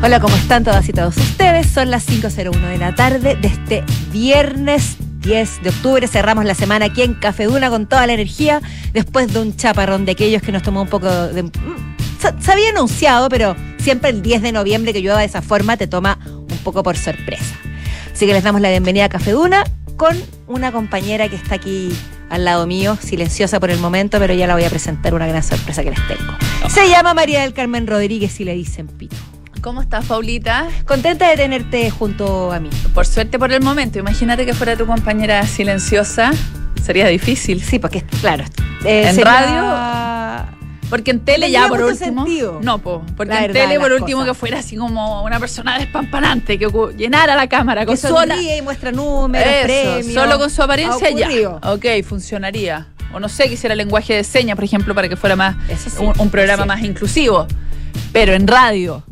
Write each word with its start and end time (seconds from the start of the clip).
Hola, 0.00 0.20
¿cómo 0.20 0.36
están 0.36 0.62
todas 0.62 0.88
y 0.88 0.92
todos 0.92 1.16
ustedes? 1.16 1.66
Son 1.66 1.90
las 1.90 2.08
5.01 2.08 2.60
de 2.68 2.78
la 2.78 2.94
tarde 2.94 3.34
de 3.34 3.48
este 3.48 3.84
viernes 4.12 4.96
10 5.22 5.64
de 5.64 5.70
octubre. 5.70 6.06
Cerramos 6.06 6.44
la 6.44 6.54
semana 6.54 6.84
aquí 6.84 7.02
en 7.02 7.14
Café 7.14 7.44
Duna 7.44 7.68
con 7.68 7.86
toda 7.86 8.06
la 8.06 8.12
energía, 8.12 8.62
después 8.92 9.32
de 9.32 9.40
un 9.40 9.56
chaparrón 9.56 10.04
de 10.04 10.12
aquellos 10.12 10.40
que 10.40 10.52
nos 10.52 10.62
tomó 10.62 10.82
un 10.82 10.88
poco 10.88 11.10
de... 11.10 11.42
Mm, 11.42 11.50
se 12.38 12.52
había 12.52 12.70
anunciado, 12.70 13.28
pero 13.28 13.56
siempre 13.78 14.10
el 14.10 14.22
10 14.22 14.42
de 14.42 14.52
noviembre 14.52 14.92
que 14.92 15.00
llueva 15.00 15.18
de 15.18 15.26
esa 15.26 15.42
forma 15.42 15.76
te 15.76 15.88
toma 15.88 16.20
un 16.26 16.58
poco 16.62 16.84
por 16.84 16.96
sorpresa. 16.96 17.56
Así 18.12 18.24
que 18.24 18.32
les 18.32 18.44
damos 18.44 18.60
la 18.60 18.70
bienvenida 18.70 19.06
a 19.06 19.08
Café 19.08 19.32
Duna 19.32 19.64
con 19.96 20.16
una 20.46 20.70
compañera 20.70 21.28
que 21.28 21.34
está 21.34 21.56
aquí 21.56 21.92
al 22.30 22.44
lado 22.44 22.68
mío, 22.68 22.96
silenciosa 23.00 23.58
por 23.58 23.70
el 23.70 23.80
momento, 23.80 24.20
pero 24.20 24.32
ya 24.32 24.46
la 24.46 24.54
voy 24.54 24.62
a 24.62 24.70
presentar 24.70 25.12
una 25.12 25.26
gran 25.26 25.42
sorpresa 25.42 25.82
que 25.82 25.90
les 25.90 26.06
tengo. 26.06 26.34
Se 26.68 26.88
llama 26.88 27.14
María 27.14 27.40
del 27.40 27.52
Carmen 27.52 27.88
Rodríguez 27.88 28.38
y 28.38 28.44
le 28.44 28.54
dicen 28.54 28.86
Pito. 28.86 29.16
¿Cómo 29.60 29.82
estás, 29.82 30.06
Paulita? 30.06 30.68
Contenta 30.86 31.28
de 31.28 31.36
tenerte 31.36 31.90
junto 31.90 32.52
a 32.52 32.60
mí. 32.60 32.70
Por 32.94 33.06
suerte 33.06 33.38
por 33.38 33.52
el 33.52 33.62
momento. 33.62 33.98
Imagínate 33.98 34.46
que 34.46 34.54
fuera 34.54 34.76
tu 34.76 34.86
compañera 34.86 35.44
silenciosa. 35.46 36.30
Sería 36.82 37.06
difícil. 37.08 37.60
Sí, 37.62 37.78
porque, 37.78 38.02
claro. 38.20 38.44
Eh, 38.84 39.08
en 39.08 39.20
radio. 39.20 40.48
Porque 40.88 41.10
en 41.10 41.20
tele 41.20 41.50
ya 41.50 41.68
por 41.68 41.82
último. 41.82 42.26
No, 42.62 42.78
po, 42.78 43.04
porque 43.16 43.36
en 43.36 43.52
tele 43.52 43.78
por 43.78 43.92
último 43.92 44.24
que 44.24 44.32
fuera 44.32 44.60
así 44.60 44.76
como 44.76 45.22
una 45.22 45.38
persona 45.38 45.78
despampanante, 45.78 46.58
que 46.58 46.68
llenara 46.96 47.36
la 47.36 47.46
cámara 47.46 47.84
con 47.84 47.96
su 47.96 48.08
y 48.40 48.62
muestra 48.62 48.92
números, 48.92 49.52
premios. 49.64 50.14
Solo 50.14 50.38
con 50.38 50.50
su 50.50 50.62
apariencia 50.62 51.10
ya. 51.10 51.28
Ok, 51.62 51.84
funcionaría. 52.04 52.88
O 53.12 53.20
no 53.20 53.28
sé, 53.28 53.48
quisiera 53.48 53.74
lenguaje 53.74 54.14
de 54.14 54.24
señas, 54.24 54.54
por 54.54 54.64
ejemplo, 54.64 54.94
para 54.94 55.08
que 55.08 55.16
fuera 55.16 55.34
más 55.34 55.56
un, 56.18 56.30
programa 56.30 56.64
más 56.64 56.82
inclusivo. 56.82 57.46
Pero 58.12 58.34
en 58.34 58.46
radio, 58.46 59.02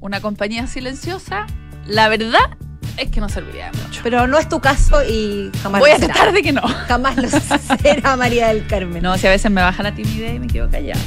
una 0.00 0.20
compañía 0.20 0.66
silenciosa, 0.66 1.46
la 1.86 2.08
verdad 2.08 2.56
es 2.96 3.10
que 3.10 3.20
no 3.20 3.28
serviría 3.28 3.70
de 3.70 3.78
mucho. 3.78 4.00
Pero 4.02 4.26
no 4.26 4.38
es 4.38 4.48
tu 4.48 4.60
caso 4.60 5.04
y 5.04 5.50
jamás 5.62 5.80
Voy 5.80 5.90
a 5.90 5.98
tratar 5.98 6.32
de 6.32 6.42
que 6.42 6.52
no. 6.52 6.62
Jamás 6.62 7.16
lo 7.16 7.28
será 7.82 8.16
María 8.16 8.48
del 8.48 8.66
Carmen. 8.66 9.02
No, 9.02 9.16
si 9.18 9.26
a 9.26 9.30
veces 9.30 9.50
me 9.50 9.60
baja 9.60 9.82
la 9.82 9.94
timidez 9.94 10.34
y 10.34 10.38
me 10.38 10.46
quedo 10.46 10.70
callada. 10.70 11.00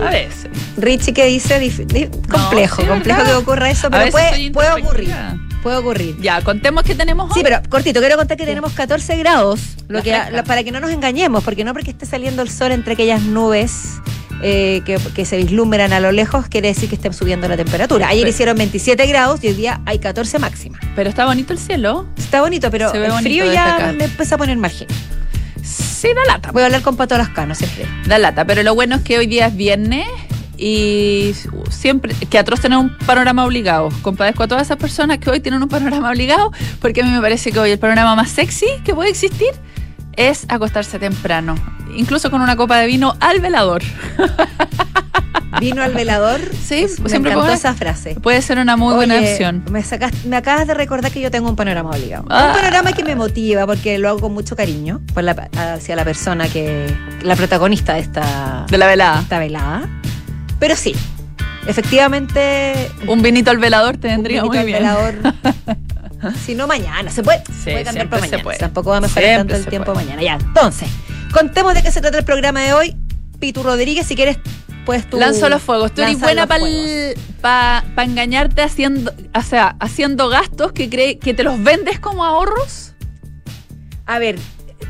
A 0.00 0.10
veces. 0.10 0.50
Richie, 0.76 1.12
¿qué 1.12 1.26
dice? 1.26 1.58
complejo, 2.30 2.86
complejo 2.86 3.24
que 3.24 3.32
ocurra 3.34 3.70
eso, 3.70 3.90
pero 3.90 4.10
puede, 4.10 4.50
puede 4.52 4.70
ocurrir. 4.70 5.14
Puede 5.62 5.76
ocurrir. 5.78 6.16
Ya, 6.20 6.40
contemos 6.42 6.84
que 6.84 6.94
tenemos 6.94 7.30
hoy. 7.30 7.34
Sí, 7.34 7.40
pero 7.42 7.60
cortito, 7.68 7.98
quiero 7.98 8.16
contar 8.16 8.36
que 8.36 8.46
tenemos 8.46 8.72
14 8.72 9.16
grados, 9.16 9.60
lo 9.88 10.02
que, 10.02 10.16
para 10.46 10.62
que 10.62 10.70
no 10.70 10.78
nos 10.78 10.90
engañemos, 10.90 11.42
porque 11.42 11.64
no 11.64 11.72
porque 11.72 11.90
esté 11.90 12.06
saliendo 12.06 12.42
el 12.42 12.50
sol 12.50 12.70
entre 12.70 12.92
aquellas 12.92 13.22
nubes 13.22 14.00
eh, 14.42 14.82
que, 14.84 15.24
se 15.24 15.36
vislumbran 15.36 15.92
a 15.92 16.00
lo 16.00 16.12
lejos, 16.12 16.46
quiere 16.48 16.68
decir 16.68 16.88
que 16.88 16.94
estén 16.94 17.12
subiendo 17.12 17.48
la 17.48 17.56
temperatura. 17.56 18.08
Ayer 18.08 18.26
hicieron 18.28 18.56
27 18.56 19.06
grados 19.06 19.42
y 19.42 19.48
hoy 19.48 19.54
día 19.54 19.80
hay 19.84 19.98
14 19.98 20.38
máxima. 20.38 20.78
Pero 20.94 21.10
está 21.10 21.26
bonito 21.26 21.52
el 21.52 21.58
cielo. 21.58 22.06
Está 22.16 22.40
bonito, 22.40 22.70
pero 22.70 22.92
el 22.92 23.12
frío 23.12 23.50
ya 23.52 23.94
me 23.96 24.04
empieza 24.04 24.36
a 24.36 24.38
poner 24.38 24.56
margen. 24.56 24.88
Sí, 25.62 26.08
da 26.14 26.32
lata. 26.32 26.52
Voy 26.52 26.62
a 26.62 26.66
hablar 26.66 26.82
con 26.82 26.96
Pato 26.96 27.18
Lascano, 27.18 27.54
siempre. 27.54 27.86
Da 28.06 28.18
lata, 28.18 28.44
pero 28.44 28.62
lo 28.62 28.74
bueno 28.74 28.96
es 28.96 29.02
que 29.02 29.18
hoy 29.18 29.26
día 29.26 29.46
es 29.46 29.56
viernes 29.56 30.06
y 30.56 31.34
siempre, 31.70 32.14
que 32.14 32.38
atroz 32.38 32.60
tener 32.60 32.78
un 32.78 32.96
panorama 32.98 33.44
obligado. 33.44 33.88
Compadezco 34.02 34.42
a 34.42 34.48
todas 34.48 34.62
esas 34.64 34.76
personas 34.76 35.18
que 35.18 35.30
hoy 35.30 35.40
tienen 35.40 35.62
un 35.62 35.68
panorama 35.68 36.10
obligado, 36.10 36.52
porque 36.80 37.00
a 37.00 37.04
mí 37.04 37.10
me 37.10 37.20
parece 37.20 37.52
que 37.52 37.58
hoy 37.60 37.70
el 37.70 37.78
panorama 37.78 38.16
más 38.16 38.30
sexy 38.30 38.66
que 38.84 38.94
puede 38.94 39.10
existir 39.10 39.50
es 40.16 40.46
acostarse 40.48 40.98
temprano, 40.98 41.54
incluso 41.96 42.30
con 42.30 42.40
una 42.40 42.56
copa 42.56 42.78
de 42.78 42.86
vino 42.86 43.16
al 43.20 43.40
velador. 43.40 43.82
¿Vino 45.60 45.82
al 45.82 45.92
velador? 45.92 46.40
Sí, 46.52 46.86
me 47.00 47.08
siempre 47.08 47.32
encantó 47.32 47.52
esa 47.52 47.74
frase. 47.74 48.14
Puede 48.16 48.42
ser 48.42 48.58
una 48.58 48.76
muy 48.76 48.94
buena 48.94 49.18
opción. 49.18 49.64
Me, 49.70 49.82
me 50.26 50.36
acabas 50.36 50.66
de 50.66 50.74
recordar 50.74 51.10
que 51.10 51.20
yo 51.20 51.30
tengo 51.30 51.48
un 51.48 51.56
panorama 51.56 51.90
obligado. 51.90 52.24
Un 52.24 52.32
ah. 52.32 52.52
panorama 52.54 52.92
que 52.92 53.02
me 53.02 53.16
motiva 53.16 53.66
porque 53.66 53.98
lo 53.98 54.08
hago 54.08 54.20
con 54.20 54.34
mucho 54.34 54.56
cariño 54.56 55.00
hacia 55.56 55.96
la 55.96 56.04
persona 56.04 56.48
que. 56.48 56.86
la 57.22 57.36
protagonista 57.36 57.94
de 57.94 58.00
esta. 58.00 58.66
De 58.68 58.78
la 58.78 58.86
velada. 58.86 59.20
Esta 59.22 59.38
velada. 59.38 59.88
Pero 60.58 60.76
sí, 60.76 60.94
efectivamente. 61.66 62.90
Un 63.06 63.22
vinito 63.22 63.50
al 63.50 63.58
velador 63.58 63.96
te 63.96 64.08
vendría 64.08 64.44
muy 64.44 64.58
bien. 64.58 64.78
Velador. 64.78 65.14
si 66.46 66.54
no, 66.54 66.66
mañana. 66.66 67.10
Se 67.10 67.22
puede, 67.22 67.42
se 67.46 67.72
puede 67.72 67.84
cambiar 67.84 68.08
para 68.08 68.22
mañana. 68.22 68.42
Tampoco 68.58 68.90
va 68.90 68.98
a 68.98 69.00
mejorar 69.00 69.38
tanto 69.38 69.56
el 69.56 69.66
tiempo 69.66 69.94
mañana. 69.94 70.22
Ya, 70.22 70.34
entonces, 70.34 70.88
contemos 71.32 71.74
de 71.74 71.82
qué 71.82 71.90
se 71.90 72.00
trata 72.00 72.18
el 72.18 72.24
programa 72.24 72.60
de 72.60 72.72
hoy. 72.72 72.96
Pitu 73.38 73.62
Rodríguez, 73.62 74.06
si 74.06 74.16
quieres, 74.16 74.38
pues 74.84 75.08
tú. 75.08 75.18
Lanzo 75.18 75.48
los 75.48 75.62
fuegos. 75.62 75.92
Tú 75.92 76.02
eres 76.02 76.20
buena 76.20 76.46
para 77.40 77.84
engañarte 77.98 78.62
haciendo, 78.62 79.12
o 79.34 79.42
sea, 79.42 79.76
haciendo 79.80 80.28
gastos 80.28 80.72
que, 80.72 80.88
cree, 80.88 81.18
que 81.18 81.34
te 81.34 81.42
los 81.42 81.62
vendes 81.62 82.00
como 82.00 82.24
ahorros. 82.24 82.94
A 84.06 84.18
ver, 84.18 84.38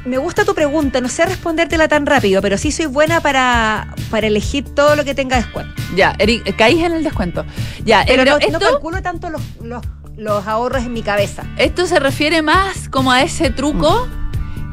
me 0.05 0.19
gusta 0.19 0.45
tu 0.45 0.55
pregunta, 0.55 1.01
no 1.01 1.09
sé 1.09 1.27
respondértela 1.27 1.89
tan 1.89 2.07
rápido, 2.07 2.41
pero 2.41 2.57
sí 2.57 2.73
soy 2.73 2.87
buena 2.87 3.21
para, 3.21 3.95
para 4.11 4.29
elegir 4.29 4.65
todo 4.65 4.97
lo 4.97 5.05
que 5.05 5.15
tenga 5.15 5.37
descuento. 5.37 5.75
Ya, 5.95 6.15
Eric, 6.19 6.57
caís 6.57 6.83
en 6.83 6.93
el 6.93 7.05
descuento. 7.05 7.45
Ya, 7.85 8.05
pero 8.07 8.25
no, 8.25 8.39
no, 8.39 8.59
calculo 8.59 9.03
tanto 9.03 9.29
los, 9.31 9.43
los 9.63 9.83
los 10.19 10.47
ahorros 10.47 10.85
en 10.85 10.93
mi 10.93 11.03
cabeza. 11.03 11.45
Esto 11.57 11.87
se 11.87 12.01
refiere 12.01 12.43
más 12.43 12.89
como 12.89 13.13
a 13.13 13.23
ese 13.23 13.51
truco 13.51 14.09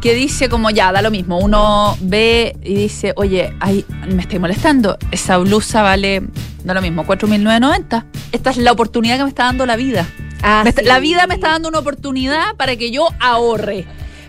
que 0.01 0.13
dice 0.13 0.49
como 0.49 0.69
ya, 0.69 0.91
da 0.91 1.01
lo 1.01 1.11
mismo. 1.11 1.39
Uno 1.39 1.97
ve 2.01 2.55
y 2.63 2.75
dice, 2.75 3.13
oye, 3.15 3.53
ay, 3.59 3.85
me 4.07 4.21
estoy 4.21 4.39
molestando. 4.39 4.97
Esa 5.11 5.37
blusa 5.37 5.81
vale, 5.81 6.23
da 6.63 6.73
lo 6.73 6.81
mismo, 6.81 7.05
4.990. 7.05 8.05
Esta 8.31 8.49
es 8.49 8.57
la 8.57 8.71
oportunidad 8.71 9.17
que 9.17 9.23
me 9.23 9.29
está 9.29 9.45
dando 9.45 9.65
la 9.65 9.75
vida. 9.75 10.07
Ah, 10.43 10.63
la 10.83 10.99
vida 10.99 11.27
me 11.27 11.35
está 11.35 11.49
dando 11.49 11.69
una 11.69 11.79
oportunidad 11.79 12.55
para 12.55 12.75
que 12.75 12.91
yo 12.91 13.07
ahorre. 13.19 13.85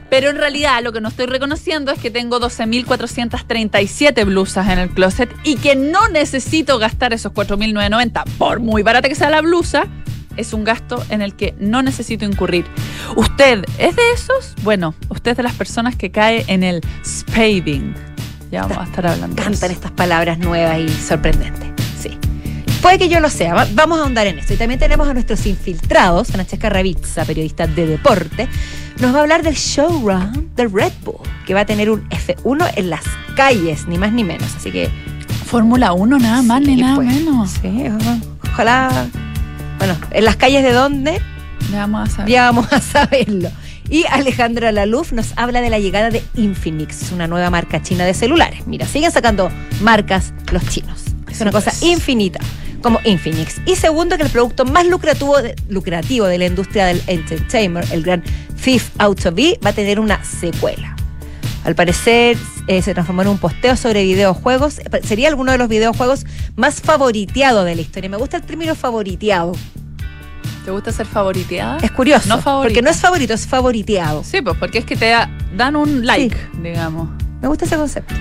Pero 0.09 0.31
en 0.31 0.37
realidad 0.37 0.82
lo 0.82 0.93
que 0.93 1.00
no 1.00 1.09
estoy 1.09 1.26
reconociendo 1.26 1.91
es 1.91 1.99
que 1.99 2.10
tengo 2.10 2.41
12.437 2.41 4.25
blusas 4.25 4.69
en 4.69 4.78
el 4.78 4.91
closet 4.91 5.28
y 5.43 5.56
que 5.56 5.75
no 5.75 6.09
necesito 6.09 6.78
gastar 6.78 7.12
esos 7.12 7.32
4.990 7.32 8.25
por 8.38 8.60
muy 8.60 8.82
barata 8.82 9.09
que 9.09 9.16
sea 9.16 9.31
la 9.31 9.41
blusa 9.41 9.88
es 10.36 10.52
un 10.52 10.64
gasto 10.64 11.04
en 11.10 11.22
el 11.22 11.34
que 11.34 11.54
no 11.58 11.82
necesito 11.82 12.24
incurrir. 12.24 12.64
¿Usted 13.16 13.64
es 13.78 13.97
de 13.97 14.12
esos? 14.12 14.54
Bueno, 14.62 14.94
usted 15.08 15.32
es 15.32 15.36
de 15.36 15.42
las 15.42 15.54
personas 15.54 15.97
que 15.97 16.10
cae 16.10 16.44
en 16.48 16.62
el 16.62 16.80
spaving. 17.04 17.94
Ya 18.50 18.62
vamos 18.62 18.78
a 18.78 18.84
estar 18.84 19.06
hablando. 19.06 19.42
Cantan 19.42 19.70
estas 19.70 19.91
palabras 19.91 20.38
nuevas 20.38 20.78
y 20.78 20.88
sorprendentes. 20.88 21.69
Sí. 21.98 22.16
Puede 22.80 22.98
que 22.98 23.08
yo 23.08 23.20
lo 23.20 23.28
sea, 23.28 23.66
vamos 23.75 23.98
a 23.98 24.02
ahondar 24.02 24.26
en 24.26 24.38
esto. 24.38 24.54
Y 24.54 24.56
también 24.56 24.78
tenemos 24.78 25.08
a 25.08 25.14
nuestros 25.14 25.44
infiltrados, 25.46 26.28
Francesca 26.28 26.69
Ravizza, 26.70 27.25
periodista 27.25 27.66
de 27.66 27.86
deporte. 27.86 28.48
Nos 29.00 29.12
va 29.12 29.19
a 29.19 29.22
hablar 29.22 29.42
del 29.42 29.54
showrun 29.54 30.50
de 30.54 30.69
Red 30.69 30.92
Bull, 31.04 31.20
que 31.46 31.54
va 31.54 31.60
a 31.60 31.66
tener 31.66 31.91
un 31.91 32.08
F1 32.08 32.72
en 32.76 32.91
las 32.91 33.04
calles, 33.34 33.86
ni 33.88 33.98
más 33.98 34.12
ni 34.12 34.25
menos. 34.25 34.54
Así 34.56 34.70
que. 34.70 34.91
Fórmula 35.46 35.92
1, 35.92 36.19
nada 36.19 36.42
más 36.42 36.60
ni 36.60 36.75
nada 36.75 36.96
pues. 36.96 37.06
menos. 37.06 37.50
Sí, 37.62 37.84
ojalá 38.52 39.06
bueno, 39.78 39.97
en 40.10 40.25
las 40.25 40.37
calles 40.37 40.62
de 40.62 40.72
dónde, 40.72 41.20
ya 41.70 41.81
vamos 41.81 42.09
a 42.09 42.12
saber. 42.12 42.31
Ya 42.31 42.42
vamos 42.44 42.72
a 42.72 42.81
saberlo. 42.81 43.50
Y 43.88 44.04
Alejandra 44.10 44.72
Laluf 44.72 45.12
nos 45.12 45.32
habla 45.37 45.60
de 45.60 45.70
la 45.70 45.78
llegada 45.78 46.10
de 46.10 46.22
Infinix, 46.34 47.12
una 47.12 47.26
nueva 47.26 47.50
marca 47.50 47.82
china 47.82 48.04
de 48.04 48.14
celulares. 48.14 48.66
Mira, 48.66 48.87
siguen 48.87 49.12
sacando 49.12 49.50
marcas 49.81 50.32
los 50.53 50.66
chinos. 50.69 51.04
Es 51.31 51.41
una 51.41 51.53
cosa 51.53 51.72
infinita, 51.82 52.41
como 52.82 52.98
Infinix. 53.04 53.60
Y 53.66 53.76
segundo, 53.76 54.16
que 54.16 54.25
el 54.25 54.31
producto 54.31 54.64
más 54.64 54.87
lucrativo 54.87 55.41
de, 55.41 55.54
lucrativo 55.69 56.26
de 56.26 56.38
la 56.38 56.47
industria 56.47 56.87
del 56.87 57.03
entertainment, 57.06 57.93
el 57.93 58.03
gran 58.03 58.25
Fifth 58.56 58.93
Auto 58.98 59.31
V, 59.31 59.60
va 59.64 59.70
a 59.70 59.72
tener 59.72 60.00
una 60.00 60.22
secuela. 60.25 60.97
Al 61.66 61.75
parecer 61.75 62.38
eh, 62.69 62.81
se 62.81 62.94
transformó 62.94 63.22
en 63.22 63.28
un 63.28 63.38
posteo 63.38 63.75
sobre 63.75 64.04
videojuegos. 64.04 64.81
Sería 65.03 65.27
alguno 65.27 65.50
de 65.50 65.59
los 65.59 65.69
videojuegos 65.69 66.25
más 66.54 66.81
favoriteados 66.81 67.65
de 67.65 67.75
la 67.75 67.81
historia. 67.81 68.09
Me 68.09 68.16
gusta 68.16 68.37
el 68.37 68.44
término 68.44 68.77
favoriteado. 68.77 69.50
¿Te 70.64 70.70
gusta 70.70 70.93
ser 70.93 71.06
favoriteada? 71.06 71.79
Es 71.79 71.90
curioso. 71.90 72.29
No 72.29 72.40
Porque 72.40 72.82
no 72.82 72.90
es 72.90 73.00
favorito, 73.00 73.35
es 73.35 73.49
favoriteado. 73.49 74.23
Sí, 74.23 74.43
pues 74.43 74.56
porque 74.56 74.79
es 74.79 74.85
que 74.85 74.94
te 74.94 75.12
dan 75.56 75.75
un 75.75 76.06
like, 76.06 76.37
digamos. 76.62 77.08
Me 77.43 77.49
gusta 77.49 77.64
ese 77.64 77.76
concepto. 77.76 78.14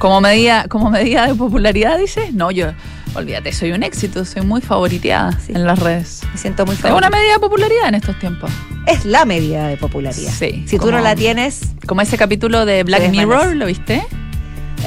Como 0.00 0.20
medida, 0.20 0.66
como 0.68 0.90
medida 0.90 1.28
de 1.28 1.36
popularidad, 1.36 1.96
dices. 1.96 2.34
No, 2.34 2.50
yo 2.50 2.72
olvídate, 3.14 3.52
soy 3.52 3.72
un 3.72 3.82
éxito, 3.82 4.24
soy 4.24 4.42
muy 4.42 4.60
favoriteada 4.60 5.38
en 5.48 5.64
las 5.64 5.78
redes. 5.78 6.20
Me 6.32 6.38
siento 6.38 6.66
muy 6.66 6.76
favorita. 6.76 7.06
Es 7.06 7.08
una 7.08 7.18
medida 7.18 7.32
de 7.34 7.38
popularidad 7.38 7.88
en 7.88 7.94
estos 7.94 8.18
tiempos. 8.18 8.50
Es 8.86 9.04
la 9.04 9.24
medida 9.24 9.68
de 9.68 9.76
popularidad. 9.76 10.32
Sí. 10.32 10.64
Si 10.66 10.78
tú 10.78 10.90
no 10.90 11.00
la 11.00 11.14
tienes. 11.14 11.72
Como 11.86 12.00
ese 12.00 12.16
capítulo 12.16 12.64
de 12.64 12.84
Black 12.84 13.10
Mirror, 13.10 13.56
¿lo 13.56 13.66
viste? 13.66 14.06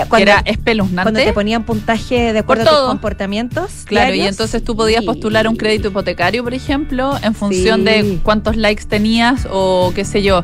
Cuando, 0.08 0.18
era 0.18 0.34
cuando 0.36 0.44
te 0.46 0.52
espeluznante. 0.52 1.34
ponían 1.34 1.64
puntaje 1.64 2.34
de 2.34 2.40
acuerdo 2.40 2.64
a 2.64 2.80
tus 2.80 2.88
comportamientos. 2.88 3.72
Claro, 3.86 4.14
y 4.14 4.22
entonces 4.22 4.64
tú 4.64 4.76
podías 4.76 5.02
Sí. 5.02 5.06
postular 5.08 5.48
un 5.48 5.56
crédito 5.56 5.90
hipotecario, 5.90 6.44
por 6.44 6.54
ejemplo, 6.54 7.18
en 7.24 7.34
función 7.36 7.80
Sí. 7.82 7.86
de 7.86 8.20
cuántos 8.24 8.56
likes 8.56 8.86
tenías 8.86 9.48
o 9.52 9.92
qué 9.96 10.06
sé 10.06 10.22
yo. 10.24 10.44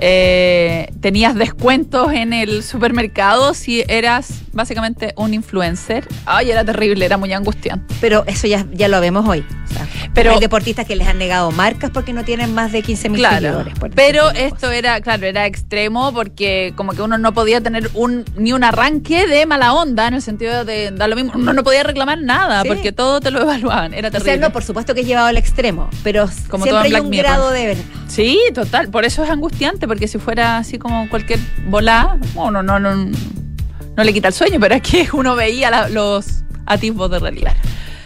eh, 0.00 0.92
tenías 1.00 1.34
descuentos 1.34 2.12
en 2.12 2.32
el 2.32 2.62
supermercado 2.62 3.52
si 3.52 3.82
eras 3.88 4.42
básicamente 4.52 5.12
un 5.16 5.34
influencer. 5.34 6.06
Ay, 6.24 6.52
era 6.52 6.64
terrible, 6.64 7.04
era 7.04 7.16
muy 7.16 7.32
angustiante. 7.32 7.92
Pero 8.00 8.22
eso 8.28 8.46
ya, 8.46 8.64
ya 8.72 8.86
lo 8.86 9.00
vemos 9.00 9.28
hoy. 9.28 9.44
O 9.68 9.72
sea, 9.74 9.88
Pero- 10.14 10.30
hay 10.34 10.38
deportistas 10.40 10.86
que 10.86 10.94
les 10.94 11.08
han 11.08 11.18
negado 11.18 11.50
marcas 11.50 11.90
porque 11.90 12.12
no 12.12 12.24
tienen 12.24 12.54
más 12.54 12.70
de 12.70 12.82
15 12.82 13.08
mil 13.08 13.18
Claro, 13.20 13.64
seguidores. 13.64 13.74
pero 13.96 14.30
una 14.30 14.38
esto 14.38 14.70
era, 14.70 15.00
claro, 15.00 15.26
era 15.26 15.46
extremo 15.46 16.12
porque 16.12 16.72
como 16.76 16.92
que 16.92 17.02
uno 17.02 17.18
no 17.18 17.34
podía 17.34 17.60
tener 17.60 17.90
un 17.94 18.24
ni 18.36 18.52
un 18.52 18.62
arranque 18.88 19.26
de 19.26 19.46
mala 19.46 19.74
onda 19.74 20.08
en 20.08 20.14
el 20.14 20.22
sentido 20.22 20.64
de 20.64 20.90
da 20.90 21.06
lo 21.08 21.16
mismo, 21.16 21.32
uno 21.34 21.52
no 21.52 21.62
podía 21.62 21.82
reclamar 21.82 22.18
nada 22.20 22.62
Sí. 22.62 22.68
porque 22.68 22.92
todo 22.92 23.20
te 23.20 23.30
lo 23.30 23.42
evaluaban, 23.42 23.92
era 23.94 24.08
O 24.08 24.10
sea, 24.10 24.20
terrible. 24.20 24.46
no, 24.46 24.52
por 24.52 24.62
supuesto 24.64 24.94
que 24.94 25.02
es 25.02 25.06
llevado 25.06 25.26
al 25.26 25.36
extremo, 25.36 25.90
pero 26.02 26.28
Como 26.48 26.64
siempre 26.64 26.70
todo 26.70 26.78
hay 26.80 26.90
Black 26.90 27.02
un 27.04 27.10
Mirror. 27.10 27.24
grado 27.26 27.50
de 27.50 27.66
verdad. 27.66 27.84
Sí, 28.08 28.38
total, 28.54 28.88
por 28.88 29.04
eso 29.04 29.22
es 29.22 29.30
angustiante 29.30 29.86
porque 29.86 30.08
si 30.08 30.18
fuera 30.18 30.58
así 30.58 30.78
como 30.78 31.08
cualquier 31.10 31.38
volá, 31.66 32.16
bueno, 32.34 32.62
no 32.62 32.78
no 32.80 32.94
no 32.94 34.04
le 34.04 34.12
quita 34.12 34.28
el 34.28 34.34
sueño, 34.34 34.58
pero 34.60 34.76
es 34.76 34.82
que 34.82 35.08
uno 35.12 35.34
veía 35.34 35.70
la- 35.70 35.88
los 35.88 36.44
atisbos 36.66 37.10
de 37.10 37.18
realidad. 37.18 37.54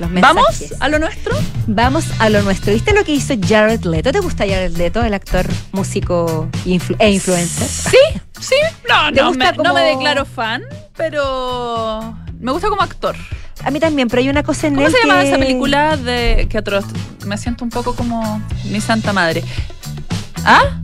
Los 0.09 0.21
¿Vamos 0.21 0.65
a 0.81 0.89
lo 0.89 0.99
nuestro? 0.99 1.35
Vamos 1.67 2.05
a 2.19 2.29
lo 2.29 2.43
nuestro. 2.43 2.73
¿Viste 2.73 2.93
lo 2.93 3.05
que 3.05 3.13
hizo 3.13 3.35
Jared 3.41 3.83
Leto? 3.85 4.13
¿Te 4.13 4.21
gusta 4.21 4.45
Jared 4.45 4.77
Leto, 4.77 5.03
el 5.03 5.15
actor, 5.15 5.47
músico 5.73 6.49
influ- 6.65 6.97
e 6.99 7.11
influencer? 7.11 7.67
Sí, 7.69 7.97
sí. 8.41 8.57
No, 8.89 9.13
¿Te 9.13 9.21
no 9.23 9.33
me, 9.33 9.53
no 9.53 9.75
me 9.75 9.83
declaro 9.83 10.25
fan, 10.25 10.63
pero 10.97 12.15
me 12.41 12.53
gusta 12.53 12.69
como 12.69 12.83
actor. 12.83 13.17
A 13.65 13.71
mí 13.71 13.79
también, 13.79 14.09
pero 14.09 14.21
hay 14.21 14.29
una 14.29 14.43
cosa 14.43 14.67
en 14.67 14.75
¿Cómo 14.75 14.87
él 14.89 14.93
se 14.93 14.99
llama 15.07 15.21
que- 15.21 15.29
esa 15.29 15.39
película 15.39 15.97
de 15.97 16.47
que 16.51 16.59
atroz? 16.59 16.85
Me 17.27 17.39
siento 17.39 17.63
un 17.65 17.71
poco 17.71 17.95
como 17.95 18.43
mi 18.65 18.81
santa 18.81 19.13
madre. 19.13 19.45
¿Ah? 20.45 20.81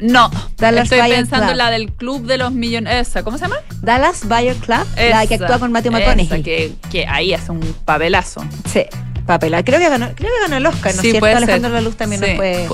No, 0.00 0.30
Dallas 0.58 0.90
estoy 0.90 1.10
pensando 1.10 1.46
Club. 1.46 1.52
en 1.52 1.58
la 1.58 1.70
del 1.70 1.92
club 1.92 2.26
de 2.26 2.38
los 2.38 2.52
millones. 2.52 3.08
Esa, 3.08 3.22
¿cómo 3.22 3.38
se 3.38 3.44
llama? 3.44 3.56
Dallas 3.82 4.26
Buyer 4.28 4.56
Club, 4.56 4.86
la 5.10 5.26
que 5.26 5.34
actúa 5.36 5.58
con 5.58 5.72
Matthew 5.72 5.92
McConaughey. 5.92 6.42
que, 6.42 6.72
que 6.90 7.06
ahí 7.06 7.32
hace 7.34 7.50
un 7.52 7.60
papelazo. 7.84 8.44
Sí, 8.70 8.84
papel. 9.26 9.54
Creo 9.64 9.78
que 9.80 9.88
ganó, 9.88 10.06
creo 10.14 10.30
que 10.30 10.40
ganó 10.42 10.56
el 10.56 10.66
Oscar, 10.66 10.92
¿no 10.94 11.00
es 11.00 11.04
Sí, 11.06 11.10
cierto? 11.12 11.26
Alejandro. 11.26 11.70
Laluz 11.70 11.96
también 11.96 12.20
Sí. 12.22 12.28
nos 12.28 12.36
fue. 12.36 12.68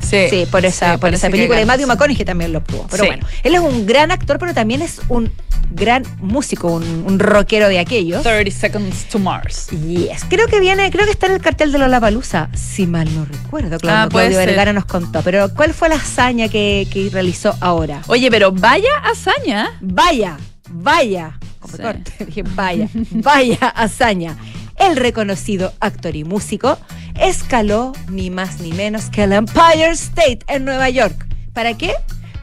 Sí, 0.00 0.26
Sí, 0.30 0.46
por 0.50 0.64
esa, 0.64 0.92
Sí, 0.94 0.98
por 0.98 1.12
esa 1.14 1.28
película. 1.30 1.60
Y 1.60 1.64
Matthew. 1.64 1.86
McConaughey 1.88 2.24
también 2.24 2.52
lo 2.52 2.58
obtuvo. 2.60 2.86
Pero 2.90 3.02
Sí. 3.04 3.08
bueno, 3.08 3.26
él 3.42 3.54
es 3.54 3.60
un 3.60 3.86
gran 3.86 4.10
actor, 4.10 4.38
pero 4.38 4.54
también 4.54 4.82
es 4.82 5.00
un 5.08 5.32
gran 5.72 6.04
músico, 6.20 6.68
un, 6.68 7.04
un 7.06 7.18
rockero 7.18 7.68
de 7.68 7.78
aquellos. 7.80 8.22
30 8.22 8.50
Seconds 8.56 9.04
to 9.08 9.18
Mars. 9.18 9.68
Yes. 9.70 10.24
Creo 10.28 10.46
que 10.46 10.60
viene, 10.60 10.90
creo 10.90 11.04
que 11.06 11.10
está 11.10 11.26
en 11.26 11.32
el 11.32 11.40
cartel 11.40 11.72
de 11.72 11.78
Lollapalooza, 11.78 12.48
si 12.54 12.86
mal 12.86 13.12
no 13.14 13.24
recuerdo. 13.24 13.78
Claudio, 13.78 14.02
Ah, 14.04 14.08
Claudio. 14.08 14.36
Vergara 14.38 14.72
nos 14.72 14.84
contó. 14.84 15.22
Pero 15.22 15.52
¿cuál 15.54 15.74
fue 15.74 15.88
la 15.88 15.96
hazaña 15.96 16.48
que, 16.48 16.86
que 16.92 17.08
realizó 17.10 17.56
ahora? 17.60 18.02
Oye, 18.06 18.30
pero 18.30 18.52
vaya 18.52 18.90
hazaña. 19.02 19.76
Vaya, 19.80 20.36
vaya. 20.70 21.38
Como 21.58 21.78
corte, 21.78 22.12
dije 22.26 22.42
vaya, 22.54 22.88
vaya 23.10 23.58
hazaña. 23.74 24.36
El 24.78 24.96
reconocido 24.96 25.72
actor 25.80 26.16
y 26.16 26.24
músico 26.24 26.78
escaló 27.20 27.92
ni 28.08 28.30
más 28.30 28.60
ni 28.60 28.72
menos 28.72 29.10
que 29.10 29.24
el 29.24 29.32
Empire 29.32 29.90
State 29.90 30.40
en 30.48 30.64
Nueva 30.64 30.90
York. 30.90 31.26
¿Para 31.52 31.76
qué? 31.76 31.94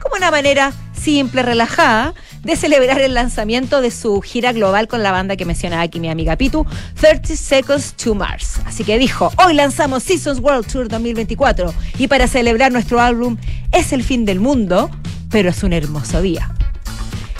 Como 0.02 0.16
una 0.16 0.30
manera 0.30 0.72
simple, 1.04 1.42
relajada, 1.42 2.14
de 2.42 2.56
celebrar 2.56 3.00
el 3.00 3.14
lanzamiento 3.14 3.80
de 3.80 3.90
su 3.90 4.20
gira 4.20 4.52
global 4.52 4.88
con 4.88 5.02
la 5.02 5.12
banda 5.12 5.36
que 5.36 5.44
mencionaba 5.44 5.82
aquí 5.82 6.00
mi 6.00 6.08
amiga 6.08 6.36
Pitu, 6.36 6.66
30 7.00 7.36
Seconds 7.36 7.94
to 7.94 8.14
Mars. 8.14 8.60
Así 8.66 8.84
que 8.84 8.98
dijo, 8.98 9.32
hoy 9.44 9.54
lanzamos 9.54 10.02
Seasons 10.02 10.40
World 10.40 10.66
Tour 10.66 10.88
2024 10.88 11.74
y 11.98 12.08
para 12.08 12.26
celebrar 12.26 12.72
nuestro 12.72 13.00
álbum 13.00 13.36
es 13.72 13.92
el 13.92 14.02
fin 14.02 14.24
del 14.24 14.40
mundo, 14.40 14.90
pero 15.30 15.50
es 15.50 15.62
un 15.62 15.72
hermoso 15.72 16.20
día. 16.20 16.54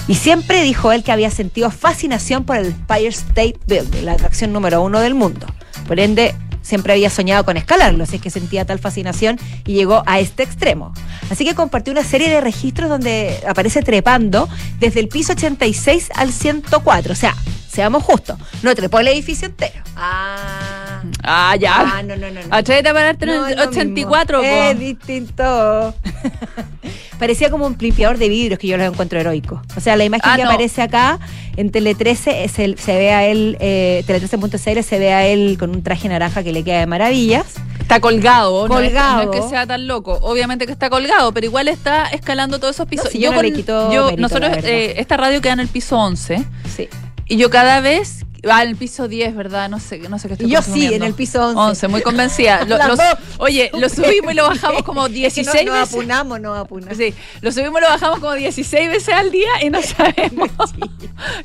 Y 0.07 0.17
siempre 0.17 0.63
dijo 0.63 0.93
él 0.93 1.03
que 1.03 1.13
había 1.13 1.31
sentido 1.31 1.71
fascinación 1.71 2.45
por 2.45 2.57
el 2.57 2.67
Empire 2.67 3.09
State 3.09 3.59
Building, 3.67 4.05
la 4.05 4.13
atracción 4.13 4.53
número 4.53 4.83
uno 4.83 5.01
del 5.01 5.15
mundo. 5.15 5.47
Por 5.87 5.99
ende, 5.99 6.35
siempre 6.61 6.93
había 6.93 7.09
soñado 7.09 7.45
con 7.45 7.57
escalarlo, 7.57 8.05
así 8.05 8.17
es 8.17 8.23
que 8.23 8.31
sentía 8.31 8.65
tal 8.65 8.79
fascinación 8.79 9.39
y 9.67 9.75
llegó 9.75 10.03
a 10.07 10.21
este 10.21 10.43
extremo. 10.43 10.93
Así 11.31 11.45
que 11.45 11.55
compartió 11.55 11.93
una 11.93 12.05
serie 12.05 12.29
de 12.29 12.41
registros 12.41 12.91
donde 12.91 13.43
aparece 13.49 13.83
trepando 13.83 14.49
desde 14.79 15.01
el 15.01 15.09
piso 15.09 15.33
86 15.33 16.11
al 16.15 16.33
104. 16.33 17.13
O 17.13 17.17
sea, 17.17 17.35
seamos 17.69 18.03
justos, 18.03 18.39
no 18.63 18.75
trepó 18.75 19.01
el 19.01 19.09
edificio 19.09 19.47
entero. 19.47 19.83
Ah. 19.97 20.84
Ah, 21.23 21.57
ya. 21.59 21.75
Ah, 21.99 22.03
no, 22.03 22.17
no, 22.17 22.31
no. 22.31 22.41
no. 22.43 22.55
Atrévete 22.55 22.89
a 22.89 22.93
pararte 22.95 23.25
en 23.25 23.31
el 23.31 23.51
es 23.51 23.57
lo 23.57 23.63
84, 23.65 24.41
mismo. 24.43 24.55
po. 24.57 24.63
Es 24.71 24.79
distinto. 24.79 25.95
Parecía 27.19 27.49
como 27.51 27.67
un 27.67 27.77
limpiador 27.79 28.19
de 28.19 28.29
vidrios 28.29 28.59
que 28.59 28.67
yo 28.67 28.77
los 28.77 28.87
encuentro 28.89 29.19
heroicos. 29.21 29.61
O 29.77 29.81
sea, 29.81 29.97
la 29.97 30.05
imagen 30.05 30.29
Ah, 30.31 30.37
que 30.37 30.43
no. 30.43 30.51
aparece 30.51 30.83
acá 30.83 31.21
en 31.57 31.71
Tele 31.71 31.95
13 31.95 32.45
es 32.45 32.59
el- 32.59 32.77
se 32.79 32.97
ve 32.97 33.13
a 33.13 33.25
él, 33.25 33.57
eh, 33.61 34.03
Tele 34.07 34.21
13.cl 34.21 34.83
se 34.83 34.99
ve 34.99 35.13
a 35.13 35.25
él 35.27 35.57
con 35.59 35.71
un 35.71 35.83
traje 35.83 36.09
naranja 36.09 36.43
que 36.43 36.53
le 36.53 36.65
queda 36.65 36.81
de 36.81 36.87
maravillas. 36.87 37.47
Está 37.81 38.01
colgado, 38.01 38.67
no 38.67 38.81
es- 38.81 38.89
Colgado. 38.89 39.25
No 39.27 39.33
es, 39.33 39.41
que 39.43 39.49
sea 39.49 39.67
tan 39.67 39.87
loco. 39.87 40.19
Obviamente 40.23 40.67
que 40.67 40.73
está 40.73 40.91
colgado, 40.91 41.33
pero 41.33 41.47
igual 41.47 41.69
está 41.69 42.07
escalando 42.07 42.59
todos 42.59 42.75
esos 42.75 42.89
pisos. 42.89 43.07
No, 43.07 43.11
si 43.13 43.19
yo 43.21 43.33
no 43.33 43.43
le 43.43 43.53
quito 43.53 43.93
yo- 43.93 44.07
mérito, 44.07 44.21
nosotros, 44.23 44.51
eh, 44.65 44.95
esta 44.99 45.17
radio 45.17 45.41
queda 45.41 45.53
en 45.53 45.61
el 45.61 45.69
piso 45.69 45.97
11 45.97 46.45
Sí. 46.75 46.89
y 47.29 47.37
yo 47.37 47.49
cada 47.49 47.81
vez 47.81 48.25
va 48.49 48.63
en 48.63 48.69
el 48.71 48.77
piso 48.77 49.09
10, 49.09 49.35
¿verdad? 49.35 49.69
No 49.69 49.81
sé, 49.81 49.99
no 50.09 50.19
sé 50.19 50.29
qué 50.29 50.35
estoy 50.35 50.51
yo 50.51 50.63
sí, 50.63 50.93
en 50.93 51.03
el 51.03 51.15
piso 51.15 51.47
11. 51.49 51.59
11, 51.61 51.89
muy 51.89 52.03
convencida. 52.03 52.65
Lo- 52.67 52.79
los- 52.79 52.99
oye, 53.39 53.71
lo 53.79 53.89
subimos 53.89 54.33
y 54.33 54.35
lo 54.37 54.49
bajamos 54.49 54.83
como 54.83 55.07
Es 55.07 55.11
que 55.13 55.19
16 55.21 55.65
no, 55.67 55.73
no 55.75 55.79
apunamos, 55.83 56.41
no 56.41 56.55
apunamos. 56.55 56.97
Sí, 56.97 57.15
lo 57.41 57.53
subimos 57.53 57.81
y 57.81 57.85
lo 57.85 57.89
bajamos 57.91 58.21
como 58.21 58.35
16 58.35 58.89
veces 58.89 59.15
al 59.15 59.31
día 59.31 59.49
y 59.63 59.71
no 59.71 59.81
sabemos. 59.83 60.51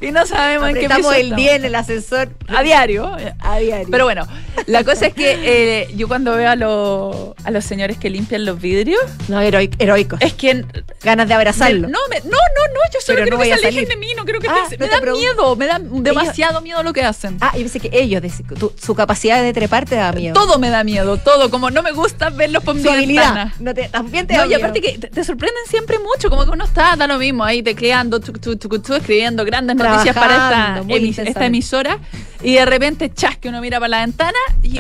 y 0.02 0.12
no 0.12 0.26
sabemos 0.26 0.70
en 0.70 0.76
qué 0.76 0.90
piso 0.90 1.12
el 1.14 1.22
estamos. 1.28 1.38
10 1.38 1.54
en 1.56 1.66
el 1.66 1.76
ascensor 1.76 2.30
A 2.48 2.64
diario. 2.64 3.16
a 3.40 3.58
diario. 3.60 3.88
Pero 3.92 4.04
bueno, 4.06 4.28
la 4.68 4.84
cosa 4.84 5.08
es 5.08 5.14
que 5.14 5.38
eh, 5.82 5.88
yo 5.96 6.08
cuando 6.08 6.36
veo 6.36 6.50
a, 6.50 6.56
los 6.56 7.16
a 7.44 7.52
los 7.52 7.66
señores 7.66 7.98
que 7.98 8.10
limpian 8.10 8.46
los 8.46 8.60
vidrios, 8.60 9.00
no, 9.28 9.42
heroi- 9.42 9.74
heroicos. 9.80 10.20
es 10.22 10.34
que... 10.34 10.66
Ganas 11.02 11.30
de 11.30 11.34
abrazarlo. 11.34 11.88
No, 11.88 12.00
me- 12.10 12.20
no, 12.22 12.32
no, 12.32 12.74
no, 12.74 12.80
yo 12.94 13.00
solo 13.00 13.20
Pero 13.20 13.24
quiero 13.24 13.38
no 13.38 13.44
que 13.44 13.48
se 13.48 13.54
alejen 13.68 13.88
de 13.88 13.96
mí, 13.96 14.08
no 14.18 14.26
quiero 14.26 14.40
que 14.42 14.50
Ah, 14.50 14.56
estén- 14.70 14.80
no 14.80 14.86
Me 14.86 14.90
te 15.00 15.06
da 15.06 15.12
miedo, 15.14 15.56
me 15.56 15.66
da 15.66 15.80
demasiado 15.82 16.60
miedo 16.62 16.84
lo 16.90 16.94
que 16.94 17.04
hacen. 17.04 17.38
Ah, 17.42 17.52
yo 17.54 17.60
pensé 17.62 17.80
que 17.80 17.90
ellos, 17.94 18.22
de- 18.22 18.30
tu- 18.56 18.74
su 18.82 18.96
capacidad 18.96 19.42
de 19.42 19.54
trepar 19.54 19.86
te 19.86 19.96
da 19.96 20.12
miedo. 20.12 20.34
Todo 20.34 20.58
me 20.60 20.70
da 20.70 20.84
miedo, 20.84 21.18
todo. 21.18 21.50
Como 21.50 21.70
no 21.72 21.82
me 21.84 21.92
gusta 21.92 22.30
verlos 22.30 22.64
por 22.64 22.76
mi 22.76 22.82
ventana. 22.84 23.54
No 23.60 23.74
te, 23.74 23.88
también 23.90 24.26
te 24.28 24.34
No, 24.34 24.40
da 24.42 24.46
y 24.46 24.50
miedo. 24.50 24.60
aparte 24.62 24.82
que 24.82 24.98
te, 24.98 25.08
te 25.08 25.24
sorprenden 25.24 25.64
siempre 25.68 25.98
mucho, 26.00 26.30
como 26.30 26.46
que 26.46 26.52
uno 26.52 26.66
está, 26.66 26.96
da 26.96 27.08
lo 27.08 27.18
mismo, 27.18 27.44
ahí 27.44 27.62
tecleando, 27.64 28.20
tu, 28.20 28.34
tu, 28.34 28.96
escribiendo 28.96 29.46
grandes 29.46 29.76
noticias 29.76 30.16
para 30.16 30.34
esta, 30.36 30.84
emis- 30.94 31.20
esta 31.28 31.46
emisora, 31.46 32.00
y 32.42 32.54
de 32.56 32.66
repente, 32.66 33.12
chas, 33.14 33.38
que 33.38 33.50
uno 33.50 33.62
mira 33.62 33.80
para 33.80 33.90
la 33.90 34.00
ventana 34.00 34.38
y 34.64 34.80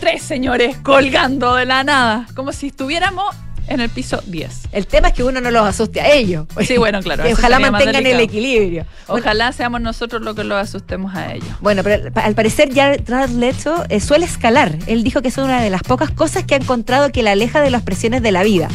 tres 0.00 0.22
señores 0.22 0.76
colgando 0.82 1.54
de 1.56 1.64
la 1.66 1.82
nada, 1.84 2.26
como 2.34 2.52
si 2.52 2.68
estuviéramos 2.68 3.34
en 3.68 3.80
el 3.80 3.90
piso 3.90 4.22
10. 4.26 4.68
El 4.72 4.86
tema 4.86 5.08
es 5.08 5.14
que 5.14 5.22
uno 5.22 5.40
no 5.40 5.50
los 5.50 5.66
asuste 5.66 6.00
a 6.00 6.12
ellos. 6.12 6.46
Sí, 6.66 6.78
bueno, 6.78 7.00
claro, 7.02 7.22
Que 7.26 7.32
ojalá 7.32 7.58
mantengan 7.58 8.06
el 8.06 8.20
equilibrio. 8.20 8.86
Bueno, 9.06 9.22
Ojalá 9.22 9.52
seamos 9.52 9.80
nosotros 9.80 10.22
los 10.22 10.34
que 10.34 10.44
los 10.44 10.58
asustemos 10.58 11.14
a 11.14 11.34
ellos. 11.34 11.48
Bueno, 11.60 11.82
pero 11.82 12.10
al 12.14 12.34
parecer 12.34 12.74
Jared 12.74 13.30
Leto 13.30 13.84
eh, 13.88 14.00
suele 14.00 14.26
escalar. 14.26 14.76
Él 14.86 15.04
dijo 15.04 15.22
que 15.22 15.28
es 15.28 15.38
una 15.38 15.60
de 15.60 15.70
las 15.70 15.82
pocas 15.82 16.10
cosas 16.10 16.44
que 16.44 16.54
ha 16.54 16.58
encontrado 16.58 17.10
que 17.12 17.22
la 17.22 17.32
aleja 17.32 17.60
de 17.60 17.70
las 17.70 17.82
presiones 17.82 18.22
de 18.22 18.32
la 18.32 18.42
vida 18.42 18.68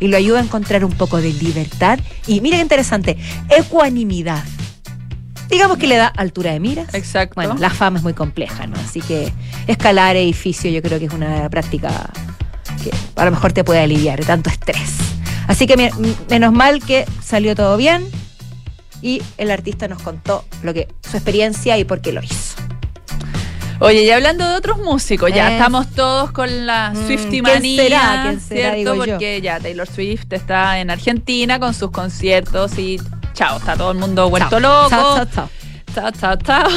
y 0.00 0.08
lo 0.08 0.16
ayuda 0.16 0.40
a 0.40 0.42
encontrar 0.42 0.84
un 0.84 0.92
poco 0.92 1.18
de 1.20 1.32
libertad 1.32 1.98
y, 2.26 2.40
mira 2.40 2.56
qué 2.56 2.62
interesante, 2.62 3.16
ecuanimidad. 3.48 4.42
Digamos 5.48 5.78
que 5.78 5.86
le 5.86 5.96
da 5.96 6.06
altura 6.06 6.52
de 6.52 6.60
miras. 6.60 6.92
Exacto. 6.94 7.34
Bueno, 7.36 7.56
la 7.58 7.70
fama 7.70 7.98
es 7.98 8.02
muy 8.02 8.14
compleja, 8.14 8.66
¿no? 8.66 8.76
Así 8.76 9.00
que 9.00 9.32
escalar 9.66 10.16
edificio 10.16 10.70
yo 10.70 10.82
creo 10.82 10.98
que 10.98 11.04
es 11.04 11.12
una 11.12 11.48
práctica 11.50 12.10
que 12.84 12.90
a 13.16 13.24
lo 13.24 13.30
mejor 13.30 13.52
te 13.52 13.64
puede 13.64 13.80
aliviar 13.80 14.18
de 14.20 14.26
tanto 14.26 14.50
estrés. 14.50 14.90
Así 15.48 15.66
que 15.66 15.76
me- 15.76 15.90
menos 16.30 16.52
mal 16.52 16.80
que 16.82 17.04
salió 17.22 17.54
todo 17.54 17.76
bien 17.76 18.06
y 19.02 19.22
el 19.38 19.50
artista 19.50 19.88
nos 19.88 20.00
contó 20.02 20.44
lo 20.62 20.72
que 20.72 20.88
su 21.08 21.16
experiencia 21.16 21.76
y 21.78 21.84
por 21.84 22.00
qué 22.00 22.12
lo 22.12 22.22
hizo. 22.22 22.54
Oye, 23.80 24.04
y 24.04 24.10
hablando 24.10 24.48
de 24.48 24.54
otros 24.54 24.78
músicos, 24.78 25.30
ya 25.34 25.50
Eh. 25.50 25.54
estamos 25.54 25.90
todos 25.90 26.30
con 26.30 26.64
la 26.66 26.92
Mm, 26.94 27.06
¿quién 27.28 27.42
manía, 27.42 27.82
será? 27.82 28.22
¿Quién 28.22 28.40
será, 28.40 28.60
¿cierto? 28.74 28.76
digo 28.92 29.04
yo? 29.04 29.12
Porque 29.12 29.40
ya 29.42 29.58
Taylor 29.60 29.88
Swift 29.88 30.26
está 30.32 30.78
en 30.78 30.90
Argentina 30.90 31.58
con 31.58 31.74
sus 31.74 31.90
conciertos 31.90 32.78
y 32.78 33.00
chao, 33.34 33.58
está 33.58 33.76
todo 33.76 33.90
el 33.90 33.98
mundo 33.98 34.30
vuelto 34.30 34.48
Chao. 34.48 34.60
loco. 34.60 34.88
Chao, 34.90 35.26
chao, 35.26 35.48
chao. 35.94 36.10
Chao, 36.12 36.36
chao. 36.36 36.68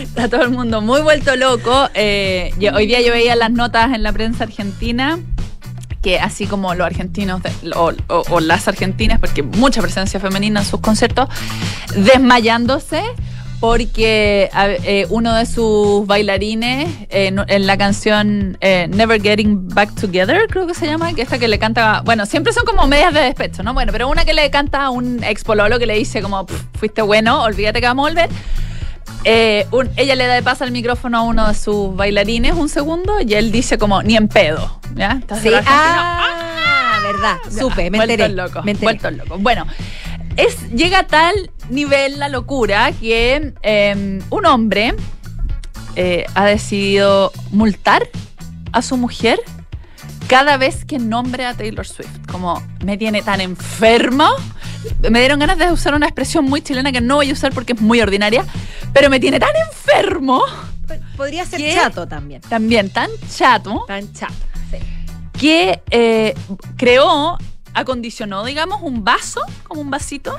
Está 0.00 0.28
todo 0.28 0.42
el 0.42 0.50
mundo 0.50 0.80
muy 0.80 1.00
vuelto 1.02 1.36
loco. 1.36 1.88
Eh, 1.94 2.50
hoy 2.74 2.86
día 2.86 3.00
yo 3.00 3.12
veía 3.12 3.36
las 3.36 3.50
notas 3.50 3.92
en 3.94 4.02
la 4.02 4.12
prensa 4.12 4.44
argentina 4.44 5.18
que 6.02 6.20
así 6.20 6.46
como 6.46 6.72
los 6.74 6.86
argentinos 6.86 7.40
o- 7.74 7.92
o 8.08 8.40
las 8.40 8.68
argentinas, 8.68 9.18
porque 9.18 9.42
mucha 9.42 9.82
presencia 9.82 10.20
femenina 10.20 10.60
en 10.60 10.66
sus 10.66 10.80
conciertos, 10.80 11.28
desmayándose 11.96 13.02
porque 13.60 14.50
eh, 14.54 15.06
uno 15.08 15.34
de 15.34 15.46
sus 15.46 16.06
bailarines 16.06 16.88
eh, 17.10 17.34
en 17.48 17.66
la 17.66 17.76
canción 17.78 18.58
eh, 18.60 18.86
Never 18.88 19.20
Getting 19.20 19.68
Back 19.68 19.94
Together, 20.00 20.46
creo 20.48 20.66
que 20.66 20.74
se 20.74 20.86
llama, 20.86 21.12
que 21.14 21.22
esta 21.22 21.38
que 21.38 21.48
le 21.48 21.58
canta, 21.58 22.02
bueno, 22.04 22.26
siempre 22.26 22.52
son 22.52 22.64
como 22.64 22.86
medias 22.86 23.14
de 23.14 23.20
despecho, 23.20 23.62
¿no? 23.62 23.72
Bueno, 23.74 23.92
pero 23.92 24.08
una 24.08 24.24
que 24.24 24.34
le 24.34 24.50
canta 24.50 24.84
a 24.84 24.90
un 24.90 25.22
ex 25.24 25.42
pololo 25.44 25.78
que 25.78 25.86
le 25.86 25.94
dice 25.94 26.20
como, 26.22 26.44
"Pff, 26.46 26.62
fuiste 26.78 27.02
bueno, 27.02 27.42
olvídate 27.42 27.80
que 27.80 27.86
vamos 27.86 28.06
a 28.06 28.08
volver. 28.10 28.30
Un- 29.72 29.90
ella 29.96 30.14
le 30.14 30.26
da 30.26 30.34
de 30.34 30.42
paso 30.42 30.62
el 30.64 30.70
micrófono 30.70 31.18
a 31.18 31.22
uno 31.22 31.48
de 31.48 31.54
sus 31.54 31.96
bailarines 31.96 32.52
un 32.54 32.68
segundo 32.68 33.20
y 33.20 33.34
él 33.34 33.50
dice 33.50 33.76
como, 33.78 34.02
ni 34.02 34.16
en 34.16 34.28
pedo, 34.28 34.80
¿ya? 34.94 35.12
Entonces 35.12 35.52
Sí, 35.52 35.58
ah, 35.66 36.98
verdad, 37.02 37.36
supe, 37.50 37.90
me 37.90 37.98
vueltos 37.98 38.12
enteré. 38.20 38.28
locos, 38.34 38.64
me 38.64 38.70
enteré. 38.72 38.84
vueltos 38.86 39.12
locos. 39.14 39.42
Bueno, 39.42 39.66
es, 40.36 40.70
llega 40.70 41.06
tal 41.06 41.50
nivel 41.70 42.18
la 42.18 42.28
locura 42.28 42.92
que 42.92 43.52
eh, 43.62 44.20
un 44.30 44.46
hombre 44.46 44.94
eh, 45.96 46.26
ha 46.34 46.44
decidido 46.46 47.32
multar 47.50 48.08
a 48.72 48.82
su 48.82 48.96
mujer 48.96 49.40
cada 50.28 50.56
vez 50.56 50.84
que 50.84 50.98
nombre 50.98 51.46
a 51.46 51.54
Taylor 51.54 51.86
Swift. 51.86 52.26
Como 52.30 52.62
me 52.84 52.96
tiene 52.96 53.22
tan 53.22 53.40
enfermo. 53.40 54.28
Me 55.10 55.18
dieron 55.20 55.38
ganas 55.40 55.58
de 55.58 55.70
usar 55.72 55.94
una 55.94 56.06
expresión 56.06 56.44
muy 56.44 56.60
chilena 56.62 56.92
que 56.92 57.00
no 57.00 57.16
voy 57.16 57.30
a 57.30 57.32
usar 57.32 57.52
porque 57.52 57.72
es 57.72 57.80
muy 57.80 58.00
ordinaria, 58.00 58.44
pero 58.92 59.10
me 59.10 59.18
tiene 59.18 59.40
tan 59.40 59.50
enfermo, 59.68 60.42
Podría 61.16 61.44
ser 61.44 61.60
chato 61.74 62.06
también. 62.06 62.40
también 62.42 62.90
tan 62.90 63.10
chato, 63.36 63.84
Tan 63.88 64.12
chato. 64.12 64.34
sí. 64.70 64.76
que 65.38 65.82
eh, 65.90 66.34
creó, 66.76 67.36
acondicionó, 67.74 68.44
digamos, 68.44 68.80
un 68.82 69.02
vaso, 69.02 69.40
como 69.64 69.80
un 69.80 69.90
vasito, 69.90 70.38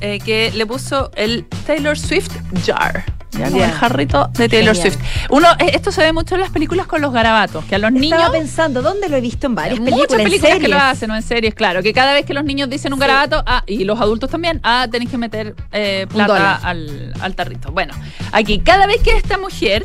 eh, 0.00 0.18
que 0.24 0.50
le 0.54 0.66
puso 0.66 1.10
el 1.16 1.46
Taylor 1.66 1.98
Swift 1.98 2.30
Jar. 2.64 3.04
Ya, 3.32 3.48
el 3.48 3.70
jarrito 3.70 4.30
de 4.32 4.48
Taylor 4.48 4.74
Genial. 4.74 4.92
Swift. 4.94 5.04
Uno, 5.28 5.46
eh, 5.58 5.72
esto 5.74 5.92
se 5.92 6.00
ve 6.00 6.12
mucho 6.14 6.36
en 6.36 6.40
las 6.40 6.48
películas 6.50 6.86
con 6.86 7.02
los 7.02 7.12
garabatos, 7.12 7.62
que 7.66 7.74
a 7.74 7.78
los 7.78 7.92
niños. 7.92 8.18
Estaba 8.18 8.32
pensando, 8.32 8.80
¿dónde 8.80 9.10
lo 9.10 9.16
he 9.16 9.20
visto 9.20 9.46
en 9.46 9.54
varias 9.54 9.78
películas? 9.78 10.08
Muchas 10.08 10.18
en 10.20 10.24
películas 10.24 10.58
que 10.58 10.68
lo 10.68 10.78
hacen, 10.78 11.10
o 11.10 11.16
en 11.16 11.22
series, 11.22 11.54
claro. 11.54 11.82
Que 11.82 11.92
cada 11.92 12.14
vez 12.14 12.24
que 12.24 12.32
los 12.32 12.44
niños 12.44 12.70
dicen 12.70 12.94
un 12.94 12.98
Sí. 12.98 13.06
garabato, 13.06 13.42
ah, 13.46 13.62
y 13.66 13.84
los 13.84 14.00
adultos 14.00 14.30
también, 14.30 14.58
ah, 14.62 14.88
tenéis 14.90 15.10
que 15.10 15.18
meter 15.18 15.54
eh, 15.72 16.06
plata 16.10 16.54
al, 16.62 17.12
al 17.20 17.34
tarrito. 17.34 17.72
Bueno, 17.72 17.92
aquí, 18.32 18.60
cada 18.60 18.86
vez 18.86 19.02
que 19.02 19.14
esta 19.14 19.36
mujer 19.36 19.84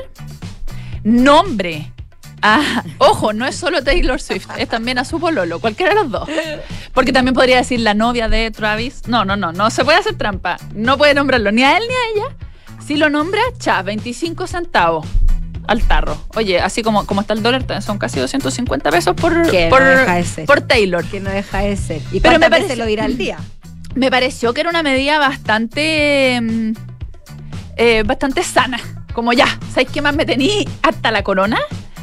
nombre 1.03 1.91
a. 2.41 2.83
Ojo, 2.98 3.33
no 3.33 3.45
es 3.45 3.55
solo 3.55 3.83
Taylor 3.83 4.19
Swift, 4.21 4.48
es 4.57 4.67
también 4.69 4.98
a 4.98 5.05
su 5.05 5.19
pololo, 5.19 5.60
cualquiera 5.60 5.93
de 5.93 6.01
los 6.01 6.12
dos. 6.12 6.29
Porque 6.93 7.12
también 7.13 7.33
podría 7.36 7.57
decir 7.57 7.79
la 7.81 7.93
novia 7.93 8.27
de 8.29 8.51
Travis. 8.51 9.07
No, 9.07 9.25
no, 9.25 9.36
no, 9.36 9.51
no 9.53 9.69
se 9.69 9.83
puede 9.86 10.00
hacer 10.00 10.15
trampa. 10.17 10.57
No 10.74 10.98
puede 10.98 11.13
nombrarlo 11.13 11.51
ni 11.51 11.63
a 11.63 11.77
él 11.77 11.83
ni 11.88 11.93
a 11.93 12.24
ella. 12.25 12.36
Si 12.86 12.98
lo 12.98 13.10
nombra, 13.10 13.41
cha, 13.60 13.81
25 13.83 14.48
centavos 14.48 15.05
al 15.67 15.83
tarro. 15.83 16.17
Oye, 16.36 16.60
así 16.60 16.81
como, 16.81 17.05
como 17.05 17.21
está 17.21 17.33
el 17.33 17.43
dólar, 17.43 17.63
son 17.81 17.98
casi 18.00 18.19
250 18.19 18.89
pesos 18.89 19.15
por, 19.15 19.33
no 19.36 19.43
por, 19.69 19.83
deja 19.83 20.15
de 20.15 20.24
ser. 20.24 20.45
por 20.45 20.62
Taylor. 20.62 21.05
Que 21.05 21.19
no 21.19 21.29
deja 21.29 21.60
de 21.60 21.77
ser. 21.77 22.01
¿Y 22.12 22.19
Pero 22.19 22.39
me 22.39 22.50
parece- 22.50 22.75
lo 22.75 22.86
dirá 22.86 23.05
al 23.05 23.17
día? 23.17 23.38
Me 23.95 24.10
pareció 24.10 24.53
que 24.53 24.62
era 24.62 24.69
una 24.69 24.83
medida 24.83 25.19
bastante. 25.19 26.39
mm, 26.41 26.71
eh, 27.77 28.03
bastante 28.05 28.43
sana. 28.43 28.79
Como 29.13 29.33
ya, 29.33 29.45
¿sabes 29.74 29.89
qué 29.91 30.01
más 30.01 30.15
me 30.15 30.25
tení 30.25 30.67
hasta 30.81 31.12
la 31.12 31.24
corona? 31.24 31.60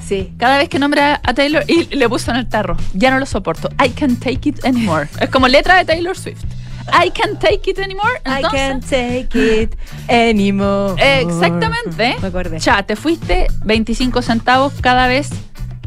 Sí. 0.08 0.32
Cada 0.38 0.56
vez 0.56 0.70
que 0.70 0.78
nombra 0.78 1.20
a 1.22 1.34
Taylor 1.34 1.64
y 1.68 1.84
le 1.94 2.08
puso 2.08 2.30
en 2.30 2.38
el 2.38 2.48
tarro, 2.48 2.78
ya 2.94 3.10
no 3.10 3.18
lo 3.18 3.26
soporto. 3.26 3.68
I 3.84 3.90
can't 3.90 4.18
take 4.18 4.48
it 4.48 4.64
anymore. 4.64 5.06
Es 5.20 5.28
como 5.28 5.48
letra 5.48 5.76
de 5.76 5.84
Taylor 5.84 6.16
Swift. 6.16 6.44
I 6.90 7.10
can't 7.10 7.38
take 7.38 7.70
it 7.70 7.78
anymore. 7.78 8.18
I 8.24 8.42
can't 8.42 8.82
take 8.82 9.28
it 9.34 9.76
anymore. 10.08 10.94
exactamente. 10.98 12.16
Me 12.22 12.28
acordé. 12.28 12.58
Ya, 12.58 12.82
te 12.82 12.96
fuiste 12.96 13.48
25 13.64 14.22
centavos 14.22 14.72
cada 14.80 15.06
vez 15.08 15.28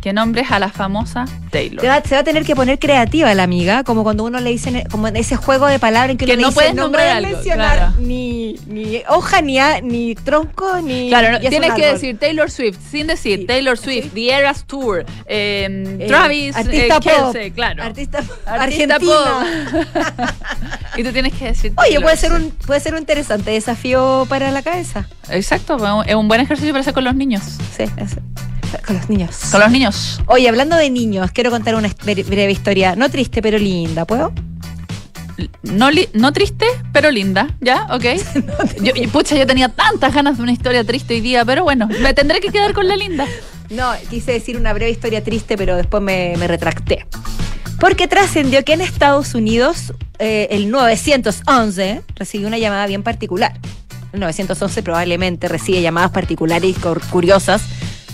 que 0.02 0.14
nombres 0.14 0.50
a 0.52 0.58
la 0.60 0.70
famosa 0.70 1.26
Taylor. 1.52 1.80
Te 1.82 1.88
va- 1.88 2.02
se 2.02 2.16
va 2.16 2.22
a 2.22 2.24
tener 2.24 2.44
que 2.44 2.56
poner 2.56 2.80
creativa 2.80 3.34
la 3.36 3.44
amiga, 3.44 3.84
como 3.84 4.04
cuando 4.04 4.24
uno 4.24 4.40
le 4.40 4.50
dice, 4.50 4.84
como 4.90 5.08
en 5.08 5.16
ese 5.16 5.36
juego 5.36 5.68
de 5.68 5.78
palabras 5.80 6.12
en 6.12 6.18
que, 6.18 6.26
Que 6.26 6.34
uno 6.34 6.42
no 6.42 6.48
dice, 6.48 6.56
puedes 6.56 6.74
no 6.76 6.84
nombrar 6.84 7.04
puedes 7.06 7.18
algo, 7.26 7.38
mencionar 7.38 7.78
claro. 7.78 7.94
ni, 8.00 8.56
ni 8.68 9.02
hoja, 9.10 9.42
ni, 9.42 9.60
a- 9.60 9.80
ni 9.82 10.16
tronco, 10.16 10.82
ni... 10.82 11.10
Claro, 11.10 11.32
no, 11.34 11.40
tienes 11.40 11.74
que 11.74 11.84
árbol. 11.86 11.94
decir 12.00 12.18
Taylor 12.20 12.50
Swift 12.50 12.78
sin 12.90 13.08
decir 13.08 13.40
Sí. 13.40 13.46
Taylor 13.46 13.78
Swift, 13.78 14.12
The 14.14 14.32
Eras 14.34 14.64
Tour, 14.66 15.06
eh, 15.28 15.68
Eh, 16.00 16.06
Travis, 16.08 16.56
artista 16.56 16.86
eh, 16.86 16.90
pop, 16.90 17.04
Kelsey, 17.34 17.52
claro. 17.52 17.84
Artista, 17.84 18.18
Artista 18.48 18.96
argentina. 18.96 19.86
y 20.98 21.04
tú 21.04 21.12
tienes 21.12 21.34
que 21.34 21.46
decir. 21.46 21.74
Oye, 21.78 22.00
puede 22.02 22.18
ser, 22.18 22.34
un, 22.34 22.50
puede 22.66 22.80
ser 22.80 22.94
un 22.94 23.00
interesante 23.00 23.52
desafío 23.52 24.26
para 24.28 24.52
la 24.52 24.62
cabeza. 24.62 25.08
Exacto, 25.30 25.78
es 26.06 26.16
un 26.16 26.28
buen 26.28 26.42
ejercicio 26.42 26.72
para 26.74 26.82
hacer 26.82 26.94
con 26.94 27.04
los 27.04 27.16
niños. 27.16 27.44
Sí, 27.78 27.84
es- 27.84 28.18
con 28.86 28.96
los 28.98 29.10
niños. 29.10 29.38
Con 29.52 29.60
los 29.62 29.72
niños. 29.72 30.22
Oye, 30.28 30.48
hablando 30.50 30.76
de 30.76 30.90
niños, 30.90 31.32
quiero 31.32 31.52
contar 31.52 31.76
una 31.76 31.90
bre- 31.90 32.26
breve 32.26 32.52
historia, 32.52 32.96
no 32.96 33.10
triste, 33.10 33.42
pero 33.42 33.58
linda, 33.58 34.06
¿puedo? 34.06 34.32
No, 35.64 35.90
no 36.14 36.34
triste, 36.34 36.66
pero 36.94 37.10
linda, 37.10 37.48
¿ya? 37.62 37.88
¿Ok? 37.92 38.06
yo, 38.82 38.94
pucha, 39.12 39.36
yo 39.36 39.48
tenía 39.48 39.70
tantas 39.70 40.14
ganas 40.14 40.38
de 40.38 40.44
una 40.44 40.52
historia 40.52 40.84
triste 40.84 41.16
hoy 41.16 41.22
día, 41.22 41.44
pero 41.46 41.64
bueno, 41.64 41.88
me 41.88 42.14
tendré 42.14 42.40
que 42.40 42.50
quedar 42.50 42.74
con 42.74 42.88
la 42.88 42.96
linda. 42.96 43.26
No, 43.70 43.92
quise 44.10 44.34
decir 44.34 44.58
una 44.58 44.74
breve 44.74 44.92
historia 44.92 45.24
triste, 45.24 45.58
pero 45.58 45.76
después 45.78 46.04
me, 46.04 46.36
me 46.38 46.48
retracté. 46.48 47.06
Porque 47.80 48.08
trascendió 48.08 48.64
que 48.64 48.74
en 48.74 48.82
Estados 48.82 49.34
Unidos 49.34 49.94
eh, 50.20 50.48
el 50.52 50.70
911 50.70 52.02
recibió 52.16 52.48
una 52.48 52.60
llamada 52.60 52.86
bien 52.86 53.02
particular. 53.02 53.54
El 54.14 54.20
911 54.20 54.84
probablemente 54.84 55.48
recibe 55.48 55.82
llamadas 55.82 56.12
particulares 56.12 56.70
y 56.70 56.74
cur- 56.80 57.02
curiosas 57.10 57.64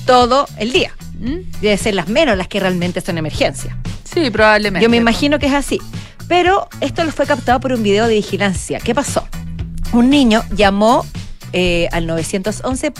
todo 0.07 0.47
el 0.57 0.73
día. 0.73 0.91
¿Mm? 1.19 1.59
Debe 1.61 1.77
ser 1.77 1.93
las 1.93 2.07
menos 2.07 2.35
las 2.35 2.47
que 2.47 2.59
realmente 2.59 3.01
son 3.01 3.19
emergencia. 3.19 3.77
Sí, 4.03 4.31
probablemente. 4.31 4.83
Yo 4.83 4.89
me 4.89 4.97
imagino 4.97 5.37
que 5.37 5.45
es 5.45 5.53
así. 5.53 5.79
Pero 6.27 6.67
esto 6.81 7.03
lo 7.03 7.11
fue 7.11 7.27
captado 7.27 7.59
por 7.59 7.71
un 7.73 7.83
video 7.83 8.07
de 8.07 8.15
vigilancia. 8.15 8.79
¿Qué 8.79 8.95
pasó? 8.95 9.27
Un 9.93 10.09
niño 10.09 10.43
llamó 10.55 11.05
eh, 11.53 11.87
al 11.91 12.07
911 12.07 12.91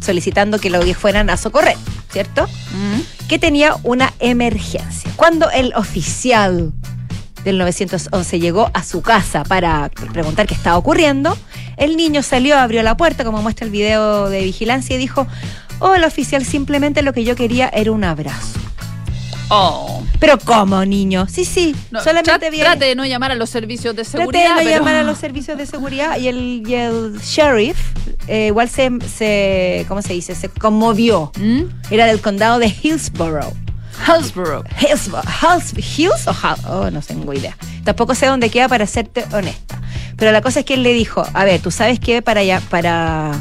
solicitando 0.00 0.58
que 0.58 0.68
lo 0.68 0.82
fueran 0.94 1.30
a 1.30 1.36
socorrer, 1.36 1.76
¿cierto? 2.10 2.46
¿Mm? 2.72 3.00
que 3.28 3.38
tenía 3.38 3.74
una 3.82 4.12
emergencia. 4.18 5.10
Cuando 5.16 5.50
el 5.50 5.72
oficial 5.74 6.72
del 7.42 7.58
911 7.58 8.38
llegó 8.38 8.70
a 8.74 8.82
su 8.82 9.02
casa 9.02 9.44
para 9.44 9.90
preguntar 10.12 10.46
qué 10.46 10.54
estaba 10.54 10.76
ocurriendo, 10.76 11.36
el 11.76 11.96
niño 11.96 12.22
salió, 12.22 12.58
abrió 12.58 12.82
la 12.82 12.96
puerta, 12.96 13.24
como 13.24 13.42
muestra 13.42 13.64
el 13.66 13.72
video 13.72 14.28
de 14.28 14.44
vigilancia, 14.44 14.96
y 14.96 14.98
dijo, 14.98 15.26
el 15.94 16.04
oficial 16.04 16.44
simplemente 16.44 17.02
lo 17.02 17.12
que 17.12 17.24
yo 17.24 17.36
quería 17.36 17.68
era 17.68 17.92
un 17.92 18.04
abrazo. 18.04 18.60
Oh. 19.50 20.02
Pero 20.18 20.38
¿cómo, 20.38 20.84
niño? 20.84 21.26
Sí, 21.28 21.44
sí, 21.44 21.76
No, 21.90 22.02
solamente 22.02 22.50
viene... 22.50 22.64
Trate 22.64 22.86
de 22.86 22.94
no 22.94 23.04
llamar 23.04 23.32
a 23.32 23.34
los 23.34 23.50
servicios 23.50 23.94
de 23.94 24.02
Trate 24.02 24.18
seguridad. 24.18 24.42
de 24.42 24.48
no 24.50 24.56
pero- 24.56 24.70
llamar 24.78 24.94
a 24.96 25.02
los 25.02 25.18
servicios 25.18 25.58
de 25.58 25.66
seguridad 25.66 26.18
y 26.18 26.28
el, 26.28 26.62
y 26.66 26.74
el 26.74 27.18
sheriff 27.20 27.76
eh, 28.26 28.46
igual 28.46 28.68
se, 28.70 28.90
se, 29.14 29.84
¿cómo 29.86 30.00
se 30.00 30.14
dice? 30.14 30.34
Se 30.34 30.48
conmovió. 30.48 31.30
¿Mm? 31.38 31.64
Era 31.90 32.06
del 32.06 32.20
condado 32.20 32.58
de 32.58 32.68
Hillsborough. 32.68 33.52
Hillsborough. 34.06 34.64
Hillsborough. 34.80 35.24
Hills, 35.42 35.98
Hills 35.98 36.26
o 36.26 36.34
oh, 36.68 36.90
no 36.90 37.00
tengo 37.00 37.32
idea. 37.32 37.56
Tampoco 37.84 38.14
sé 38.14 38.26
dónde 38.26 38.50
queda 38.50 38.68
para 38.68 38.86
serte 38.86 39.24
honesta. 39.32 39.80
Pero 40.16 40.32
la 40.32 40.40
cosa 40.40 40.60
es 40.60 40.66
que 40.66 40.74
él 40.74 40.82
le 40.82 40.92
dijo, 40.92 41.26
a 41.32 41.44
ver, 41.44 41.60
tú 41.60 41.70
sabes 41.70 42.00
que 42.00 42.22
para 42.22 42.42
ya, 42.42 42.60
para 42.60 43.32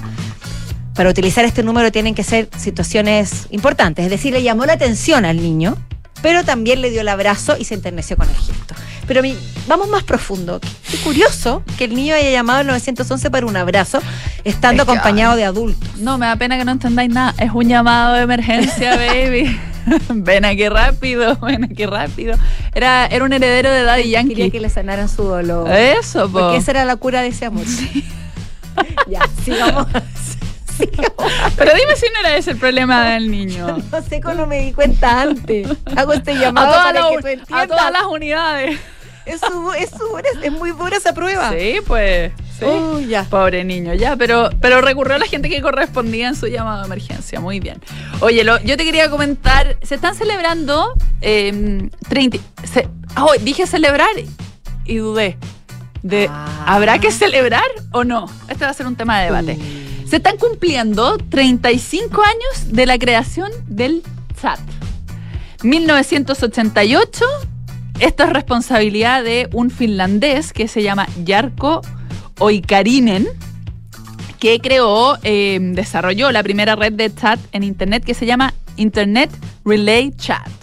para 0.96 1.10
utilizar 1.10 1.46
este 1.46 1.64
número 1.64 1.92
tienen 1.92 2.16
que 2.16 2.24
ser 2.24 2.50
situaciones 2.58 3.48
importantes. 3.52 4.06
Es 4.06 4.12
decir, 4.12 4.34
le 4.34 4.44
llamó 4.44 4.66
la 4.66 4.74
atención 4.74 5.26
al 5.26 5.38
niño, 5.38 5.76
pero 6.22 6.44
también 6.44 6.82
le 6.82 6.90
dio 6.92 7.02
el 7.02 7.08
abrazo 7.10 7.56
y 7.58 7.66
se 7.66 7.74
enterneció 7.74 8.16
con 8.18 8.30
el 8.30 8.36
gesto. 8.36 8.76
Pero 9.08 9.22
mi- 9.22 9.38
vamos 9.68 9.90
más 9.90 10.04
profundo. 10.04 10.62
Qué, 10.90 10.98
curioso 10.98 11.62
que 11.78 11.86
el 11.86 11.96
niño 11.96 12.16
haya 12.16 12.32
llamado 12.32 12.60
al 12.60 12.68
911 12.68 13.30
para 13.32 13.46
un 13.46 13.58
abrazo, 13.58 14.02
estando 14.46 14.84
Es 14.84 14.88
que, 14.88 14.92
acompañado 14.94 15.36
de 15.36 15.44
adultos. 15.44 15.90
No, 15.98 16.18
me 16.18 16.26
da 16.28 16.36
pena 16.38 16.58
que 16.58 16.64
no 16.64 16.72
entendáis 16.72 17.10
nada. 17.10 17.34
Es 17.38 17.52
un 17.54 17.68
llamado 17.68 18.14
de 18.14 18.22
emergencia, 18.22 18.96
baby. 18.96 19.60
ven 20.10 20.46
aquí 20.46 20.70
rápido, 20.70 21.36
ven 21.42 21.66
aquí 21.66 21.86
rápido. 21.86 22.38
Era, 22.74 23.06
era 23.08 23.26
un 23.26 23.34
heredero 23.34 23.70
de 23.70 23.84
Daddy 23.84 24.04
Quería 24.04 24.22
Yankee. 24.22 24.52
que 24.52 24.60
le 24.62 24.70
sanaran 24.70 25.10
su 25.10 25.24
dolor. 25.24 25.70
Eso, 25.70 26.30
po. 26.32 26.40
Porque 26.40 26.58
esa 26.58 26.72
era 26.72 26.86
la 26.86 26.96
cura 26.96 27.22
de 27.22 27.28
ese 27.28 27.46
amor. 27.46 27.66
ya, 29.10 29.20
sigamos. 29.44 29.88
Pero 31.58 31.72
dime 31.76 31.96
si 31.96 32.06
no 32.14 32.20
era 32.22 32.38
ese 32.38 32.52
el 32.52 32.58
problema 32.58 33.06
del 33.10 33.30
niño. 33.30 33.78
No 33.92 34.02
sé 34.02 34.22
cómo 34.22 34.46
me 34.48 34.62
di 34.62 34.74
cuenta 34.74 35.22
antes. 35.22 35.68
Hago 35.96 36.14
este 36.14 36.36
llamado 36.36 36.68
todas, 36.72 36.86
para 36.94 37.00
las, 37.12 37.24
que 37.24 37.38
tú 37.38 37.56
a 37.56 37.68
todas 37.68 37.92
las 37.92 38.04
unidades. 38.06 38.80
Es, 39.26 39.40
su- 39.40 39.72
es, 39.72 39.90
su- 39.90 40.18
es 40.42 40.52
muy 40.52 40.72
dura 40.72 40.98
esa 40.98 41.14
prueba. 41.14 41.50
Sí, 41.52 41.76
pues. 41.88 42.32
Sí. 42.60 42.66
Uy, 42.66 43.08
ya. 43.08 43.24
Pobre 43.24 43.64
niño, 43.64 43.94
ya, 43.94 44.16
pero, 44.18 44.50
pero 44.62 44.82
recurrió 44.82 45.16
a 45.16 45.18
la 45.20 45.26
gente 45.28 45.50
que 45.50 45.62
correspondía 45.62 46.28
en 46.28 46.36
su 46.36 46.48
llamado 46.48 46.82
de 46.82 46.86
emergencia. 46.88 47.40
Muy 47.40 47.60
bien. 47.62 47.82
Oye, 48.20 48.44
lo- 48.44 48.60
yo 48.62 48.76
te 48.78 48.84
quería 48.84 49.10
comentar, 49.10 49.78
se 49.82 49.96
están 49.96 50.14
celebrando 50.16 50.94
eh, 51.22 51.88
30... 52.10 52.38
se- 52.72 52.90
ah, 53.16 53.26
oh, 53.26 53.34
dije 53.40 53.66
celebrar 53.66 54.10
y 54.86 54.96
dudé. 54.98 55.38
De, 56.02 56.28
Ah. 56.30 56.66
¿Habrá 56.68 57.00
que 57.00 57.12
celebrar 57.12 57.64
o 57.94 58.04
no? 58.04 58.30
Este 58.50 58.66
va 58.66 58.72
a 58.72 58.74
ser 58.74 58.88
un 58.88 58.98
tema 58.98 59.20
de 59.22 59.26
debate. 59.28 59.58
Uh. 59.58 59.83
Se 60.14 60.18
están 60.18 60.38
cumpliendo 60.38 61.18
35 61.18 62.22
años 62.22 62.72
de 62.72 62.86
la 62.86 63.00
creación 63.00 63.50
del 63.66 64.04
chat. 64.40 64.60
1988. 65.64 67.26
Esto 68.00 68.24
es 68.24 68.30
responsabilidad 68.30 69.24
de 69.24 69.50
un 69.54 69.72
finlandés 69.72 70.54
que 70.54 70.68
se 70.68 70.84
llama 70.84 71.08
Jarkko 71.26 71.82
Oikarinen, 72.38 73.28
que 74.40 74.60
creó, 74.60 75.18
eh, 75.24 75.58
desarrolló 75.60 76.32
la 76.32 76.44
primera 76.44 76.76
red 76.76 76.94
de 76.94 77.12
chat 77.12 77.40
en 77.52 77.64
Internet 77.64 78.04
que 78.06 78.14
se 78.14 78.28
llama 78.28 78.54
Internet 78.76 79.32
Relay 79.66 80.12
Chat. 80.12 80.63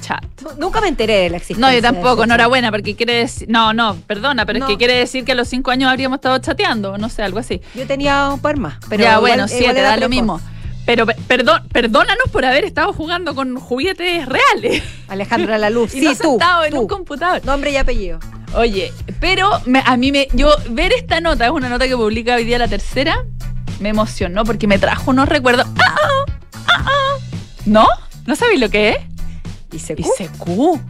Chat. 0.00 0.24
Nunca 0.58 0.80
me 0.80 0.88
enteré 0.88 1.14
de 1.18 1.30
la 1.30 1.36
existencia. 1.36 1.66
No, 1.66 1.72
yo 1.74 1.80
tampoco, 1.80 2.24
enhorabuena, 2.24 2.70
porque 2.70 2.94
quiere 2.96 3.14
decir. 3.14 3.48
No, 3.48 3.72
no, 3.72 3.96
perdona, 4.06 4.44
pero 4.46 4.58
No. 4.58 4.66
es 4.66 4.70
que 4.72 4.76
quiere 4.78 4.94
decir 4.94 5.24
que 5.24 5.32
a 5.32 5.34
los 5.34 5.48
cinco 5.48 5.70
años 5.70 5.90
habríamos 5.90 6.16
estado 6.18 6.38
chateando, 6.38 6.98
no 6.98 7.08
sé, 7.08 7.22
algo 7.22 7.38
así. 7.38 7.60
Yo 7.74 7.86
tenía 7.86 8.28
un 8.30 8.40
par 8.40 8.56
más. 8.58 8.74
Pero 8.88 9.02
ya, 9.04 9.10
igual- 9.16 9.20
bueno, 9.32 9.48
siete, 9.48 9.78
era 9.80 9.90
da 9.90 9.96
lo 9.96 10.08
mismo. 10.08 10.40
Pero 10.86 11.06
pe- 11.06 11.16
perdón, 11.26 11.62
perdónanos 11.72 12.28
por 12.30 12.44
haber 12.44 12.64
estado 12.64 12.92
jugando 12.92 13.34
con 13.34 13.56
juguetes 13.58 14.26
reales. 14.26 14.82
Alejandra 15.08 15.56
La 15.56 15.70
Luz. 15.70 15.94
y 15.94 16.00
sí, 16.00 16.04
no 16.06 16.14
tú. 16.16 16.38
en 16.66 16.76
un 16.76 16.86
computador. 16.86 17.42
Nombre 17.44 17.70
y 17.70 17.76
apellido. 17.76 18.18
Oye, 18.54 18.92
pero 19.18 19.48
me- 19.64 19.82
a 19.84 19.96
mí 19.96 20.12
me. 20.12 20.28
Yo, 20.34 20.50
ver 20.70 20.92
esta 20.92 21.20
nota, 21.20 21.46
es 21.46 21.50
una 21.52 21.68
nota 21.70 21.88
que 21.88 21.96
publica 21.96 22.34
hoy 22.36 22.44
día 22.44 22.58
la 22.58 22.68
tercera, 22.68 23.24
me 23.80 23.88
emocionó 23.88 24.44
porque 24.44 24.66
me 24.66 24.78
trajo 24.78 25.10
unos 25.10 25.28
recuerdos. 25.28 25.66
¡Ah, 25.80 25.96
ah, 26.02 26.24
ah, 26.66 26.84
ah! 26.86 27.18
¿No? 27.64 27.86
¿No 28.26 28.36
sabéis 28.36 28.60
lo 28.60 28.68
que 28.68 28.90
es? 28.90 28.96
ICQ. 29.76 30.00
ICQ. 30.00 30.80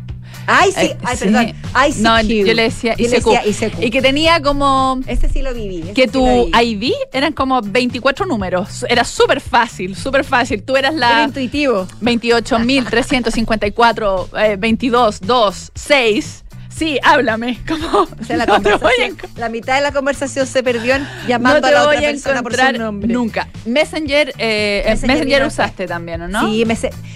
Ay, 0.46 0.72
sí. 0.72 0.80
Eh, 0.86 0.96
Ay, 1.04 1.16
sí. 1.16 1.24
perdón. 1.24 1.54
ICQ. 1.88 2.00
No, 2.00 2.20
yo 2.20 2.52
le 2.54 2.62
decía 2.64 2.94
Yo 2.96 3.08
le 3.08 3.16
ICQ. 3.18 3.44
decía 3.44 3.66
ICQ. 3.68 3.82
Y 3.82 3.90
que 3.90 4.02
tenía 4.02 4.42
como. 4.42 5.00
Ese 5.06 5.28
sí 5.28 5.42
lo 5.42 5.54
viví. 5.54 5.82
Que 5.94 6.02
sí 6.02 6.08
tu. 6.08 6.50
ID 6.60 6.92
eran 7.12 7.32
como 7.32 7.60
24 7.62 8.26
números. 8.26 8.84
Era 8.88 9.04
súper 9.04 9.40
fácil, 9.40 9.96
súper 9.96 10.24
fácil. 10.24 10.62
Tú 10.62 10.76
eras 10.76 10.94
Era 10.94 11.18
la 11.20 11.24
intuitivo. 11.24 11.86
28.354, 12.02 14.28
eh, 14.38 14.56
22, 14.58 15.20
2, 15.20 15.72
6. 15.74 16.43
Sí, 16.76 16.98
háblame. 17.02 17.58
Como, 17.68 17.86
O 18.02 18.24
sea, 18.26 18.36
la, 18.36 18.46
no 18.46 18.54
a 18.54 18.56
conversación, 18.56 19.16
la 19.36 19.48
mitad 19.48 19.76
de 19.76 19.80
la 19.82 19.92
conversación 19.92 20.46
se 20.46 20.62
perdió 20.62 20.96
en 20.96 21.02
no 21.04 21.08
llamando 21.28 21.60
te 21.60 21.68
a 21.68 21.70
la 21.70 21.82
otra 21.82 21.98
a 21.98 22.00
persona 22.12 22.42
por 22.42 22.52
su 22.54 22.78
nombre. 22.78 23.12
nunca. 23.12 23.48
Messenger, 23.64 24.34
eh, 24.38 24.82
Messenger 24.88 25.08
Messenger, 25.16 25.38
vino 25.40 25.48
usaste 25.48 25.86
también, 25.86 26.22
¿o 26.22 26.28
no? 26.28 26.48
Sí, 26.48 26.64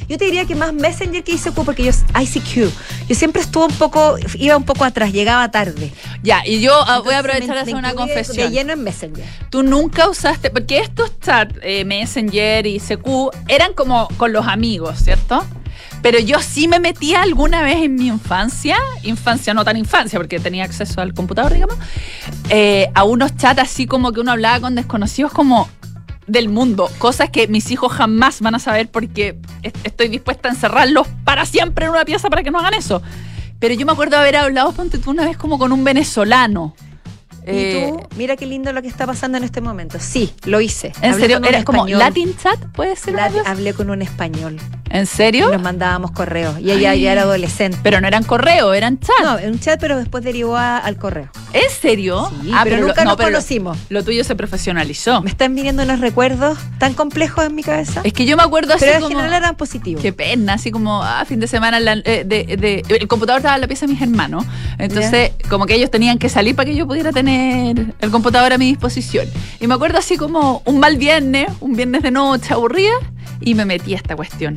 yo 0.08 0.16
te 0.16 0.24
diría 0.24 0.44
que 0.46 0.54
más 0.54 0.72
Messenger 0.72 1.22
que 1.22 1.32
ICQ, 1.32 1.64
porque 1.64 1.82
yo 1.84 1.90
ICQ. 2.18 2.70
Yo 3.08 3.14
siempre 3.14 3.42
estuve 3.42 3.64
un 3.66 3.72
poco, 3.72 4.16
iba 4.34 4.56
un 4.56 4.64
poco 4.64 4.84
atrás, 4.84 5.12
llegaba 5.12 5.50
tarde. 5.50 5.92
Ya, 6.22 6.46
y 6.46 6.60
yo 6.60 6.72
ah, 6.74 7.00
voy 7.04 7.14
a 7.14 7.18
Entonces, 7.18 7.18
aprovechar 7.18 7.48
me- 7.48 7.54
de 7.54 7.60
hacer 7.60 7.74
me 7.74 7.78
una 7.80 7.94
confesión. 7.94 8.36
De 8.50 8.56
lleno 8.56 8.72
en 8.72 8.84
Messenger. 8.84 9.24
Tú 9.50 9.62
nunca 9.62 10.08
usaste, 10.08 10.50
porque 10.50 10.78
estos 10.78 11.18
chats, 11.20 11.54
eh, 11.62 11.84
Messenger 11.84 12.66
y 12.66 12.78
CQ, 12.80 13.30
eran 13.48 13.74
como 13.74 14.08
con 14.16 14.32
los 14.32 14.46
amigos, 14.46 14.98
¿cierto? 15.02 15.44
Pero 16.02 16.18
yo 16.20 16.40
sí 16.40 16.68
me 16.68 16.78
metía 16.80 17.22
alguna 17.22 17.62
vez 17.62 17.78
en 17.82 17.96
mi 17.96 18.06
infancia, 18.06 18.76
infancia 19.02 19.52
no 19.52 19.64
tan 19.64 19.76
infancia, 19.76 20.18
porque 20.18 20.38
tenía 20.38 20.64
acceso 20.64 21.00
al 21.00 21.12
computador, 21.12 21.52
digamos, 21.52 21.76
eh, 22.50 22.88
a 22.94 23.04
unos 23.04 23.36
chats 23.36 23.60
así 23.60 23.86
como 23.86 24.12
que 24.12 24.20
uno 24.20 24.32
hablaba 24.32 24.60
con 24.60 24.74
desconocidos 24.76 25.32
como 25.32 25.68
del 26.26 26.48
mundo, 26.50 26.90
cosas 26.98 27.30
que 27.30 27.48
mis 27.48 27.70
hijos 27.70 27.90
jamás 27.92 28.40
van 28.40 28.54
a 28.54 28.58
saber 28.58 28.90
porque 28.90 29.38
est- 29.62 29.76
estoy 29.84 30.08
dispuesta 30.08 30.48
a 30.48 30.52
encerrarlos 30.52 31.06
para 31.24 31.44
siempre 31.46 31.86
en 31.86 31.90
una 31.92 32.04
pieza 32.04 32.28
para 32.30 32.42
que 32.42 32.50
no 32.50 32.58
hagan 32.58 32.74
eso. 32.74 33.02
Pero 33.58 33.74
yo 33.74 33.84
me 33.86 33.92
acuerdo 33.92 34.18
haber 34.18 34.36
hablado, 34.36 34.70
ponte 34.72 34.98
tú 34.98 35.10
una 35.10 35.24
vez 35.24 35.36
como 35.36 35.58
con 35.58 35.72
un 35.72 35.82
venezolano. 35.84 36.76
Y 37.46 37.50
Eh, 37.50 37.92
tú, 37.92 38.06
mira 38.16 38.36
qué 38.36 38.46
lindo 38.46 38.72
lo 38.72 38.82
que 38.82 38.88
está 38.88 39.06
pasando 39.06 39.38
en 39.38 39.44
este 39.44 39.60
momento. 39.60 39.98
Sí, 40.00 40.32
lo 40.44 40.60
hice. 40.60 40.92
¿En 41.02 41.12
Hablé 41.12 41.20
serio? 41.28 41.40
¿Era 41.48 41.64
como. 41.64 41.86
Latin 41.86 42.36
chat? 42.36 42.58
¿Puede 42.74 42.96
ser? 42.96 43.14
cosa? 43.14 43.42
hablé 43.50 43.72
con 43.74 43.90
un 43.90 44.02
español. 44.02 44.58
¿En 44.90 45.02
Y 45.02 45.06
serio? 45.06 45.50
nos 45.50 45.60
mandábamos 45.60 46.12
correos. 46.12 46.58
Y 46.60 46.70
ella 46.70 46.94
ya 46.94 47.12
era 47.12 47.22
adolescente. 47.22 47.78
Pero 47.82 48.00
no 48.00 48.08
eran 48.08 48.24
correo, 48.24 48.72
eran 48.72 48.98
chat. 48.98 49.14
No, 49.22 49.36
un 49.50 49.60
chat, 49.60 49.78
pero 49.78 49.98
después 49.98 50.24
derivó 50.24 50.56
a- 50.56 50.78
al 50.78 50.96
correo. 50.96 51.28
¿En 51.52 51.70
serio? 51.70 52.30
Sí, 52.42 52.50
Ah, 52.54 52.62
pero, 52.64 52.78
nunca 52.86 53.04
no, 53.04 53.10
nos 53.10 53.16
pero 53.18 53.28
conocimos. 53.28 53.76
Lo, 53.90 54.02
tuyo 54.02 54.24
se 54.24 54.34
profesionalizó. 54.34 55.20
Me 55.22 55.28
están 55.30 55.54
viniendo 55.54 55.82
unos 55.82 56.00
recuerdos 56.00 56.58
tan 56.78 56.94
complejos 56.94 57.44
en 57.44 57.54
mi 57.54 57.62
cabeza. 57.62 58.00
Es 58.04 58.12
que 58.14 58.24
yo 58.24 58.36
me 58.38 58.42
acuerdo 58.42 58.72
así 58.74 58.80
pero 58.86 58.96
en 58.96 59.02
como... 59.02 59.16
general 59.18 59.34
eran 59.42 59.56
positivos. 59.56 60.00
Qué 60.02 60.12
pena, 60.14 60.54
así 60.54 60.70
como 60.70 61.02
ah, 61.02 61.22
fin 61.26 61.38
de 61.40 61.46
semana 61.48 61.80
la- 61.80 61.92
eh, 62.04 62.24
de, 62.26 62.56
de- 62.56 62.82
el 62.88 63.08
computador 63.08 63.40
estaba 63.40 63.56
en 63.56 63.60
la 63.60 63.66
pieza 63.68 63.86
de 63.86 63.92
mis 63.92 64.00
hermanos. 64.02 64.46
Entonces, 64.78 65.32
como 65.50 65.66
que 65.66 65.74
ellos 65.74 65.90
tenían 65.90 66.18
que 66.18 66.28
salir 66.30 66.54
para 66.56 66.70
que 66.70 66.76
yo 66.76 66.86
pudiera 66.86 67.12
tener 67.12 67.37
el 68.00 68.10
computador 68.10 68.52
a 68.52 68.58
mi 68.58 68.66
disposición. 68.66 69.26
Y 69.60 69.66
me 69.66 69.74
acuerdo 69.74 69.98
así 69.98 70.16
como 70.16 70.62
un 70.64 70.78
mal 70.78 70.96
viernes, 70.96 71.48
un 71.60 71.74
viernes 71.74 72.02
de 72.02 72.10
noche 72.10 72.54
aburrida, 72.54 72.94
y 73.40 73.54
me 73.54 73.64
metí 73.64 73.94
a 73.94 73.96
esta 73.96 74.16
cuestión. 74.16 74.54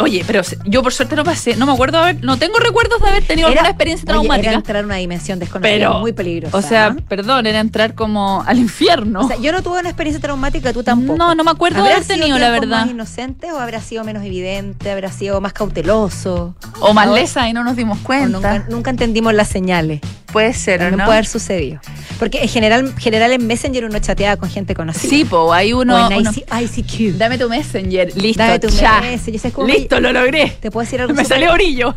Oye, 0.00 0.24
pero 0.26 0.42
se- 0.42 0.58
yo 0.64 0.82
por 0.82 0.92
suerte 0.92 1.14
no 1.14 1.22
pasé, 1.22 1.54
no 1.54 1.64
me 1.64 1.72
acuerdo 1.72 1.98
haber, 1.98 2.24
no 2.24 2.36
tengo 2.36 2.58
recuerdos 2.58 3.00
de 3.00 3.08
haber 3.10 3.22
tenido 3.24 3.46
Era- 3.48 3.60
alguna 3.60 3.70
experiencia 3.70 4.04
oye, 4.06 4.12
traumática. 4.12 4.48
Era 4.48 4.56
entrar 4.58 4.82
a 4.82 4.86
una 4.86 4.96
dimensión 4.96 5.38
desconocida 5.38 5.72
pero, 5.72 6.00
muy 6.00 6.12
peligrosa. 6.12 6.56
o 6.56 6.62
sea, 6.62 6.86
¿ah? 6.86 6.96
perdón, 7.08 7.46
era 7.46 7.60
entrar 7.60 7.94
como 7.94 8.42
al 8.44 8.58
infierno. 8.58 9.20
O 9.20 9.28
sea, 9.28 9.36
yo 9.38 9.52
no 9.52 9.62
tuve 9.62 9.78
una 9.80 9.90
experiencia 9.90 10.20
traumática, 10.20 10.72
tú 10.72 10.82
tampoco. 10.82 11.16
No, 11.16 11.34
no 11.36 11.44
me 11.44 11.50
acuerdo 11.52 11.76
de 11.76 11.82
¿Habrá 11.82 11.96
haber 11.96 12.08
tenido, 12.08 12.38
la 12.38 12.50
verdad. 12.50 12.80
más 12.86 12.90
inocente 12.90 13.52
o 13.52 13.58
habrá 13.58 13.80
sido 13.80 14.02
menos 14.02 14.24
evidente? 14.24 14.90
¿Habrá 14.90 15.12
sido 15.12 15.40
más 15.40 15.52
cauteloso? 15.52 16.56
o 16.80 16.94
más 16.94 17.08
lesa 17.10 17.48
y 17.48 17.52
no 17.52 17.62
nos 17.64 17.76
dimos 17.76 17.98
cuenta. 17.98 18.28
nunca, 18.28 18.66
nunca 18.68 18.90
entendimos 18.90 19.32
las 19.34 19.48
señales. 19.48 20.00
Puede 20.32 20.52
ser, 20.54 20.80
¿o 20.80 20.84
También 20.84 20.98
no? 20.98 21.04
puede 21.04 21.18
haber 21.18 21.26
sucedido. 21.26 21.80
Porque 22.18 22.42
en 22.42 22.48
general, 22.48 22.94
general 22.98 23.32
en 23.32 23.46
Messenger 23.46 23.84
uno 23.84 23.98
chateaba 24.00 24.36
con 24.36 24.50
gente 24.50 24.74
conocida. 24.74 25.08
Sí, 25.08 25.24
po, 25.24 25.52
hay 25.52 25.72
uno. 25.72 25.94
o 26.06 26.10
en 26.10 26.18
uno- 26.18 26.30
IC- 26.32 26.44
ICQ. 26.62 27.16
Dame 27.16 27.38
tu 27.38 27.48
messenger. 27.48 27.87
Listo, 27.88 28.42
Dame 28.42 28.58
tu 28.58 28.68
ya. 28.68 29.00
Messenger. 29.00 29.40
¿Sabes 29.40 29.54
cómo 29.54 29.66
me- 29.66 29.74
Listo, 29.74 30.00
lo 30.00 30.12
logré. 30.12 30.50
¿Te 30.60 30.70
puedo 30.70 30.84
decir 30.84 31.00
algo 31.00 31.14
Me 31.14 31.22
súper- 31.24 31.28
salió 31.36 31.52
brillo. 31.54 31.94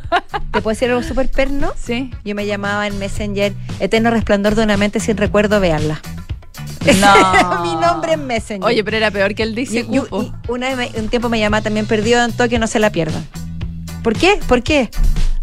¿Te 0.52 0.62
puedo 0.62 0.74
decir 0.74 0.90
algo 0.90 1.04
súper 1.04 1.30
perno? 1.30 1.74
Sí. 1.82 2.12
Yo 2.26 2.36
me 2.36 2.46
llamaba 2.46 2.88
en 2.88 2.98
Messenger 3.00 3.54
Eterno 3.80 4.10
Resplandor 4.12 4.56
de 4.56 4.64
una 4.64 4.78
mente 4.78 5.00
sin 5.00 5.18
recuerdo, 5.18 5.60
veanla. 5.60 6.02
No. 7.00 7.62
Mi 7.64 7.76
nombre 7.76 8.14
en 8.14 8.26
Messenger. 8.28 8.66
Oye, 8.66 8.84
pero 8.84 8.98
era 8.98 9.12
peor 9.12 9.36
que 9.36 9.44
el 9.44 9.54
dice 9.56 9.86
una 10.48 10.74
vez 10.76 10.92
un 10.96 11.10
tiempo 11.10 11.30
me 11.30 11.40
llamaba 11.40 11.62
también 11.62 11.86
perdido 11.86 12.24
en 12.24 12.32
Tokio, 12.34 12.58
no 12.60 12.68
se 12.68 12.80
la 12.80 12.90
pierdan. 12.92 13.26
¿Por 14.04 14.18
qué? 14.18 14.40
¿Por 14.48 14.64
qué? 14.64 14.90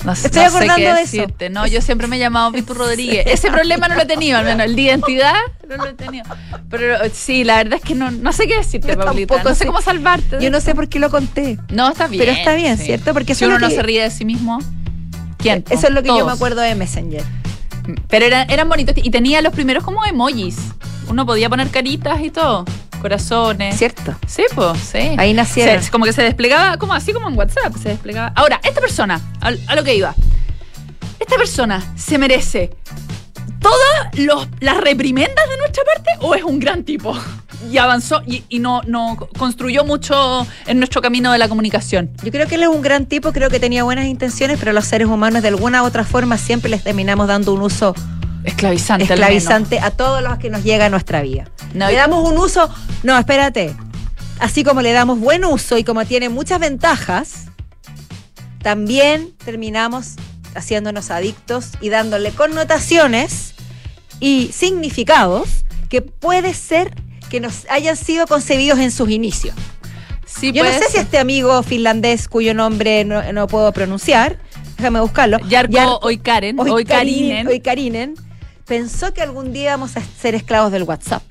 No, 0.05 0.15
sé- 0.15 0.29
estoy 0.29 0.45
no 0.45 0.51
sé 0.51 0.57
acordando 0.57 0.77
qué 0.77 0.83
de 0.83 0.91
eso. 1.03 1.17
decirte. 1.17 1.51
No, 1.51 1.67
yo 1.67 1.81
siempre 1.83 2.07
me 2.07 2.17
he 2.17 2.19
llamado 2.21 2.53
Rodríguez. 2.69 3.27
Ese 3.27 3.51
problema 3.51 3.89
no 3.89 3.97
lo 3.97 4.03
he 4.03 4.07
tenido, 4.07 4.39
al 4.39 4.45
menos. 4.45 4.67
El 4.67 4.77
de 4.77 4.83
identidad 4.83 5.35
no 5.69 5.77
lo 5.77 5.87
he 5.87 5.93
tenido. 5.95 6.25
Pero 6.71 6.97
sí, 7.13 7.43
la 7.45 7.57
verdad 7.57 7.81
es 7.83 7.85
que 7.85 7.95
no, 7.97 8.11
no 8.11 8.33
sé 8.33 8.47
qué 8.47 8.57
decirte, 8.59 8.89
Yo 8.89 8.99
Paulita. 8.99 9.35
tampoco 9.35 9.49
No 9.51 9.55
sé 9.57 9.67
cómo 9.67 9.83
salvarte. 9.83 10.39
Yo 10.41 10.51
no 10.51 10.61
sé 10.61 10.75
por 10.75 10.89
qué 10.89 10.99
lo 11.01 11.11
conté. 11.11 11.59
No, 11.71 11.91
está 11.91 12.07
bien. 12.07 12.21
Pero 12.21 12.33
está 12.33 12.55
bien, 12.55 12.79
¿cierto? 12.79 13.13
Porque 13.13 13.35
si 13.35 13.45
uno 13.45 13.59
no 13.59 13.69
que- 13.69 13.75
se 13.75 13.83
ríe 13.83 14.03
de 14.03 14.11
sí 14.11 14.25
mismo, 14.25 14.61
¿quién? 15.39 15.65
Eso 15.69 15.89
es 15.89 15.93
lo 15.93 16.03
que 16.03 16.09
yo 16.09 16.25
me 16.25 16.33
acuerdo 16.33 16.61
de 16.61 16.75
Messenger. 16.77 17.25
Pero 18.09 18.27
eran, 18.27 18.51
eran 18.51 18.69
bonitos 18.69 18.95
y 18.97 19.11
tenía 19.11 19.41
los 19.43 19.53
primeros 19.53 19.83
como 19.83 20.05
emojis. 20.05 20.57
Uno 21.09 21.25
podía 21.27 21.49
poner 21.49 21.71
caritas 21.71 22.21
y 22.21 22.31
todo. 22.31 22.65
Corazones. 22.99 23.77
¿Cierto? 23.77 24.15
Sí, 24.27 24.45
pues, 24.55 24.79
sí. 24.81 25.15
Ahí 25.17 25.33
nacieron. 25.35 25.83
Se- 25.83 25.91
como 25.91 26.05
que 26.05 26.13
se 26.13 26.23
desplegaba, 26.23 26.77
como 26.79 26.95
así 26.95 27.13
como 27.13 27.29
en 27.29 27.37
WhatsApp, 27.37 27.75
se 27.83 27.91
desplegaba. 27.91 28.33
Ahora, 28.35 28.61
esta 28.63 28.81
persona, 28.81 29.21
a, 29.41 29.53
a 29.67 29.75
lo 29.75 29.85
que 29.85 29.95
iba. 29.95 30.15
Esta 31.19 31.37
persona 31.37 31.83
se 31.97 32.17
merece 32.19 32.71
todas 33.61 34.47
las 34.61 34.77
reprimendas 34.79 35.49
de 35.49 35.57
nuestra 35.59 35.83
parte 35.85 36.11
o 36.21 36.35
es 36.35 36.43
un 36.45 36.59
gran 36.61 36.85
tipo 36.85 37.13
y 37.73 37.77
avanzó 37.79 38.23
y, 38.25 38.45
y 38.49 38.61
no, 38.61 38.83
no 38.87 39.17
construyó 39.37 39.85
mucho 39.85 40.47
en 40.67 40.79
nuestro 40.79 41.03
camino 41.03 41.33
de 41.33 41.39
la 41.39 41.49
comunicación. 41.49 42.11
Yo 42.23 42.31
creo 42.31 42.47
que 42.47 42.55
él 42.55 42.63
es 42.63 42.69
un 42.69 42.83
gran 42.83 43.07
tipo, 43.07 43.33
creo 43.33 43.51
que 43.51 43.59
tenía 43.59 43.83
buenas 43.83 44.07
intenciones, 44.07 44.59
pero 44.61 44.73
los 44.73 44.85
seres 44.85 45.09
humanos 45.09 45.43
de 45.43 45.49
alguna 45.49 45.83
u 45.83 45.87
otra 45.87 46.05
forma 46.05 46.39
siempre 46.39 46.71
les 46.71 46.85
terminamos 46.85 47.27
dando 47.27 47.53
un 47.53 47.63
uso 47.63 47.95
Esclavizante. 48.49 49.05
esclavizante 49.05 49.79
a 49.81 49.91
todos 49.91 50.23
los 50.23 50.39
que 50.39 50.51
nos 50.51 50.65
llega 50.65 50.87
a 50.87 50.91
nuestra 50.91 51.23
vida. 51.23 51.45
No, 51.75 51.89
le 51.89 51.95
damos 51.95 52.29
un 52.29 52.39
uso, 52.39 52.69
no, 53.03 53.19
espérate, 53.19 53.75
así 54.41 54.65
como 54.65 54.83
le 54.83 54.93
damos 54.93 55.21
buen 55.21 55.45
uso 55.45 55.79
y 55.79 55.85
como 55.85 56.05
tiene 56.07 56.29
muchas 56.29 56.61
ventajas, 56.61 57.47
también 58.63 59.33
terminamos 59.45 60.15
haciéndonos 60.55 61.11
adictos 61.11 61.71
y 61.81 61.89
dándole 61.91 62.33
connotaciones 62.33 63.55
y 64.21 64.51
significados 64.53 65.65
que 65.89 66.03
puede 66.03 66.55
ser 66.55 66.95
que 67.31 67.41
nos 67.41 67.67
hayan 67.71 67.97
sido 67.97 68.27
concebidos 68.27 68.79
en 68.79 68.91
sus 68.91 69.11
inicios. 69.11 69.55
Sí, 70.27 70.53
Yo 70.53 70.65
no 70.65 70.71
sé 70.71 70.85
si 70.91 70.99
este 70.99 71.19
amigo 71.19 71.63
finlandés 71.63 72.29
cuyo 72.29 72.55
nombre 72.55 73.05
no, 73.05 73.33
no 73.33 73.47
puedo 73.47 73.73
pronunciar, 73.73 74.39
déjame 74.77 75.01
buscarlo. 75.01 75.39
Yarko 75.49 76.01
Oikarinen, 76.03 76.59
Oikarinen. 76.69 77.49
Oikarinen, 77.49 78.15
pensó 78.69 79.13
que 79.15 79.23
algún 79.23 79.53
día 79.53 79.71
íbamos 79.71 79.97
a 79.97 80.03
ser 80.21 80.35
esclavos 80.35 80.71
del 80.71 80.85
WhatsApp. 80.85 81.23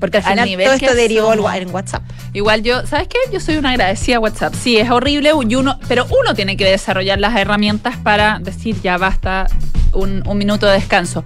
Porque 0.00 0.18
al 0.18 0.24
Al 0.24 0.30
final 0.30 0.48
nivel 0.48 0.66
todo 0.66 0.74
esto 0.74 0.94
derivó 0.94 1.32
en 1.32 1.74
WhatsApp. 1.74 2.02
Igual 2.32 2.62
yo, 2.62 2.86
¿sabes 2.86 3.08
qué? 3.08 3.18
Yo 3.32 3.40
soy 3.40 3.56
una 3.56 3.70
agradecida 3.70 4.16
a 4.16 4.20
WhatsApp. 4.20 4.54
Sí, 4.54 4.76
es 4.76 4.90
horrible, 4.90 5.30
y 5.48 5.54
uno, 5.54 5.78
pero 5.88 6.06
uno 6.06 6.34
tiene 6.34 6.56
que 6.56 6.64
desarrollar 6.66 7.18
las 7.18 7.34
herramientas 7.36 7.96
para 7.96 8.38
decir 8.38 8.80
ya 8.82 8.98
basta 8.98 9.46
un, 9.92 10.22
un 10.26 10.36
minuto 10.36 10.66
de 10.66 10.72
descanso. 10.72 11.24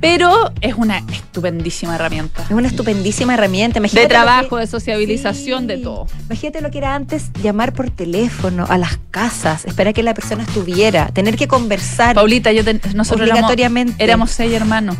Pero 0.00 0.52
es 0.60 0.74
una 0.74 0.98
estupendísima 1.12 1.96
herramienta. 1.96 2.42
Es 2.44 2.50
una 2.52 2.68
estupendísima 2.68 3.34
herramienta. 3.34 3.74
De 3.74 3.78
Imagínate 3.80 4.04
lo 4.04 4.08
trabajo, 4.08 4.56
que- 4.56 4.60
de 4.60 4.66
sociabilización, 4.68 5.62
Sí. 5.62 5.66
de 5.66 5.78
todo. 5.78 6.06
Imagínate 6.26 6.60
lo 6.60 6.70
que 6.70 6.78
era 6.78 6.94
antes 6.94 7.30
llamar 7.42 7.72
por 7.72 7.90
teléfono 7.90 8.64
a 8.68 8.78
las 8.78 8.98
casas, 9.10 9.64
esperar 9.64 9.94
que 9.94 10.02
la 10.04 10.14
persona 10.14 10.44
estuviera, 10.44 11.08
tener 11.08 11.36
que 11.36 11.48
conversar. 11.48 12.14
Paulita, 12.14 12.52
yo 12.52 12.64
ten- 12.64 12.80
nosotros 12.94 13.26
éramos, 13.26 13.38
Obligatoriamente. 13.44 14.04
éramos 14.04 14.30
seis 14.30 14.52
hermanos. 14.52 14.96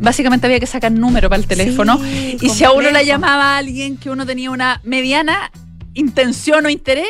Básicamente 0.00 0.46
había 0.48 0.58
que 0.58 0.66
sacar 0.66 0.90
número 0.90 1.28
para 1.30 1.40
el 1.40 1.46
teléfono. 1.46 2.00
Sí, 2.02 2.36
y 2.40 2.48
si 2.50 2.64
a 2.64 2.72
uno 2.72 2.82
complejo. 2.82 3.06
llamaba 3.06 3.54
a 3.54 3.58
alguien 3.58 3.96
que 3.96 4.10
uno 4.10 4.26
tenía 4.26 4.50
una 4.50 4.80
mediana 4.82 5.52
intención 5.94 6.66
o 6.66 6.68
interés, 6.68 7.06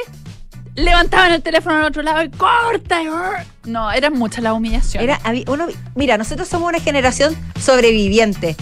levantaban 0.74 1.32
el 1.32 1.42
teléfono 1.42 1.76
al 1.76 1.84
otro 1.84 2.02
lado 2.02 2.22
y 2.22 2.30
corta. 2.30 3.02
y 3.02 3.06
brr. 3.08 3.44
No, 3.64 3.90
eran 3.92 4.12
muchas 4.14 4.42
las 4.42 4.52
humillaciones. 4.54 5.08
Era, 5.08 5.20
uno, 5.46 5.66
mira, 5.94 6.18
nosotros 6.18 6.48
somos 6.48 6.68
una 6.68 6.80
generación 6.80 7.36
sobreviviente. 7.60 8.56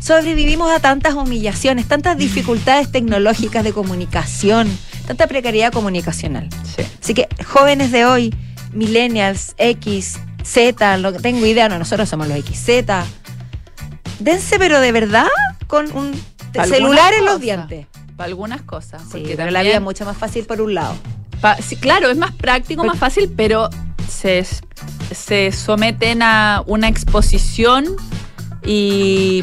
Sobrevivimos 0.00 0.70
a 0.70 0.80
tantas 0.80 1.14
humillaciones, 1.14 1.86
tantas 1.86 2.16
dificultades 2.16 2.90
tecnológicas 2.90 3.62
de 3.64 3.72
comunicación, 3.72 4.68
tanta 5.06 5.26
precariedad 5.26 5.72
comunicacional. 5.72 6.48
Sí. 6.76 6.82
Así 7.02 7.14
que 7.14 7.28
jóvenes 7.46 7.92
de 7.92 8.06
hoy, 8.06 8.34
millennials, 8.72 9.54
X, 9.58 10.18
Z, 10.42 10.96
lo 10.98 11.12
que 11.12 11.18
tengo 11.18 11.44
idea, 11.44 11.68
no, 11.68 11.78
nosotros 11.78 12.08
somos 12.08 12.28
los 12.28 12.38
XZ. 12.38 12.86
Dense, 14.20 14.58
pero 14.58 14.80
de 14.80 14.92
verdad, 14.92 15.26
con 15.66 15.92
un 15.96 16.12
celular 16.66 17.12
en 17.12 17.24
los 17.26 17.40
dientes. 17.40 17.86
Para 18.16 18.28
algunas 18.28 18.62
cosas. 18.62 19.02
Sí, 19.02 19.08
porque 19.10 19.24
pero 19.28 19.36
también- 19.36 19.52
la 19.54 19.62
vida 19.62 19.74
es 19.74 19.80
mucho 19.82 20.04
más 20.06 20.16
fácil 20.16 20.44
por 20.44 20.60
un 20.62 20.74
lado. 20.74 20.94
Sí, 21.62 21.76
claro, 21.76 22.10
es 22.10 22.16
más 22.16 22.32
práctico, 22.32 22.84
más 22.84 22.98
fácil, 22.98 23.32
pero 23.36 23.68
se, 24.08 24.44
se 25.12 25.52
someten 25.52 26.22
a 26.22 26.62
una 26.66 26.88
exposición 26.88 27.86
y, 28.64 29.42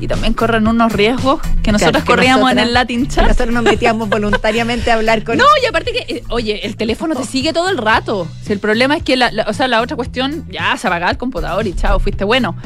y 0.00 0.06
también 0.06 0.34
corren 0.34 0.66
unos 0.66 0.92
riesgos 0.92 1.40
que 1.62 1.72
nosotros 1.72 2.02
que 2.02 2.06
corríamos 2.10 2.50
en 2.52 2.58
el 2.58 2.74
Latin 2.74 3.08
Chat. 3.08 3.28
Nosotros 3.28 3.52
nos 3.54 3.62
metíamos 3.64 4.08
voluntariamente 4.10 4.90
a 4.90 4.94
hablar 4.94 5.24
con 5.24 5.38
No, 5.38 5.44
y 5.62 5.66
aparte 5.66 5.92
que, 5.92 6.14
eh, 6.16 6.24
oye, 6.28 6.66
el 6.66 6.76
teléfono 6.76 7.14
te 7.14 7.24
sigue 7.24 7.52
todo 7.52 7.68
el 7.70 7.78
rato. 7.78 8.28
Si 8.44 8.52
el 8.52 8.58
problema 8.58 8.96
es 8.96 9.02
que, 9.02 9.16
la, 9.16 9.30
la- 9.32 9.44
o 9.48 9.52
sea, 9.52 9.68
la 9.68 9.80
otra 9.80 9.96
cuestión, 9.96 10.46
ya 10.50 10.76
se 10.76 10.86
apagaba 10.86 11.10
el 11.10 11.18
computador 11.18 11.66
y 11.66 11.74
chao, 11.74 11.98
fuiste 11.98 12.24
bueno. 12.24 12.56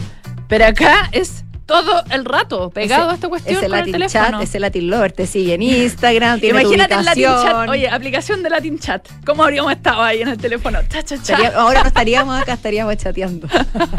Pero 0.48 0.64
acá 0.66 1.08
es 1.12 1.44
todo 1.66 2.02
el 2.10 2.24
rato 2.24 2.70
pegado 2.70 3.02
Ese- 3.04 3.10
a 3.10 3.14
esta 3.14 3.28
cuestión 3.28 3.56
ese 3.56 3.66
con 3.66 3.74
el 3.74 3.80
Latin 3.80 3.92
teléfono. 3.92 4.24
Chat, 4.30 4.42
ese 4.42 4.60
Latin 4.60 4.88
Lover 4.90 5.12
te 5.12 5.26
sigue 5.26 5.54
en 5.54 5.62
Instagram, 5.62 6.40
tiene 6.40 6.60
tu 6.62 6.72
Imagínate 6.72 6.94
el 6.94 7.04
Latin. 7.04 7.24
Chat. 7.24 7.68
Oye, 7.68 7.88
aplicación 7.88 8.42
de 8.42 8.50
Latin 8.50 8.78
Chat. 8.78 9.08
¿Cómo 9.26 9.42
habríamos 9.44 9.72
estado 9.72 10.02
ahí 10.02 10.22
en 10.22 10.28
el 10.28 10.38
teléfono? 10.38 10.78
Cha, 10.88 11.02
cha, 11.02 11.16
cha. 11.20 11.34
Estaría- 11.34 11.56
ahora 11.58 11.82
no 11.82 11.88
estaríamos 11.88 12.40
acá, 12.40 12.52
estaríamos 12.54 12.96
chateando. 12.96 13.48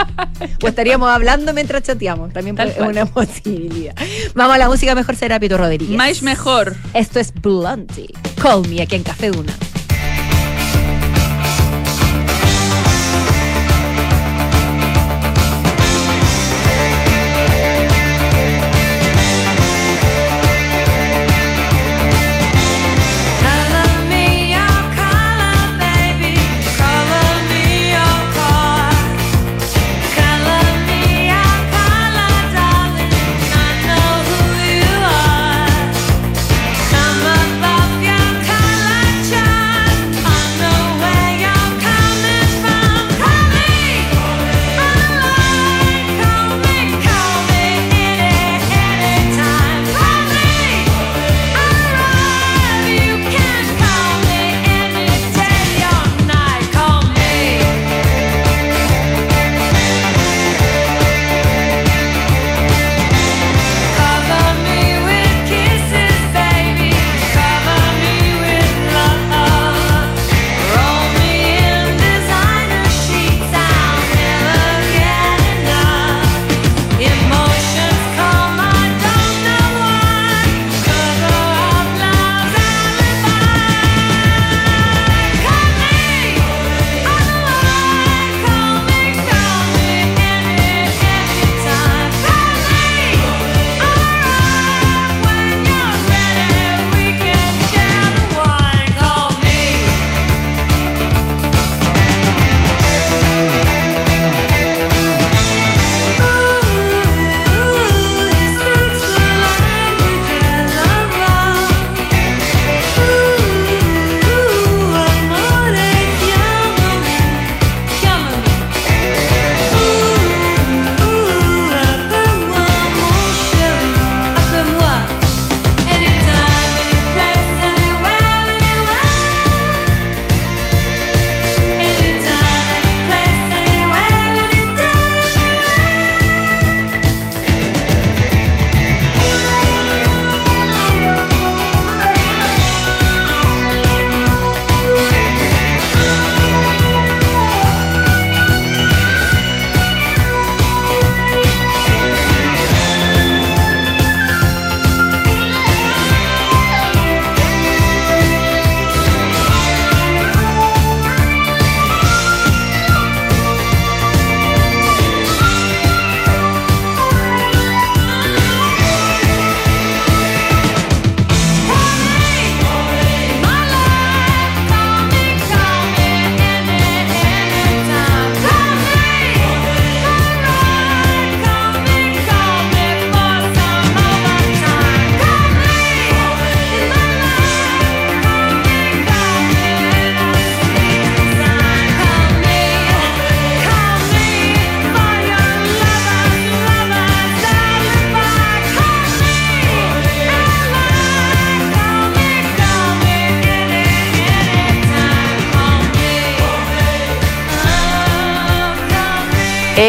o 0.64 0.68
estaríamos 0.68 1.10
hablando 1.10 1.54
mientras 1.54 1.84
chateamos. 1.84 2.32
También 2.34 2.58
es 2.60 2.78
una 2.80 3.06
posibilidad. 3.06 3.94
Vamos 4.34 4.56
a 4.56 4.58
la 4.58 4.68
música 4.70 4.96
mejor 4.96 5.16
será 5.16 5.40
Pito 5.40 5.58
Rodríguez. 5.58 5.90
Más 5.98 6.22
mejor. 6.22 6.76
Esto 6.94 7.20
es 7.20 7.34
Blondie. 7.34 8.08
Call 8.42 8.68
me 8.70 8.82
aquí 8.82 8.96
en 8.96 9.04
Café 9.04 9.32
Una. 9.32 9.54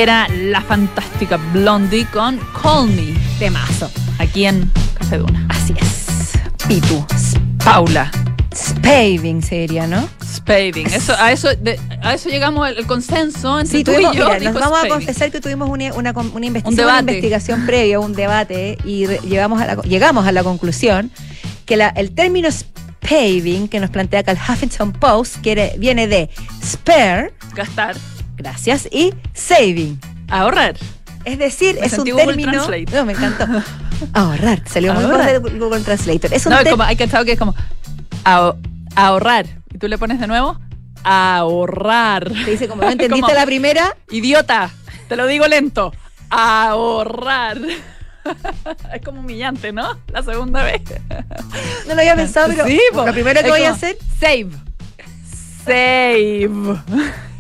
Era 0.09 0.27
la 0.31 0.63
fantástica 0.63 1.37
Blondie 1.53 2.07
con 2.07 2.41
Call 2.63 2.89
Me, 2.89 3.13
Temazo. 3.39 3.91
aquí 4.19 4.47
en 4.47 4.73
Café 4.99 5.19
Duna. 5.19 5.45
Así 5.51 5.75
es. 5.79 6.33
Pitu. 6.67 7.05
Paula 7.63 8.11
Spaving 8.57 9.43
sería, 9.43 9.87
¿no? 9.87 10.09
Spaving. 10.25 10.87
Eso, 10.87 11.13
a, 11.19 11.31
eso, 11.31 11.49
de- 11.57 11.79
a 12.03 12.15
eso 12.15 12.31
llegamos 12.31 12.67
el 12.71 12.87
consenso 12.87 13.61
entre 13.61 13.77
Sí, 13.81 13.85
tú 13.85 13.93
tuvimos, 13.93 14.15
y 14.15 14.19
yo. 14.19 14.31
mira, 14.31 14.51
nos 14.51 14.55
vamos 14.63 14.83
a 14.83 14.89
confesar 14.89 15.31
que 15.31 15.43
tuvimos 15.43 15.69
una, 15.69 15.93
una, 15.93 16.13
una 16.13 16.47
investi- 16.47 16.69
Un 16.69 16.81
una 16.81 17.01
investigación 17.01 17.67
previa, 17.67 18.01
un 18.01 18.15
debate, 18.15 18.79
y 18.87 19.05
re- 19.05 19.21
llegamos 19.29 19.61
a 19.61 19.67
la, 19.67 19.75
llegamos 19.83 20.27
a 20.27 20.33
la 20.33 20.43
conclusión 20.43 21.11
que 21.67 21.77
la- 21.77 21.91
el 21.91 22.13
término 22.13 22.49
spaving 22.51 23.69
que 23.69 23.79
nos 23.79 23.91
plantea 23.91 24.21
acá 24.21 24.33
el 24.33 24.39
Huffington 24.39 24.91
Post 24.95 25.37
viene 25.77 26.09
de 26.09 26.31
spare, 26.65 27.35
Gastar, 27.55 27.95
gracias, 28.39 28.89
y 28.91 29.13
saving. 29.35 30.01
ahorrar. 30.31 30.77
Es 31.25 31.39
decir, 31.39 31.77
Me 31.81 31.87
es 31.87 31.99
un 31.99 32.05
término. 32.05 32.53
Translate. 32.53 32.87
No, 32.93 33.05
me 33.05 33.13
encantó. 33.13 33.45
Ahorrar. 34.15 34.63
Salió 34.67 34.95
muy 34.95 35.05
Ahorrar. 35.05 35.41
bueno 35.41 35.51
de 35.51 35.59
Google 35.59 35.81
Translator. 35.81 36.33
Es 36.33 36.47
un 36.47 36.53
No, 36.53 36.59
como, 36.71 36.85
hay 36.85 36.97
que 36.97 37.07
que 37.09 37.33
es 37.33 37.39
como 37.39 37.55
aho- 38.25 38.57
ahorrar. 38.95 39.47
Y 39.75 39.79
tú 39.79 39.89
le 39.89 39.99
pones 39.99 40.21
de 40.21 40.27
nuevo 40.27 40.59
ahorrar. 41.05 42.29
Te 42.33 42.51
dice 42.53 42.69
como 42.69 42.83
no 42.83 42.91
entendiste 42.91 43.21
Como- 43.23 43.35
la 43.35 43.45
primera. 43.45 43.97
Idiota, 44.11 44.71
te 45.09 45.17
lo 45.17 45.27
digo 45.27 45.47
lento. 45.49 45.93
Ahorrar. 46.31 47.59
Es 48.93 49.01
como 49.03 49.21
humillante, 49.21 49.73
¿no? 49.73 49.99
La 50.13 50.23
segunda 50.23 50.63
vez. 50.63 50.83
No 51.87 51.95
lo 51.95 52.01
había 52.01 52.15
pensado, 52.15 52.49
pero 52.49 52.67
Sí, 52.67 52.79
po. 52.93 53.07
lo 53.07 53.13
primero 53.15 53.43
que 53.43 53.49
voy 53.49 53.63
a 53.63 53.71
hacer 53.71 53.97
Save. 54.21 54.51
Save. 55.65 56.51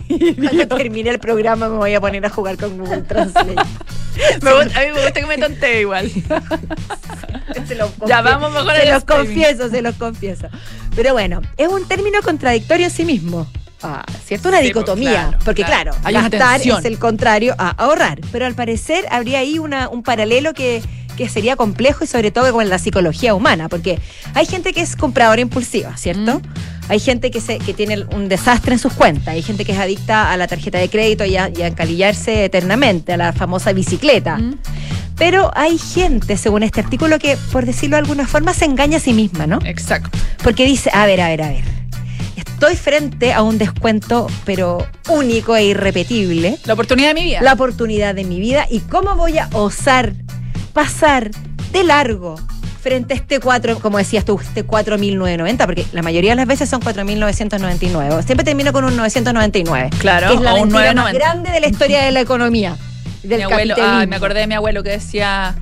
cuando 0.38 0.68
termine 0.68 1.10
el 1.10 1.18
programa 1.18 1.68
me 1.68 1.76
voy 1.76 1.94
a 1.94 2.00
poner 2.00 2.24
a 2.26 2.30
jugar 2.30 2.56
con 2.56 2.78
Google 2.78 3.02
Translate. 3.02 3.54
Me 4.42 4.52
gusta- 4.52 4.80
a 4.80 4.82
mí 4.82 4.86
me 4.92 5.00
gusta 5.04 5.12
que 5.12 5.26
me 5.26 5.38
tontee 5.38 5.80
igual. 5.82 6.10
Se 7.68 7.74
los 7.76 7.90
Ya, 8.06 8.20
vamos 8.20 8.52
mejor 8.52 8.74
Se 8.76 8.90
los 8.92 9.04
confieso, 9.04 9.68
se 9.70 9.80
los 9.82 9.94
confieso. 9.94 10.48
Pero 10.96 11.12
bueno, 11.12 11.40
es 11.56 11.68
un 11.68 11.86
término 11.86 12.20
contradictorio 12.22 12.86
en 12.86 12.90
sí 12.92 13.04
mismo. 13.04 13.46
Ah, 13.82 14.04
¿Cierto? 14.24 14.48
Una 14.48 14.58
Sí, 14.58 14.64
dicotomía. 14.66 15.10
pues, 15.10 15.20
claro, 15.22 15.38
porque 15.44 15.62
claro. 15.64 15.90
claro, 15.92 15.98
Hay 16.04 16.14
una 16.16 16.28
gastar 16.28 16.60
es 16.80 16.84
el 16.84 16.98
contrario 16.98 17.54
a 17.58 17.70
ahorrar. 17.70 18.20
Pero 18.32 18.46
al 18.46 18.54
parecer 18.54 19.04
habría 19.10 19.38
ahí 19.38 19.58
una, 19.60 19.88
un 19.88 20.02
paralelo 20.02 20.52
que, 20.52 20.82
que 21.16 21.28
sería 21.28 21.54
complejo 21.54 22.02
y 22.02 22.08
sobre 22.08 22.32
todo 22.32 22.52
con 22.52 22.68
la 22.68 22.78
psicología 22.80 23.34
humana. 23.34 23.68
Porque 23.68 24.00
hay 24.34 24.46
gente 24.46 24.72
que 24.72 24.80
es 24.80 24.96
compradora 24.96 25.40
impulsiva, 25.40 25.96
¿cierto? 25.96 26.40
Mm. 26.40 26.42
Hay 26.88 27.00
gente 27.00 27.30
que, 27.30 27.40
se, 27.40 27.58
que 27.58 27.74
tiene 27.74 28.04
un 28.14 28.28
desastre 28.28 28.72
en 28.72 28.78
sus 28.78 28.92
cuentas. 28.92 29.28
Hay 29.28 29.42
gente 29.42 29.64
que 29.64 29.72
es 29.72 29.78
adicta 29.78 30.32
a 30.32 30.36
la 30.36 30.46
tarjeta 30.46 30.78
de 30.78 30.88
crédito 30.88 31.24
y 31.24 31.36
a, 31.36 31.50
y 31.50 31.62
a 31.62 31.66
encalillarse 31.66 32.44
eternamente, 32.44 33.12
a 33.12 33.16
la 33.16 33.32
famosa 33.32 33.72
bicicleta. 33.72 34.38
Mm. 34.38 34.58
Pero 35.16 35.50
hay 35.54 35.78
gente, 35.78 36.36
según 36.36 36.62
este 36.62 36.80
artículo, 36.80 37.18
que, 37.18 37.36
por 37.52 37.66
decirlo 37.66 37.96
de 37.96 38.02
alguna 38.02 38.26
forma, 38.26 38.54
se 38.54 38.64
engaña 38.64 38.98
a 38.98 39.00
sí 39.00 39.12
misma, 39.12 39.46
¿no? 39.46 39.58
Exacto. 39.64 40.16
Porque 40.42 40.64
dice, 40.64 40.90
a 40.94 41.06
ver, 41.06 41.20
a 41.20 41.28
ver, 41.28 41.42
a 41.42 41.48
ver. 41.48 41.64
Estoy 42.36 42.76
frente 42.76 43.32
a 43.32 43.42
un 43.42 43.58
descuento, 43.58 44.28
pero 44.44 44.86
único 45.08 45.54
e 45.56 45.66
irrepetible. 45.66 46.58
La 46.64 46.74
oportunidad 46.74 47.08
de 47.08 47.14
mi 47.14 47.24
vida. 47.24 47.42
La 47.42 47.52
oportunidad 47.52 48.14
de 48.14 48.24
mi 48.24 48.40
vida. 48.40 48.66
¿Y 48.70 48.80
cómo 48.80 49.16
voy 49.16 49.38
a 49.38 49.48
osar 49.52 50.14
pasar 50.72 51.30
de 51.72 51.84
largo 51.84 52.36
frente 52.88 53.12
a 53.12 53.16
este 53.18 53.38
4, 53.38 53.80
como 53.80 53.98
decías 53.98 54.24
tú, 54.24 54.40
este 54.40 54.66
4.990? 54.66 55.66
Porque 55.66 55.84
la 55.92 56.00
mayoría 56.00 56.30
de 56.30 56.36
las 56.36 56.46
veces 56.46 56.70
son 56.70 56.80
4.999. 56.80 58.22
Siempre 58.24 58.44
termino 58.44 58.72
con 58.72 58.84
un 58.84 58.96
999. 58.96 59.90
Claro, 59.98 60.28
que 60.28 60.34
es 60.34 60.40
la 60.40 60.54
o 60.54 60.62
un 60.62 60.70
más 60.72 60.94
990. 60.94 61.18
grande 61.18 61.50
de 61.50 61.60
la 61.60 61.68
historia 61.68 62.02
de 62.02 62.12
la 62.12 62.20
economía. 62.20 62.76
Del 63.22 63.38
mi 63.38 63.42
abuelo, 63.44 63.76
me 64.06 64.16
acordé 64.16 64.40
de 64.40 64.46
mi 64.46 64.54
abuelo 64.54 64.82
que 64.82 64.90
decía, 64.90 65.54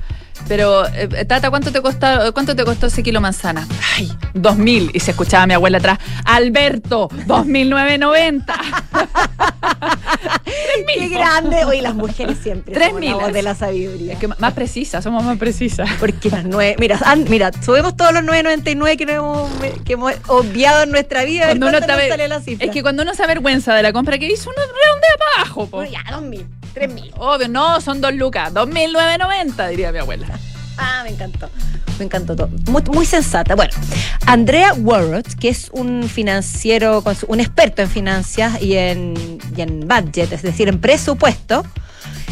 pero 0.47 0.87
eh, 0.87 1.25
Tata, 1.25 1.49
¿cuánto 1.49 1.71
te 1.71 1.81
costó, 1.81 2.33
cuánto 2.33 2.55
te 2.55 2.63
costó 2.63 2.87
ese 2.87 3.03
kilo 3.03 3.19
manzana? 3.19 3.67
Ay, 3.97 4.09
dos 4.33 4.57
mil. 4.57 4.89
Y 4.93 5.01
se 5.01 5.11
escuchaba 5.11 5.43
a 5.43 5.47
mi 5.47 5.53
abuela 5.53 5.79
atrás, 5.79 5.99
Alberto, 6.23 7.09
dos 7.25 7.45
mil 7.45 7.69
nueve 7.69 7.97
noventa. 7.97 8.55
Qué 11.09 11.15
grande. 11.15 11.65
Oye, 11.65 11.81
las 11.81 11.95
mujeres 11.95 12.37
siempre. 12.41 12.73
Tres 12.73 12.91
voz 12.93 13.33
de 13.33 13.41
la 13.41 13.55
sabiduría. 13.55 14.13
Es 14.13 14.19
que 14.19 14.27
más 14.27 14.53
precisa, 14.53 15.01
somos 15.01 15.23
más 15.23 15.37
precisas. 15.37 15.89
Porque 15.99 16.29
las 16.29 16.45
nueve. 16.45 16.75
Mira, 16.79 16.99
mira, 17.29 17.51
subimos 17.63 17.95
todos 17.95 18.13
los 18.13 18.23
9.99 18.23 18.97
que, 18.97 19.05
no 19.05 19.11
hemos, 19.11 19.51
que 19.83 19.93
hemos 19.93 20.13
obviado 20.27 20.83
en 20.83 20.91
nuestra 20.91 21.23
vida. 21.23 21.45
Cuando 21.45 21.67
uno 21.67 21.79
sale 21.79 22.27
la 22.27 22.41
cifra. 22.41 22.65
es 22.65 22.71
que 22.71 22.81
cuando 22.81 23.03
uno 23.03 23.13
se 23.13 23.23
avergüenza 23.23 23.75
de 23.75 23.83
la 23.83 23.93
compra 23.93 24.17
que 24.17 24.27
hizo, 24.27 24.49
uno 24.49 24.61
redondea 24.61 25.11
para 25.17 25.41
abajo, 25.41 25.67
po. 25.67 25.77
Bueno, 25.77 25.91
ya, 25.91 26.03
2.000, 26.11 26.45
3.000. 26.75 27.11
Obvio, 27.17 27.47
no, 27.47 27.81
son 27.81 28.01
dos 28.01 28.13
lucas, 28.13 28.53
dos 28.53 28.67
mil 28.67 28.91
nueve 28.91 29.17
noventa, 29.17 29.67
diría 29.67 29.91
mi 29.91 29.99
abuela. 29.99 30.27
Ah, 30.77 31.01
me 31.03 31.09
encantó. 31.09 31.49
Me 31.99 32.05
encantó 32.05 32.35
todo. 32.35 32.49
Muy, 32.91 33.05
sensata. 33.05 33.55
Bueno, 33.55 33.73
Andrea 34.25 34.73
Warrott, 34.73 35.27
que 35.35 35.49
es 35.49 35.69
un 35.73 36.07
financiero, 36.07 37.03
un 37.27 37.39
experto 37.39 37.81
en 37.81 37.89
finanzas 37.89 38.61
y 38.61 38.75
en, 38.75 39.39
y 39.55 39.61
en 39.61 39.87
budget, 39.87 40.31
es 40.31 40.43
decir, 40.43 40.67
en 40.67 40.79
presupuesto, 40.79 41.65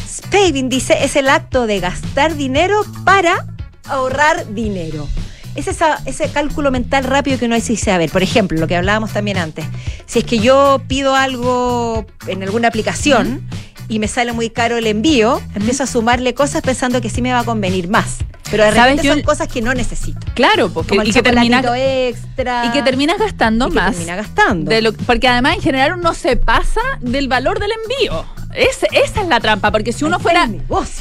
Spaving 0.07 0.69
dice 0.69 1.03
es 1.03 1.15
el 1.15 1.27
acto 1.29 1.67
de 1.67 1.79
gastar 1.79 2.35
dinero 2.35 2.85
para 3.03 3.47
ahorrar 3.87 4.53
dinero. 4.53 5.07
Es 5.55 5.67
esa- 5.67 5.99
ese 6.05 6.29
cálculo 6.29 6.69
mental 6.69 7.05
rápido 7.05 7.39
que 7.39 7.45
uno 7.45 7.55
dice, 7.55 7.91
a 7.91 7.97
ver, 7.97 8.09
por 8.11 8.21
ejemplo, 8.23 8.59
lo 8.59 8.67
que 8.67 8.75
hablábamos 8.75 9.13
también 9.13 9.37
antes, 9.37 9.65
si 10.05 10.19
es 10.19 10.25
que 10.25 10.39
yo 10.39 10.81
pido 10.87 11.15
algo 11.15 12.05
en 12.27 12.43
alguna 12.43 12.67
aplicación 12.67 13.47
y 13.87 13.99
me 13.99 14.07
sale 14.07 14.33
muy 14.33 14.49
caro 14.49 14.77
el 14.77 14.87
envío, 14.87 15.41
empiezo 15.55 15.83
a 15.83 15.87
sumarle 15.87 16.33
cosas 16.33 16.61
pensando 16.61 16.99
que 17.01 17.09
sí 17.09 17.21
me 17.21 17.31
va 17.31 17.39
a 17.39 17.43
convenir 17.45 17.87
más. 17.87 18.17
Pero 18.51 18.63
de 18.63 18.71
¿Sabes? 18.71 18.83
repente 18.97 19.03
Yo- 19.07 19.13
son 19.13 19.21
cosas 19.23 19.47
que 19.47 19.61
no 19.61 19.73
necesito. 19.73 20.19
Claro, 20.35 20.69
porque 20.69 20.95
y 21.03 21.11
que 21.11 21.23
terminas 21.23 21.65
extra. 21.75 22.65
y 22.67 22.69
que 22.71 22.83
terminas 22.83 23.17
gastando 23.17 23.65
y 23.67 23.69
que 23.69 23.75
más. 23.75 23.91
termina 23.91 24.15
gastando. 24.15 24.69
De 24.69 24.81
lo- 24.81 24.93
porque 24.93 25.27
además 25.27 25.55
en 25.55 25.61
general 25.61 25.93
uno 25.97 26.13
se 26.13 26.35
pasa 26.37 26.81
del 27.01 27.27
valor 27.27 27.59
del 27.59 27.71
envío. 27.71 28.23
Es- 28.53 28.85
esa 28.91 29.21
es 29.21 29.27
la 29.27 29.39
trampa, 29.39 29.71
porque 29.71 29.91
si 29.91 30.05
uno 30.05 30.19
fuera... 30.19 30.49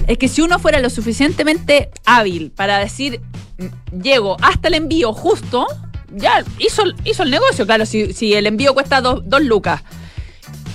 Es 0.09 0.19
que 0.19 0.27
si 0.29 0.41
uno 0.41 0.59
fuera 0.59 0.81
lo 0.81 0.91
suficientemente 0.91 1.91
hábil 2.05 2.51
para 2.51 2.79
decir, 2.79 3.21
"Mm, 3.59 4.01
llego 4.03 4.37
hasta 4.43 4.69
el 4.69 4.75
envío 4.75 5.13
justo, 5.13 5.67
ya 6.11 6.43
hizo, 6.59 6.83
hizo 7.05 7.23
el 7.25 7.31
negocio. 7.31 7.67
Claro, 7.67 7.85
si, 7.87 8.13
si 8.15 8.35
el 8.35 8.47
envío 8.47 8.73
cuesta 8.75 9.01
dos, 9.01 9.23
dos 9.27 9.43
lucas 9.43 9.83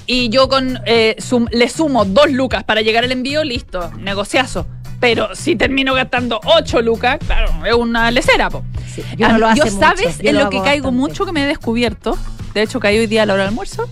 y 0.05 0.29
yo 0.29 0.47
con 0.49 0.79
eh, 0.85 1.15
sum- 1.19 1.47
le 1.51 1.67
sumo 1.69 2.05
dos 2.05 2.31
lucas 2.31 2.63
para 2.63 2.81
llegar 2.81 3.03
al 3.03 3.11
envío, 3.11 3.43
listo, 3.43 3.91
negociazo. 3.99 4.65
Pero 4.99 5.33
si 5.35 5.55
termino 5.55 5.93
gastando 5.93 6.39
ocho 6.43 6.81
lucas, 6.81 7.19
claro, 7.25 7.65
es 7.65 7.73
una 7.73 8.11
lecera, 8.11 8.49
po. 8.49 8.63
Sí, 8.93 9.03
yo 9.17 9.29
no 9.29 9.45
Ah, 9.47 9.51
hace 9.51 9.59
yo, 9.59 9.65
mucho, 9.65 9.79
¿sabes 9.79 10.17
yo 10.19 10.29
en 10.29 10.35
lo 10.35 10.43
lo, 10.45 10.49
que 10.49 10.57
caigo 10.57 10.87
bastante. 10.87 10.91
mucho 10.99 11.25
que 11.25 11.31
me 11.31 11.43
he 11.43 11.47
descubierto? 11.47 12.17
De 12.53 12.61
hecho, 12.63 12.79
caí 12.79 12.97
hoy 12.97 13.07
día 13.07 13.23
a 13.23 13.25
la 13.25 13.33
hora 13.33 13.43
del 13.43 13.49
almuerzo. 13.49 13.87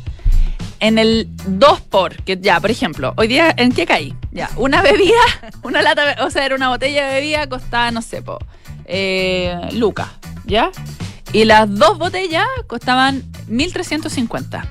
En 0.80 1.00
el 1.00 1.28
2 1.48 1.82
por, 1.82 2.16
que 2.24 2.38
ya, 2.40 2.60
por 2.60 2.70
ejemplo, 2.70 3.14
hoy 3.18 3.28
día, 3.28 3.54
¿en 3.58 3.72
qué 3.72 3.86
caí? 3.86 4.14
Ya, 4.32 4.50
una 4.58 4.82
bebida, 4.82 5.20
una 5.64 5.82
lata, 5.82 6.18
o 6.26 6.30
sea, 6.30 6.46
era 6.46 6.56
una 6.56 6.70
botella 6.70 7.08
de 7.08 7.16
bebida, 7.16 7.48
costaba, 7.48 7.90
no 7.92 8.02
sé, 8.02 8.22
po, 8.22 8.38
eh, 8.86 9.58
lucas, 9.72 10.10
¿ya? 10.46 10.70
Y 11.34 11.46
las 11.46 11.74
dos 11.74 11.98
botellas 11.98 12.46
costaban 12.68 13.24
1.350. 13.50 14.66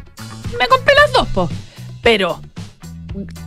Me 0.58 0.66
compré 0.68 0.94
las 0.94 1.12
dos, 1.12 1.28
po. 1.28 1.48
Pero 2.02 2.40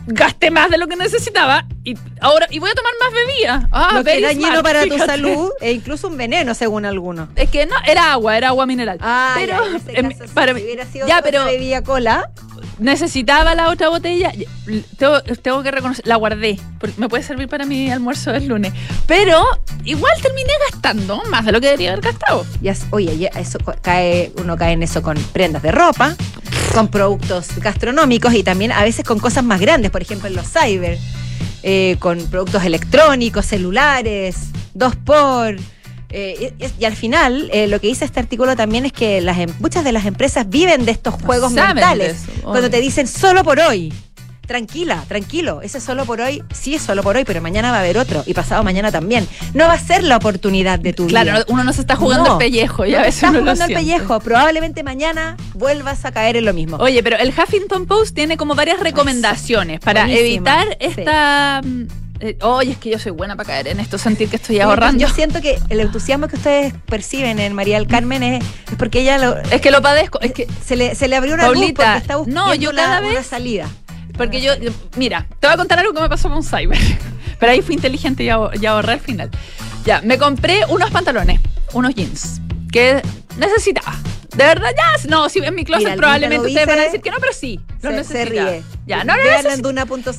gasté 0.06 0.50
más 0.50 0.70
de 0.70 0.78
lo 0.78 0.86
que 0.88 0.96
necesitaba 0.96 1.64
y 1.84 1.94
ahora 2.20 2.46
y 2.50 2.58
voy 2.58 2.70
a 2.70 2.74
tomar 2.74 2.92
más 3.00 3.12
bebida. 3.12 3.68
Ah, 3.72 3.90
lo 3.94 4.04
que 4.04 4.16
es 4.16 4.22
dañino 4.22 4.48
smart, 4.48 4.62
para 4.62 4.82
tu 4.84 4.90
fíjate. 4.94 5.06
salud 5.10 5.50
e 5.60 5.72
incluso 5.72 6.08
un 6.08 6.16
veneno 6.16 6.54
según 6.54 6.84
algunos. 6.84 7.28
Es 7.36 7.48
que 7.50 7.66
no, 7.66 7.74
era 7.86 8.12
agua, 8.12 8.36
era 8.36 8.48
agua 8.48 8.66
mineral. 8.66 8.98
Ah, 9.00 9.34
pero 9.36 9.54
ya, 9.54 9.92
en 9.98 10.06
ese 10.10 10.20
caso, 10.20 10.34
para 10.34 10.52
si 10.52 10.58
mí- 10.58 10.64
hubiera 10.64 10.86
sido 10.86 11.06
ya, 11.06 11.22
pero 11.22 11.44
bebida 11.44 11.82
cola, 11.82 12.30
necesitaba 12.78 13.54
la 13.54 13.68
otra 13.68 13.88
botella. 13.88 14.32
Tengo, 14.98 15.22
tengo 15.22 15.62
que 15.62 15.70
reconocer, 15.70 16.06
la 16.06 16.16
guardé, 16.16 16.58
porque 16.78 17.00
me 17.00 17.08
puede 17.08 17.22
servir 17.22 17.48
para 17.48 17.64
mi 17.66 17.90
almuerzo 17.90 18.32
del 18.32 18.46
lunes. 18.48 18.72
Pero 19.06 19.42
igual 19.84 20.12
terminé 20.22 20.52
gastando 20.70 21.22
más 21.30 21.44
de 21.44 21.52
lo 21.52 21.60
que 21.60 21.66
debería 21.68 21.92
haber 21.92 22.04
gastado. 22.04 22.44
ya, 22.60 22.74
oye, 22.90 23.16
ya 23.18 23.28
eso 23.28 23.58
cae, 23.82 24.32
uno 24.38 24.56
cae 24.56 24.72
en 24.72 24.82
eso 24.82 25.02
con 25.02 25.16
prendas 25.32 25.62
de 25.62 25.72
ropa, 25.72 26.14
con 26.72 26.88
productos 26.88 27.48
gastronómicos 27.58 28.34
y 28.34 28.42
también 28.42 28.72
a 28.72 28.82
veces 28.82 29.04
con 29.04 29.18
cosas 29.18 29.44
más 29.44 29.60
grandes, 29.60 29.90
por 29.90 30.02
ejemplo 30.02 30.28
en 30.28 30.36
los 30.36 30.46
cyber, 30.46 30.98
eh, 31.62 31.96
con 31.98 32.18
productos 32.26 32.64
electrónicos, 32.64 33.46
celulares, 33.46 34.36
dos 34.74 34.94
por. 34.96 35.56
eh, 36.10 36.52
y, 36.58 36.82
y 36.82 36.84
al 36.84 36.96
final, 36.96 37.48
eh, 37.52 37.66
lo 37.68 37.80
que 37.80 37.86
dice 37.88 38.04
este 38.04 38.20
artículo 38.20 38.56
también 38.56 38.84
es 38.86 38.92
que 38.92 39.20
las 39.20 39.38
em- 39.38 39.52
muchas 39.60 39.84
de 39.84 39.92
las 39.92 40.06
empresas 40.06 40.48
viven 40.48 40.84
de 40.84 40.92
estos 40.92 41.14
juegos 41.14 41.52
mentales. 41.74 42.16
eso, 42.22 42.42
cuando 42.42 42.70
te 42.70 42.80
dicen 42.80 43.06
solo 43.06 43.44
por 43.44 43.60
hoy. 43.60 43.92
Tranquila, 44.54 45.04
tranquilo. 45.06 45.62
Ese 45.62 45.78
es 45.78 45.84
solo 45.84 46.04
por 46.04 46.20
hoy, 46.20 46.42
sí 46.52 46.74
es 46.74 46.82
solo 46.82 47.04
por 47.04 47.14
hoy, 47.16 47.24
pero 47.24 47.40
mañana 47.40 47.70
va 47.70 47.76
a 47.76 47.80
haber 47.80 47.96
otro 47.98 48.24
y 48.26 48.34
pasado 48.34 48.64
mañana 48.64 48.90
también. 48.90 49.28
No 49.54 49.66
va 49.68 49.74
a 49.74 49.78
ser 49.78 50.02
la 50.02 50.16
oportunidad 50.16 50.80
de 50.80 50.92
tu 50.92 51.06
Claro, 51.06 51.30
vida. 51.32 51.44
uno 51.46 51.62
no 51.62 51.72
se 51.72 51.82
está 51.82 51.94
jugando 51.94 52.24
No. 52.26 52.32
el 52.32 52.38
pellejo 52.38 52.84
y 52.84 52.94
a 52.96 52.98
No 52.98 53.04
veces 53.04 53.22
uno 53.22 53.32
lo 53.34 53.38
jugando 53.42 53.66
siente. 53.66 53.74
pellejo. 53.84 54.18
Probablemente 54.18 54.82
mañana 54.82 55.36
vuelvas 55.54 56.04
a 56.04 56.10
caer 56.10 56.36
en 56.36 56.46
lo 56.46 56.52
mismo. 56.52 56.78
Oye, 56.78 57.00
pero 57.04 57.16
el 57.16 57.28
Huffington 57.28 57.86
Post 57.86 58.12
tiene 58.16 58.36
como 58.36 58.56
varias 58.56 58.80
recomendaciones 58.80 59.78
para 59.78 60.10
evitar 60.10 60.76
esta... 60.80 61.60
mm, 61.64 61.82
eh, 62.22 62.36
Oye, 62.42 62.72
es 62.72 62.76
que 62.78 62.90
yo 62.90 62.98
soy 62.98 63.12
buena 63.12 63.34
para 63.34 63.46
caer 63.46 63.68
en 63.68 63.80
esto, 63.80 63.96
sentir 63.96 64.28
que 64.28 64.36
estoy 64.36 64.60
ahorrando. 64.60 65.00
Yo 65.00 65.08
siento 65.08 65.40
que 65.40 65.58
el 65.70 65.80
entusiasmo 65.80 66.28
que 66.28 66.36
ustedes 66.36 66.74
perciben 66.84 67.38
en 67.38 67.54
María 67.54 67.78
del 67.78 67.86
Carmen 67.86 68.22
es, 68.22 68.44
es 68.70 68.76
porque 68.76 69.00
ella 69.00 69.16
lo- 69.16 69.38
Es 69.50 69.62
que 69.62 69.70
lo 69.70 69.80
padezco, 69.80 70.20
es 70.20 70.32
que 70.32 70.46
se, 70.62 70.76
le, 70.76 70.94
se 70.94 71.08
le 71.08 71.16
abrió 71.16 71.32
una 71.34 71.46
luz 71.48 71.54
Paulita, 71.56 71.82
porque 71.84 71.98
está 71.98 72.16
buscando 72.16 72.46
no, 72.48 72.54
yo 72.54 72.72
cada 72.74 73.00
una 73.00 73.08
vez- 73.08 73.26
salida. 73.26 73.68
Porque 74.20 74.40
yo, 74.42 74.52
mira, 74.96 75.26
te 75.40 75.46
voy 75.46 75.54
a 75.54 75.56
contar 75.56 75.78
algo 75.78 75.94
que 75.94 76.00
me 76.00 76.08
pasó 76.08 76.28
con 76.28 76.36
un 76.38 76.44
cyber. 76.44 76.78
Pero 77.40 77.52
ahí 77.52 77.62
fui 77.62 77.74
inteligente 77.74 78.22
y, 78.22 78.26
ahor- 78.28 78.50
y 78.60 78.66
ahorré 78.66 78.92
al 78.94 79.00
final. 79.00 79.30
Ya, 79.86 80.02
me 80.02 80.18
compré 80.18 80.60
unos 80.68 80.90
pantalones, 80.90 81.40
unos 81.72 81.94
jeans, 81.94 82.40
que 82.70 83.00
necesitaba. 83.38 83.94
De 84.36 84.44
verdad, 84.44 84.68
ya, 84.76 85.08
no, 85.08 85.28
si 85.30 85.38
en 85.38 85.54
mi 85.54 85.64
closet 85.64 85.84
Mira, 85.86 85.96
probablemente 85.96 86.46
ustedes 86.48 86.66
van 86.66 86.78
a 86.78 86.82
decir 86.82 87.00
que 87.00 87.10
no, 87.10 87.16
pero 87.18 87.32
sí, 87.32 87.58
los 87.82 87.94
Se, 87.94 88.04
se 88.04 88.14
necesitaba. 88.26 88.50
ríe. 88.50 88.62
Ya, 88.86 88.98
no, 89.04 89.14
no 89.16 89.22
necesitaba. 89.22 89.52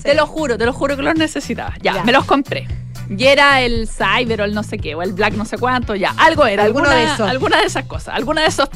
Te 0.04 0.16
lo 0.16 0.26
juro, 0.28 0.58
te 0.58 0.66
lo 0.66 0.74
juro 0.74 0.98
que 0.98 1.04
los 1.04 1.16
necesitaba. 1.16 1.76
Ya, 1.82 1.94
Ya. 1.96 2.04
me 2.04 2.12
los 2.12 2.26
compré. 2.26 2.68
Y 3.16 3.26
era 3.26 3.62
el 3.62 3.88
cyber 3.88 4.42
o 4.42 4.46
el 4.46 4.54
no 4.56 4.64
sé 4.64 4.78
qué, 4.80 4.96
o 4.96 5.02
el 5.04 5.14
black 5.14 5.34
no 5.36 5.46
sé 5.46 5.58
cuánto, 5.58 5.96
ya. 5.96 6.14
Algo 6.18 6.46
era, 6.46 6.64
Alguno 6.64 6.86
alguna, 6.90 7.00
de 7.08 7.14
esos. 7.14 7.30
alguna 7.30 7.58
de 7.60 7.66
esas 7.68 7.86
cosas, 7.86 8.16
alguna 8.16 8.42
de 8.42 8.48
esas 8.48 8.68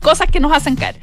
cosas 0.00 0.28
que 0.30 0.40
nos 0.40 0.52
hacen 0.52 0.76
caer. 0.76 0.96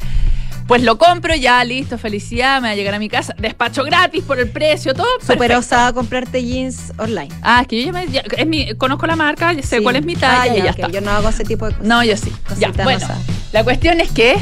Pues 0.71 0.83
lo 0.83 0.97
compro, 0.97 1.35
ya, 1.35 1.61
listo, 1.65 1.97
felicidad, 1.97 2.61
me 2.61 2.69
va 2.69 2.71
a 2.71 2.75
llegar 2.75 2.93
a 2.93 2.99
mi 2.99 3.09
casa. 3.09 3.35
Despacho 3.37 3.83
gratis 3.83 4.23
por 4.23 4.39
el 4.39 4.49
precio, 4.49 4.93
todo. 4.93 5.05
Súper 5.19 5.51
osada 5.53 5.91
comprarte 5.91 6.41
jeans 6.41 6.93
online. 6.97 7.27
Ah, 7.41 7.59
es 7.63 7.67
que 7.67 7.79
yo 7.81 7.85
ya, 7.87 7.91
me, 7.91 8.07
ya- 8.07 8.23
es 8.37 8.47
mi, 8.47 8.73
conozco 8.75 9.05
la 9.05 9.17
marca, 9.17 9.51
ya 9.51 9.61
sé 9.63 9.79
Sí. 9.79 9.83
cuál 9.83 9.97
es 9.97 10.05
mi 10.05 10.15
talla 10.15 10.43
Ah, 10.53 10.57
y 10.57 10.61
ya 10.61 10.71
ok, 10.71 10.79
está. 10.79 10.87
Yo 10.87 11.01
no 11.01 11.11
hago 11.11 11.27
ese 11.27 11.43
tipo 11.43 11.65
de 11.65 11.73
cosas. 11.73 11.85
No, 11.89 12.01
yo 12.05 12.15
sí. 12.15 12.31
Ya, 12.57 12.67
Cosita 12.69 12.83
bueno, 12.85 13.01
rosada. 13.01 13.19
la 13.51 13.63
cuestión 13.65 13.99
es 13.99 14.11
que 14.11 14.37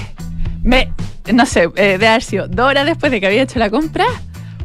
me, 0.62 0.94
no 1.34 1.48
sé, 1.48 1.68
eh, 1.76 1.98
de 1.98 2.08
haber 2.08 2.22
sido 2.22 2.48
dos 2.48 2.68
horas 2.68 2.86
después 2.86 3.12
de 3.12 3.20
que 3.20 3.26
había 3.26 3.42
hecho 3.42 3.58
la 3.58 3.72
compra, 3.72 4.06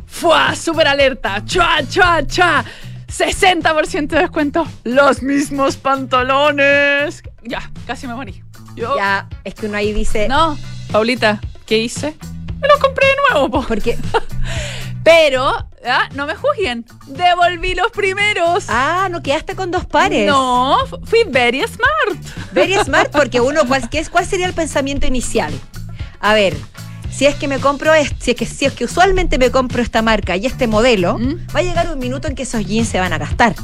¡fua! 0.06 0.54
Súper 0.56 0.86
alerta, 0.86 1.42
¡chua, 1.46 1.78
chua, 1.88 2.26
chua! 2.26 2.62
60% 3.08 4.08
de 4.16 4.18
descuento, 4.20 4.66
los 4.84 5.22
mismos 5.22 5.78
pantalones. 5.78 7.22
Ya, 7.42 7.70
casi 7.86 8.06
me 8.06 8.12
morí. 8.14 8.42
Yo, 8.76 8.96
Ya, 8.98 9.30
es 9.44 9.54
que 9.54 9.64
uno 9.64 9.78
ahí 9.78 9.94
dice. 9.94 10.28
no, 10.28 10.58
Paulita, 10.92 11.40
¿qué 11.66 11.78
hice? 11.78 12.14
Me 12.60 12.68
los 12.68 12.78
compré 12.78 13.06
de 13.06 13.14
nuevo, 13.30 13.50
po. 13.50 13.64
Porque. 13.66 13.98
Pero, 15.04 15.46
ah, 15.86 16.08
no 16.14 16.26
me 16.26 16.34
juzguen, 16.34 16.86
devolví 17.08 17.74
los 17.74 17.90
primeros. 17.90 18.64
Ah, 18.68 19.08
no 19.10 19.22
quedaste 19.22 19.54
con 19.54 19.70
dos 19.70 19.84
pares. 19.84 20.26
No, 20.26 20.78
fu- 20.88 20.98
fui 21.04 21.24
very 21.28 21.60
smart. 21.62 22.24
Very 22.52 22.74
smart, 22.84 23.10
porque 23.12 23.38
uno, 23.40 23.66
¿cuál, 23.68 23.88
qué 23.90 23.98
es, 23.98 24.08
¿cuál 24.08 24.24
sería 24.26 24.46
el 24.46 24.54
pensamiento 24.54 25.06
inicial? 25.06 25.52
A 26.20 26.32
ver, 26.32 26.56
si 27.12 27.26
es 27.26 27.34
que 27.34 27.48
me 27.48 27.58
compro 27.58 27.92
esto, 27.92 28.16
si 28.18 28.30
es 28.30 28.36
que, 28.38 28.46
si 28.46 28.64
es 28.64 28.72
que 28.72 28.86
usualmente 28.86 29.36
me 29.36 29.50
compro 29.50 29.82
esta 29.82 30.00
marca 30.00 30.36
y 30.36 30.46
este 30.46 30.66
modelo, 30.66 31.18
¿Mm? 31.18 31.48
va 31.54 31.60
a 31.60 31.62
llegar 31.62 31.92
un 31.92 31.98
minuto 31.98 32.26
en 32.26 32.34
que 32.34 32.44
esos 32.44 32.64
jeans 32.64 32.88
se 32.88 32.98
van 32.98 33.12
a 33.12 33.18
gastar. 33.18 33.54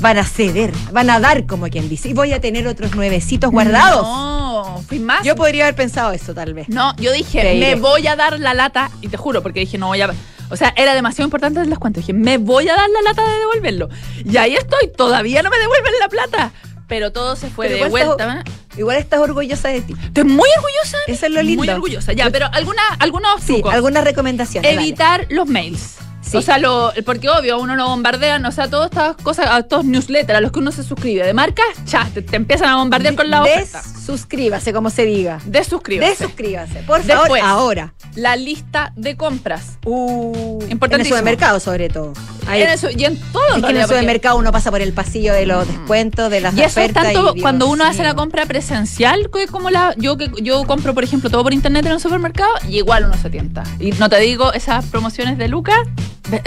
Van 0.00 0.16
a 0.16 0.24
ceder, 0.24 0.72
van 0.92 1.10
a 1.10 1.20
dar, 1.20 1.46
como 1.46 1.68
quien 1.68 1.88
dice. 1.88 2.08
Y 2.08 2.14
voy 2.14 2.32
a 2.32 2.40
tener 2.40 2.66
otros 2.66 2.94
nuevecitos 2.94 3.50
guardados. 3.50 4.02
No, 4.02 4.82
fui 4.88 4.98
más. 4.98 5.22
Yo 5.24 5.36
podría 5.36 5.64
haber 5.64 5.74
pensado 5.74 6.12
eso, 6.12 6.34
tal 6.34 6.54
vez. 6.54 6.68
no, 6.68 6.94
yo 6.96 7.12
dije, 7.12 7.58
me 7.58 7.74
voy 7.74 8.06
a 8.06 8.16
dar 8.16 8.40
la 8.40 8.54
lata, 8.54 8.90
y 9.02 9.08
te 9.08 9.16
juro, 9.16 9.42
porque 9.42 9.60
dije, 9.60 9.76
no 9.78 9.88
voy 9.88 10.00
a. 10.00 10.10
O 10.50 10.56
sea, 10.56 10.72
era 10.76 10.94
demasiado 10.94 11.26
importante 11.26 11.64
les 11.64 11.78
cuento. 11.78 12.00
Dije, 12.00 12.12
me 12.12 12.38
voy 12.38 12.68
a 12.68 12.74
dar 12.74 12.88
la 12.90 13.02
lata 13.02 13.22
de 13.30 13.38
devolverlo. 13.38 13.88
Y 14.24 14.36
ahí 14.36 14.54
estoy, 14.54 14.90
todavía 14.96 15.42
no 15.42 15.50
me 15.50 15.58
devuelven 15.58 15.92
la 16.00 16.08
plata. 16.08 16.52
Pero 16.88 17.12
todo 17.12 17.36
se 17.36 17.50
fue 17.50 17.68
Pero 17.68 17.78
de 17.82 17.86
igual 17.86 18.06
vuelta. 18.06 18.38
estás-. 18.40 18.78
Igual 18.78 18.96
estás 18.96 19.20
orgullosa 19.20 19.68
de 19.68 19.80
ti. 19.82 19.94
Estoy 20.02 20.24
muy 20.24 20.48
orgullosa. 20.56 20.96
Eso 21.06 21.26
es 21.26 21.32
lo 21.32 21.42
lindo. 21.42 21.62
Muy 21.62 21.68
orgullosa. 21.68 22.12
Ya, 22.14 22.30
pero 22.30 22.46
alguna, 22.52 22.82
algunos 22.98 23.40
Sí, 23.42 23.62
algunas 23.70 24.02
recomendaciones. 24.02 24.72
Evitar 24.72 25.26
los 25.30 25.46
mails. 25.46 25.98
Sí. 26.22 26.36
O 26.36 26.42
sea, 26.42 26.58
lo, 26.58 26.92
porque 27.04 27.28
obvio, 27.28 27.54
a 27.54 27.58
uno 27.58 27.76
lo 27.76 27.86
bombardean, 27.88 28.44
o 28.44 28.52
sea, 28.52 28.68
todas 28.68 28.90
estas 28.90 29.16
cosas, 29.16 29.46
a 29.46 29.58
estos 29.60 29.84
newsletters 29.84 30.36
a 30.36 30.40
los 30.40 30.52
que 30.52 30.58
uno 30.58 30.70
se 30.70 30.84
suscribe 30.84 31.24
de 31.26 31.32
marcas, 31.34 31.64
ya, 31.86 32.08
te, 32.12 32.22
te 32.22 32.36
empiezan 32.36 32.68
a 32.68 32.76
bombardear 32.76 33.14
con 33.14 33.30
la 33.30 33.42
oferta. 33.42 33.82
Desuscríbase, 33.96 34.72
como 34.72 34.90
se 34.90 35.04
diga. 35.06 35.40
Desuscríbase. 35.46 36.10
Desuscríbase, 36.10 36.82
por 36.82 37.02
Después. 37.02 37.28
favor, 37.28 37.38
ahora. 37.40 37.94
La 38.16 38.36
lista 38.36 38.92
de 38.96 39.16
compras. 39.16 39.78
Uh, 39.84 40.58
en 40.60 40.66
el 40.66 40.72
Importantísimo. 40.72 41.16
supermercado, 41.16 41.58
sobre 41.60 41.88
todo. 41.88 42.12
Ahí. 42.50 42.62
En 42.62 42.68
eso- 42.70 42.88
y 42.90 43.04
en 43.04 43.16
todo, 43.32 43.42
Es 43.50 43.54
en 43.56 43.62
que 43.62 43.70
en 43.70 43.76
el 43.76 43.82
porque- 43.82 43.94
supermercado 43.94 44.36
uno 44.38 44.52
pasa 44.52 44.70
por 44.70 44.80
el 44.80 44.92
pasillo 44.92 45.32
de 45.32 45.46
los 45.46 45.66
descuentos, 45.66 46.30
de 46.30 46.40
las 46.40 46.54
Y 46.56 46.62
eso 46.62 46.80
es 46.80 46.92
tanto 46.92 47.10
y 47.10 47.12
Dios 47.12 47.34
cuando 47.42 47.66
uno 47.68 47.84
hace 47.84 48.02
la 48.02 48.14
compra 48.14 48.46
presencial, 48.46 49.30
que 49.32 49.46
como 49.46 49.70
la 49.70 49.94
yo 49.96 50.16
que 50.16 50.30
yo 50.42 50.64
compro, 50.64 50.94
por 50.94 51.04
ejemplo, 51.04 51.30
todo 51.30 51.42
por 51.42 51.52
internet 51.54 51.86
en 51.86 51.92
un 51.92 52.00
supermercado, 52.00 52.50
y 52.68 52.76
igual 52.78 53.04
uno 53.06 53.16
se 53.16 53.30
tienta. 53.30 53.62
Y 53.78 53.92
no 53.92 54.08
te 54.08 54.18
digo, 54.20 54.52
esas 54.52 54.84
promociones 54.86 55.38
de 55.38 55.48
Lucas 55.48 55.78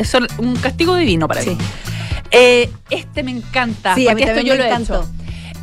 son 0.03 0.27
un 0.37 0.55
castigo 0.57 0.95
divino 0.95 1.27
para 1.27 1.41
Sí. 1.41 1.51
mí. 1.51 1.57
Eh, 2.31 2.69
este 2.89 3.21
me 3.23 3.31
encanta, 3.31 3.93
Sí, 3.95 4.07
a 4.07 4.15
mí 4.15 4.23
esto 4.23 4.41
yo 4.41 4.53
me 4.53 4.57
lo 4.59 4.63
he 4.63 4.75
hecho. 4.75 5.07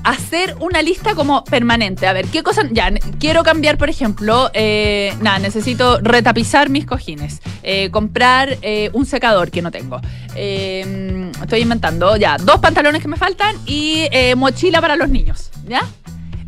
Hacer 0.02 0.56
una 0.60 0.80
lista 0.80 1.14
como 1.14 1.44
permanente. 1.44 2.06
A 2.06 2.12
ver, 2.12 2.26
¿qué 2.26 2.42
cosas? 2.42 2.66
Ya, 2.72 2.90
quiero 3.18 3.42
cambiar, 3.42 3.76
por 3.76 3.90
ejemplo, 3.90 4.50
eh, 4.54 5.14
nada, 5.20 5.38
necesito 5.38 6.00
retapizar 6.00 6.70
mis 6.70 6.86
cojines, 6.86 7.40
eh, 7.62 7.90
comprar 7.90 8.56
eh, 8.62 8.90
un 8.94 9.04
secador 9.04 9.50
que 9.50 9.60
no 9.60 9.70
tengo. 9.70 10.00
Eh, 10.34 11.30
estoy 11.42 11.60
inventando, 11.60 12.16
ya, 12.16 12.38
dos 12.38 12.60
pantalones 12.60 13.02
que 13.02 13.08
me 13.08 13.16
faltan 13.16 13.56
y 13.66 14.06
eh, 14.10 14.34
mochila 14.36 14.80
para 14.80 14.96
los 14.96 15.08
niños, 15.08 15.50
¿ya? 15.68 15.82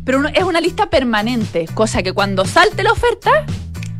Pero 0.03 0.27
es 0.27 0.43
una 0.43 0.59
lista 0.59 0.89
permanente, 0.89 1.65
cosa 1.73 2.01
que 2.01 2.11
cuando 2.11 2.45
salte 2.45 2.83
la 2.83 2.91
oferta, 2.91 3.45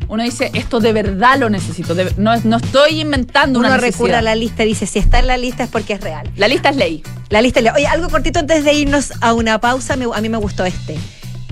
uno 0.08 0.22
dice, 0.22 0.50
esto 0.54 0.80
de 0.80 0.92
verdad 0.92 1.38
lo 1.38 1.48
necesito, 1.50 1.94
de- 1.94 2.12
no, 2.16 2.36
no 2.44 2.56
estoy 2.58 3.00
inventando 3.00 3.58
Uno 3.58 3.68
una 3.68 3.76
recurre 3.78 4.12
necesidad. 4.12 4.18
a 4.18 4.22
la 4.22 4.34
lista 4.34 4.64
y 4.64 4.68
dice, 4.68 4.86
si 4.86 4.98
está 4.98 5.18
en 5.18 5.26
la 5.26 5.36
lista 5.36 5.64
es 5.64 5.70
porque 5.70 5.94
es 5.94 6.00
real. 6.00 6.30
La 6.36 6.48
lista 6.48 6.68
es 6.70 6.76
ley. 6.76 7.02
La 7.30 7.40
lista 7.42 7.60
es... 7.60 7.72
Oye, 7.74 7.86
algo 7.86 8.08
cortito 8.08 8.38
antes 8.38 8.64
de 8.64 8.72
irnos 8.74 9.12
a 9.20 9.32
una 9.32 9.60
pausa, 9.60 9.96
me- 9.96 10.06
a 10.14 10.20
mí 10.20 10.28
me 10.28 10.36
gustó 10.38 10.64
este. 10.64 10.96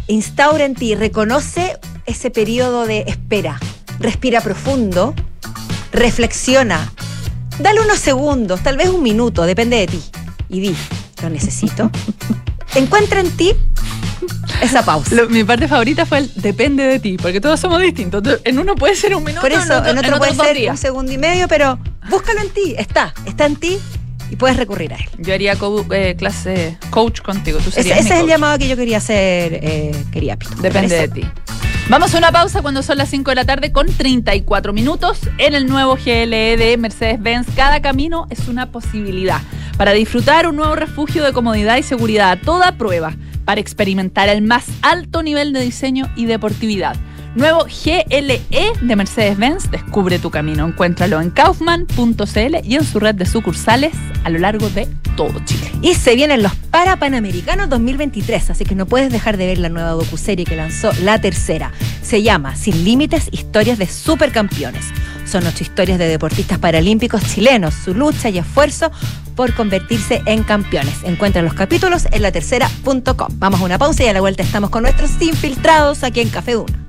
Instaura 0.09 0.65
en 0.65 0.75
ti, 0.75 0.95
reconoce 0.95 1.79
ese 2.07 2.31
periodo 2.31 2.87
de 2.87 3.05
espera. 3.07 3.59
Respira 4.01 4.41
profundo, 4.41 5.15
reflexiona. 5.93 6.93
Dale 7.59 7.81
unos 7.81 7.99
segundos, 7.99 8.63
tal 8.63 8.77
vez 8.77 8.89
un 8.89 9.03
minuto, 9.03 9.45
depende 9.45 9.77
de 9.77 9.87
ti. 9.87 10.03
Y 10.49 10.61
di, 10.61 10.77
lo 11.23 11.31
necesito. 11.31 11.91
Encuentra 12.75 13.21
en 13.21 13.31
ti 13.31 13.53
esa 14.63 14.85
pausa. 14.85 15.15
Lo- 15.15 15.29
mi 15.29 15.45
parte 15.45 15.69
favorita 15.69 16.07
fue 16.07 16.19
el 16.19 16.31
depende 16.37 16.85
de 16.85 16.99
ti, 16.99 17.17
porque 17.21 17.41
todos 17.41 17.59
somos 17.61 17.81
distintos. 17.81 18.23
En 18.45 18.59
uno 18.59 18.75
puede 18.75 18.95
ser 18.97 19.15
un 19.15 19.25
minuto, 19.25 19.41
Por 19.43 19.53
eso, 19.53 19.85
en 19.85 19.99
otro, 19.99 20.19
puede 20.19 20.35
ser 20.35 20.57
días. 20.57 20.73
un 20.73 20.79
segundo 20.79 21.13
y 21.13 21.19
medio, 21.19 21.49
pero 21.49 21.79
búscalo 22.11 22.41
en 22.41 22.51
ti. 22.51 22.75
Está, 22.79 23.13
está 23.27 23.47
en 23.47 23.57
ti 23.57 23.79
y 24.31 24.37
puedes 24.37 24.57
recurrir 24.57 24.93
a 24.95 24.97
él. 24.97 25.05
Yo 25.19 25.35
haría 25.35 25.57
co- 25.57 25.85
eh, 25.93 26.15
clase 26.19 26.79
coach 26.91 27.21
contigo. 27.21 27.59
Tú 27.59 27.69
Ese, 27.71 27.83
serías 27.83 27.99
ese 27.99 28.05
mi 28.05 28.11
es 28.11 28.17
el 28.17 28.21
coach. 28.23 28.31
llamado 28.31 28.59
que 28.59 28.69
yo 28.69 28.77
quería 28.77 28.97
hacer, 28.99 29.59
eh, 29.63 29.93
quería 30.13 30.37
Pito. 30.37 30.55
¿Te 30.57 30.63
Depende 30.63 30.97
de 30.97 31.09
ti. 31.09 31.25
Vamos 31.89 32.15
a 32.15 32.19
una 32.19 32.31
pausa 32.31 32.63
cuando 32.63 32.81
son 32.83 32.97
las 32.97 33.09
5 33.11 33.33
de 33.33 33.35
la 33.35 33.45
tarde 33.45 33.73
con 33.73 33.87
34 33.87 34.73
minutos 34.73 35.19
en 35.39 35.55
el 35.55 35.67
nuevo 35.67 35.97
GLE 35.97 36.57
de 36.57 36.77
Mercedes-Benz. 36.79 37.49
Cada 37.57 37.83
camino 37.83 38.29
es 38.31 38.47
una 38.49 38.71
posibilidad 38.71 39.41
para 39.77 39.93
disfrutar 39.93 40.47
un 40.47 40.55
nuevo 40.57 40.77
refugio 40.77 41.25
de 41.25 41.33
comodidad 41.33 41.77
y 41.79 41.83
seguridad 41.83 42.31
a 42.31 42.37
toda 42.41 42.79
prueba, 42.79 43.15
para 43.45 43.61
experimentar 43.61 44.29
el 44.29 44.43
más 44.43 44.67
alto 44.83 45.23
nivel 45.23 45.53
de 45.53 45.61
diseño 45.61 46.11
y 46.17 46.27
deportividad. 46.27 46.97
Nuevo 47.35 47.65
GLE 47.65 48.43
de 48.83 48.97
Mercedes-Benz, 48.97 49.71
descubre 49.71 50.19
tu 50.19 50.31
camino. 50.31 50.67
Encuéntralo 50.67 51.19
en 51.21 51.31
kaufman.cl 51.31 52.57
y 52.63 52.75
en 52.75 52.85
su 52.85 53.01
red 53.01 53.15
de 53.15 53.25
sucursales 53.25 53.95
a 54.25 54.29
lo 54.29 54.39
largo 54.39 54.69
de 54.69 54.87
todo 55.17 55.41
Chile. 55.47 55.71
Y 55.81 55.95
se 55.95 56.15
vienen 56.15 56.43
los 56.43 56.55
Parapanamericanos 56.55 57.71
2023, 57.71 58.51
así 58.51 58.65
que 58.65 58.75
no 58.75 58.85
puedes 58.85 59.11
dejar 59.11 59.39
de 59.39 59.47
ver 59.47 59.59
la 59.59 59.71
nueva 59.71 59.93
docuserie 59.93 60.45
que 60.45 60.57
lanzó 60.57 60.93
la 61.03 61.21
tercera. 61.21 61.73
Se 62.03 62.23
llama 62.23 62.55
Sin 62.55 62.85
Límites, 62.85 63.29
Historias 63.33 63.79
de 63.79 63.87
Supercampeones. 63.87 64.87
Son 65.25 65.47
ocho 65.47 65.65
historias 65.65 65.99
de 65.99 66.09
deportistas 66.09 66.59
paralímpicos 66.59 67.23
chilenos, 67.25 67.73
su 67.75 67.95
lucha 67.95 68.29
y 68.29 68.39
esfuerzo 68.39 68.91
por 69.35 69.55
convertirse 69.55 70.23
en 70.27 70.43
campeones. 70.43 71.03
Encuentra 71.05 71.43
los 71.43 71.55
capítulos 71.55 72.07
en 72.11 72.23
la 72.23 72.33
tercera.com. 72.33 73.29
Vamos 73.35 73.61
a 73.61 73.65
una 73.65 73.79
pausa 73.79 74.05
y 74.05 74.09
a 74.09 74.13
la 74.13 74.21
vuelta 74.21 74.43
estamos 74.43 74.71
con 74.71 74.83
nuestros 74.83 75.11
infiltrados 75.21 76.03
aquí 76.05 76.21
en 76.21 76.29
Café 76.29 76.53
Duna. 76.53 76.83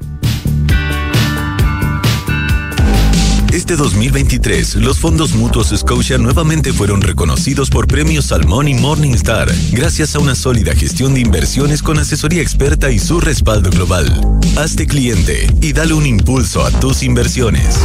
Este 3.54 3.76
2023, 3.76 4.78
los 4.78 4.98
fondos 4.98 5.36
mutuos 5.36 5.68
Scotia 5.78 6.18
nuevamente 6.18 6.74
fueron 6.74 7.04
reconocidos 7.04 7.70
por 7.70 7.86
premios 7.86 8.26
Salmón 8.26 8.68
y 8.68 8.74
Morningstar, 8.74 9.48
gracias 9.72 10.16
a 10.16 10.20
una 10.20 10.34
sólida 10.34 10.74
gestión 10.74 11.14
de 11.14 11.20
inversiones 11.20 11.84
con 11.84 12.00
asesoría 12.00 12.42
experta 12.42 12.90
y 12.90 12.98
su 12.98 13.22
respaldo 13.22 13.70
global. 13.70 14.10
Hazte 14.58 14.88
cliente 14.88 15.46
y 15.62 15.72
dale 15.72 15.94
un 15.94 16.08
impulso 16.08 16.66
a 16.66 16.72
tus 16.72 17.04
inversiones. 17.04 17.80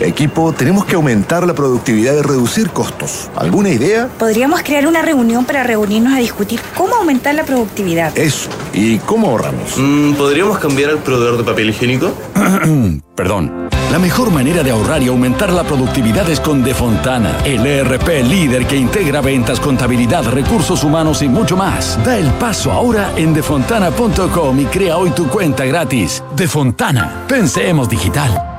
Equipo, 0.00 0.52
tenemos 0.52 0.84
que 0.84 0.94
aumentar 0.94 1.46
la 1.46 1.54
productividad 1.54 2.14
y 2.14 2.22
reducir 2.22 2.70
costos. 2.70 3.30
¿Alguna 3.36 3.70
idea? 3.70 4.08
Podríamos 4.18 4.62
crear 4.62 4.86
una 4.86 5.02
reunión 5.02 5.44
para 5.44 5.62
reunirnos 5.62 6.14
a 6.14 6.18
discutir 6.18 6.60
cómo 6.76 6.96
aumentar 6.96 7.34
la 7.34 7.44
productividad. 7.44 8.16
Eso. 8.16 8.48
¿Y 8.72 8.98
cómo 8.98 9.30
ahorramos? 9.30 9.76
Mm, 9.76 10.14
¿Podríamos 10.14 10.58
cambiar 10.58 10.90
al 10.90 10.98
proveedor 10.98 11.38
de 11.38 11.44
papel 11.44 11.70
higiénico? 11.70 12.12
Perdón. 13.14 13.66
La 13.90 13.98
mejor 14.00 14.30
manera 14.30 14.62
de 14.62 14.72
ahorrar 14.72 15.02
y 15.02 15.08
aumentar 15.08 15.52
la 15.52 15.62
productividad 15.62 16.28
es 16.28 16.40
con 16.40 16.62
Defontana, 16.64 17.38
el 17.44 17.64
ERP 17.64 18.24
líder 18.24 18.66
que 18.66 18.76
integra 18.76 19.20
ventas, 19.20 19.60
contabilidad, 19.60 20.24
recursos 20.24 20.82
humanos 20.82 21.22
y 21.22 21.28
mucho 21.28 21.56
más. 21.56 21.98
Da 22.04 22.18
el 22.18 22.28
paso 22.32 22.72
ahora 22.72 23.12
en 23.16 23.32
defontana.com 23.32 24.60
y 24.60 24.64
crea 24.66 24.96
hoy 24.96 25.10
tu 25.10 25.28
cuenta 25.28 25.64
gratis. 25.64 26.22
Defontana, 26.36 27.24
pensemos 27.28 27.88
digital. 27.88 28.55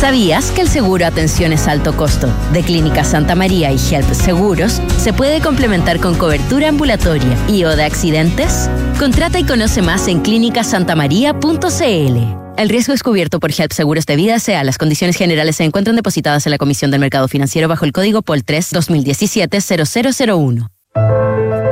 ¿Sabías 0.00 0.52
que 0.52 0.60
el 0.60 0.68
seguro 0.68 1.06
Atenciones 1.06 1.66
Alto 1.66 1.96
Costo 1.96 2.32
de 2.52 2.62
Clínica 2.62 3.02
Santa 3.02 3.34
María 3.34 3.72
y 3.72 3.78
Help 3.78 4.12
Seguros 4.12 4.80
se 4.96 5.12
puede 5.12 5.40
complementar 5.40 5.98
con 5.98 6.14
cobertura 6.14 6.68
ambulatoria 6.68 7.36
y 7.48 7.64
o 7.64 7.74
de 7.74 7.82
accidentes? 7.82 8.70
Contrata 9.00 9.40
y 9.40 9.44
conoce 9.44 9.82
más 9.82 10.06
en 10.06 10.20
clínicasantamaría.cl. 10.20 12.16
El 12.56 12.68
riesgo 12.68 12.92
es 12.92 13.02
cubierto 13.02 13.40
por 13.40 13.50
Help 13.50 13.72
Seguros 13.72 14.06
de 14.06 14.14
Vida 14.14 14.38
SEA. 14.38 14.62
Las 14.62 14.78
condiciones 14.78 15.16
generales 15.16 15.56
se 15.56 15.64
encuentran 15.64 15.96
depositadas 15.96 16.46
en 16.46 16.52
la 16.52 16.58
Comisión 16.58 16.92
del 16.92 17.00
Mercado 17.00 17.26
Financiero 17.26 17.66
bajo 17.66 17.84
el 17.84 17.90
código 17.90 18.22
POL 18.22 18.44
3 18.44 18.70
2017 18.70 19.58
0001. 19.60 20.68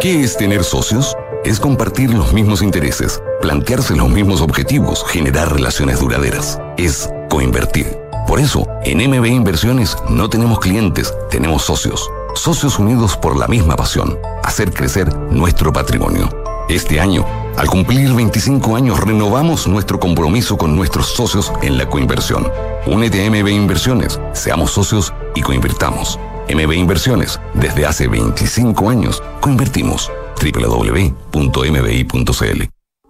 ¿Qué 0.00 0.24
es 0.24 0.36
tener 0.36 0.64
socios? 0.64 1.14
Es 1.44 1.60
compartir 1.60 2.12
los 2.12 2.32
mismos 2.32 2.60
intereses, 2.60 3.22
plantearse 3.40 3.94
los 3.94 4.08
mismos 4.08 4.40
objetivos, 4.40 5.04
generar 5.06 5.54
relaciones 5.54 6.00
duraderas. 6.00 6.58
Es 6.76 7.08
coinvertir. 7.30 8.05
Por 8.26 8.40
eso, 8.40 8.66
en 8.82 8.98
MB 9.08 9.26
Inversiones 9.26 9.96
no 10.10 10.28
tenemos 10.28 10.58
clientes, 10.58 11.14
tenemos 11.30 11.62
socios. 11.62 12.10
Socios 12.34 12.78
unidos 12.78 13.16
por 13.16 13.36
la 13.36 13.46
misma 13.46 13.76
pasión, 13.76 14.18
hacer 14.42 14.72
crecer 14.72 15.16
nuestro 15.30 15.72
patrimonio. 15.72 16.28
Este 16.68 16.98
año, 16.98 17.24
al 17.56 17.68
cumplir 17.68 18.12
25 18.12 18.74
años, 18.74 18.98
renovamos 19.00 19.68
nuestro 19.68 20.00
compromiso 20.00 20.56
con 20.56 20.74
nuestros 20.74 21.06
socios 21.06 21.52
en 21.62 21.78
la 21.78 21.88
coinversión. 21.88 22.50
Únete 22.86 23.24
a 23.24 23.30
MB 23.30 23.48
Inversiones, 23.48 24.18
seamos 24.32 24.72
socios 24.72 25.14
y 25.36 25.42
coinvirtamos. 25.42 26.18
MB 26.52 26.72
Inversiones, 26.72 27.40
desde 27.54 27.86
hace 27.86 28.08
25 28.08 28.90
años, 28.90 29.22
coinvertimos. 29.40 30.10
www.mbi.cl 30.42 31.32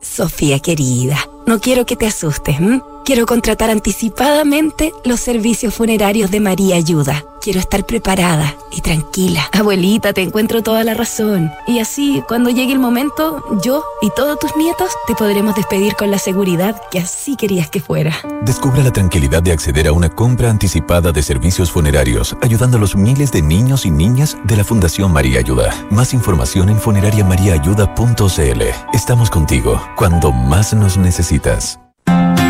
Sofía 0.02 0.60
querida, 0.60 1.16
no 1.46 1.58
quiero 1.58 1.86
que 1.86 1.96
te 1.96 2.06
asustes. 2.06 2.60
Quiero 3.06 3.24
contratar 3.24 3.70
anticipadamente 3.70 4.92
los 5.04 5.20
servicios 5.20 5.72
funerarios 5.72 6.32
de 6.32 6.40
María 6.40 6.74
Ayuda. 6.74 7.24
Quiero 7.40 7.60
estar 7.60 7.86
preparada 7.86 8.56
y 8.72 8.80
tranquila. 8.80 9.48
Abuelita, 9.52 10.12
te 10.12 10.22
encuentro 10.22 10.64
toda 10.64 10.82
la 10.82 10.92
razón. 10.92 11.52
Y 11.68 11.78
así, 11.78 12.24
cuando 12.26 12.50
llegue 12.50 12.72
el 12.72 12.80
momento, 12.80 13.44
yo 13.62 13.84
y 14.02 14.10
todos 14.10 14.40
tus 14.40 14.56
nietos 14.56 14.90
te 15.06 15.14
podremos 15.14 15.54
despedir 15.54 15.94
con 15.94 16.10
la 16.10 16.18
seguridad 16.18 16.82
que 16.90 16.98
así 16.98 17.36
querías 17.36 17.70
que 17.70 17.80
fuera. 17.80 18.12
Descubra 18.42 18.82
la 18.82 18.92
tranquilidad 18.92 19.40
de 19.40 19.52
acceder 19.52 19.86
a 19.86 19.92
una 19.92 20.08
compra 20.08 20.50
anticipada 20.50 21.12
de 21.12 21.22
servicios 21.22 21.70
funerarios, 21.70 22.36
ayudando 22.42 22.76
a 22.76 22.80
los 22.80 22.96
miles 22.96 23.30
de 23.30 23.40
niños 23.40 23.86
y 23.86 23.92
niñas 23.92 24.36
de 24.42 24.56
la 24.56 24.64
Fundación 24.64 25.12
María 25.12 25.38
Ayuda. 25.38 25.72
Más 25.90 26.12
información 26.12 26.70
en 26.70 26.80
funerariamariaayuda.cl. 26.80 28.62
Estamos 28.92 29.30
contigo 29.30 29.80
cuando 29.94 30.32
más 30.32 30.74
nos 30.74 30.96
necesitas. 30.96 31.78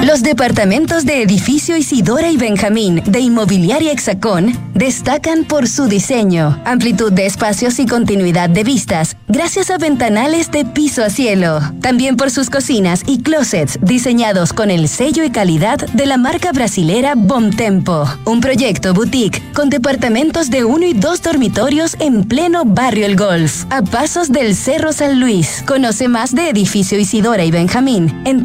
Los 0.07 0.23
departamentos 0.23 1.05
de 1.05 1.21
edificio 1.21 1.77
Isidora 1.77 2.31
y 2.31 2.37
Benjamín 2.37 3.03
de 3.07 3.19
Inmobiliaria 3.19 3.91
Hexacón 3.91 4.57
destacan 4.73 5.43
por 5.43 5.67
su 5.67 5.89
diseño, 5.89 6.63
amplitud 6.65 7.13
de 7.13 7.27
espacios 7.27 7.81
y 7.81 7.87
continuidad 7.87 8.49
de 8.49 8.63
vistas, 8.63 9.17
gracias 9.27 9.69
a 9.69 9.79
ventanales 9.79 10.53
de 10.53 10.65
piso 10.65 11.03
a 11.03 11.11
cielo. 11.11 11.59
También 11.81 12.17
por 12.17 12.31
sus 12.31 12.51
cocinas 12.51 13.03
y 13.05 13.23
closets 13.23 13.81
diseñados 13.83 14.53
con 14.53 14.71
el 14.71 14.87
sello 14.87 15.25
y 15.25 15.31
calidad 15.31 15.79
de 15.79 16.07
la 16.07 16.19
marca 16.19 16.53
brasilera 16.53 17.15
Bomtempo. 17.17 18.05
Un 18.27 18.41
proyecto 18.41 18.95
boutique 18.95 19.43
con 19.55 19.71
departamentos 19.71 20.51
de 20.51 20.65
uno 20.65 20.87
y 20.87 20.93
dos 20.93 21.21
dormitorios 21.21 21.97
en 21.99 22.23
pleno 22.23 22.65
barrio 22.65 23.07
El 23.07 23.17
Golf, 23.17 23.65
a 23.71 23.83
pasos 23.83 24.31
del 24.31 24.55
Cerro 24.55 24.93
San 24.93 25.19
Luis. 25.19 25.65
Conoce 25.67 26.07
más 26.07 26.33
de 26.33 26.49
edificio 26.49 26.97
Isidora 26.97 27.45
y 27.45 27.51
Benjamín 27.51 28.23
en 28.25 28.45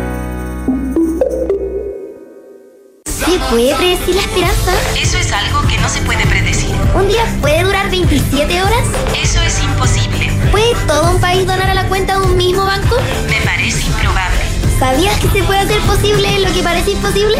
¿Se 3.31 3.39
puede 3.49 3.73
predecir 3.75 4.13
la 4.13 4.23
esperanza? 4.23 4.73
Eso 5.01 5.17
es 5.17 5.31
algo 5.31 5.61
que 5.65 5.77
no 5.77 5.87
se 5.87 6.01
puede 6.01 6.27
predecir. 6.27 6.75
¿Un 6.93 7.07
día 7.07 7.23
puede 7.39 7.63
durar 7.63 7.89
27 7.89 8.61
horas? 8.61 8.83
Eso 9.15 9.41
es 9.41 9.63
imposible. 9.63 10.29
¿Puede 10.51 10.75
todo 10.85 11.11
un 11.11 11.21
país 11.21 11.47
donar 11.47 11.69
a 11.69 11.73
la 11.73 11.87
cuenta 11.87 12.19
de 12.19 12.25
un 12.25 12.35
mismo 12.35 12.65
banco? 12.65 12.97
Me 13.29 13.39
parece 13.45 13.87
improbable. 13.87 14.37
¿Sabías 14.77 15.17
que 15.19 15.29
se 15.29 15.43
puede 15.43 15.59
hacer 15.59 15.79
posible 15.83 16.39
lo 16.39 16.53
que 16.53 16.61
parece 16.61 16.91
imposible? 16.91 17.37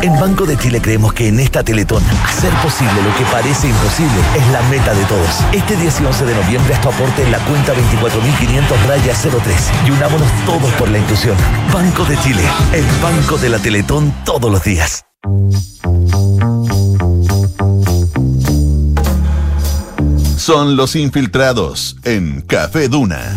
En 0.00 0.18
Banco 0.18 0.46
de 0.46 0.56
Chile 0.56 0.80
creemos 0.80 1.12
que 1.12 1.28
en 1.28 1.38
esta 1.38 1.62
Teletón, 1.62 2.02
hacer 2.24 2.54
posible 2.62 2.94
lo 3.02 3.14
que 3.18 3.24
parece 3.30 3.68
imposible 3.68 4.18
es 4.38 4.46
la 4.52 4.62
meta 4.70 4.94
de 4.94 5.04
todos. 5.04 5.44
Este 5.52 5.76
10 5.76 6.00
y 6.00 6.04
11 6.06 6.24
de 6.24 6.34
noviembre 6.34 6.74
haz 6.74 6.80
tu 6.80 6.88
aporte 6.88 7.22
en 7.22 7.32
la 7.32 7.40
cuenta 7.40 7.74
24.500 7.74 8.86
raya 8.86 9.14
03 9.14 9.70
y 9.86 9.90
unámonos 9.90 10.28
todos 10.46 10.72
por 10.74 10.88
la 10.88 10.96
inclusión. 10.96 11.36
Banco 11.74 12.06
de 12.06 12.18
Chile, 12.20 12.42
el 12.72 12.86
banco 13.02 13.36
de 13.36 13.50
la 13.50 13.58
Teletón 13.58 14.14
todos 14.24 14.50
los 14.50 14.64
días. 14.64 15.06
Son 20.36 20.76
los 20.76 20.94
infiltrados 20.94 21.96
en 22.04 22.42
Café 22.42 22.88
Duna. 22.88 23.36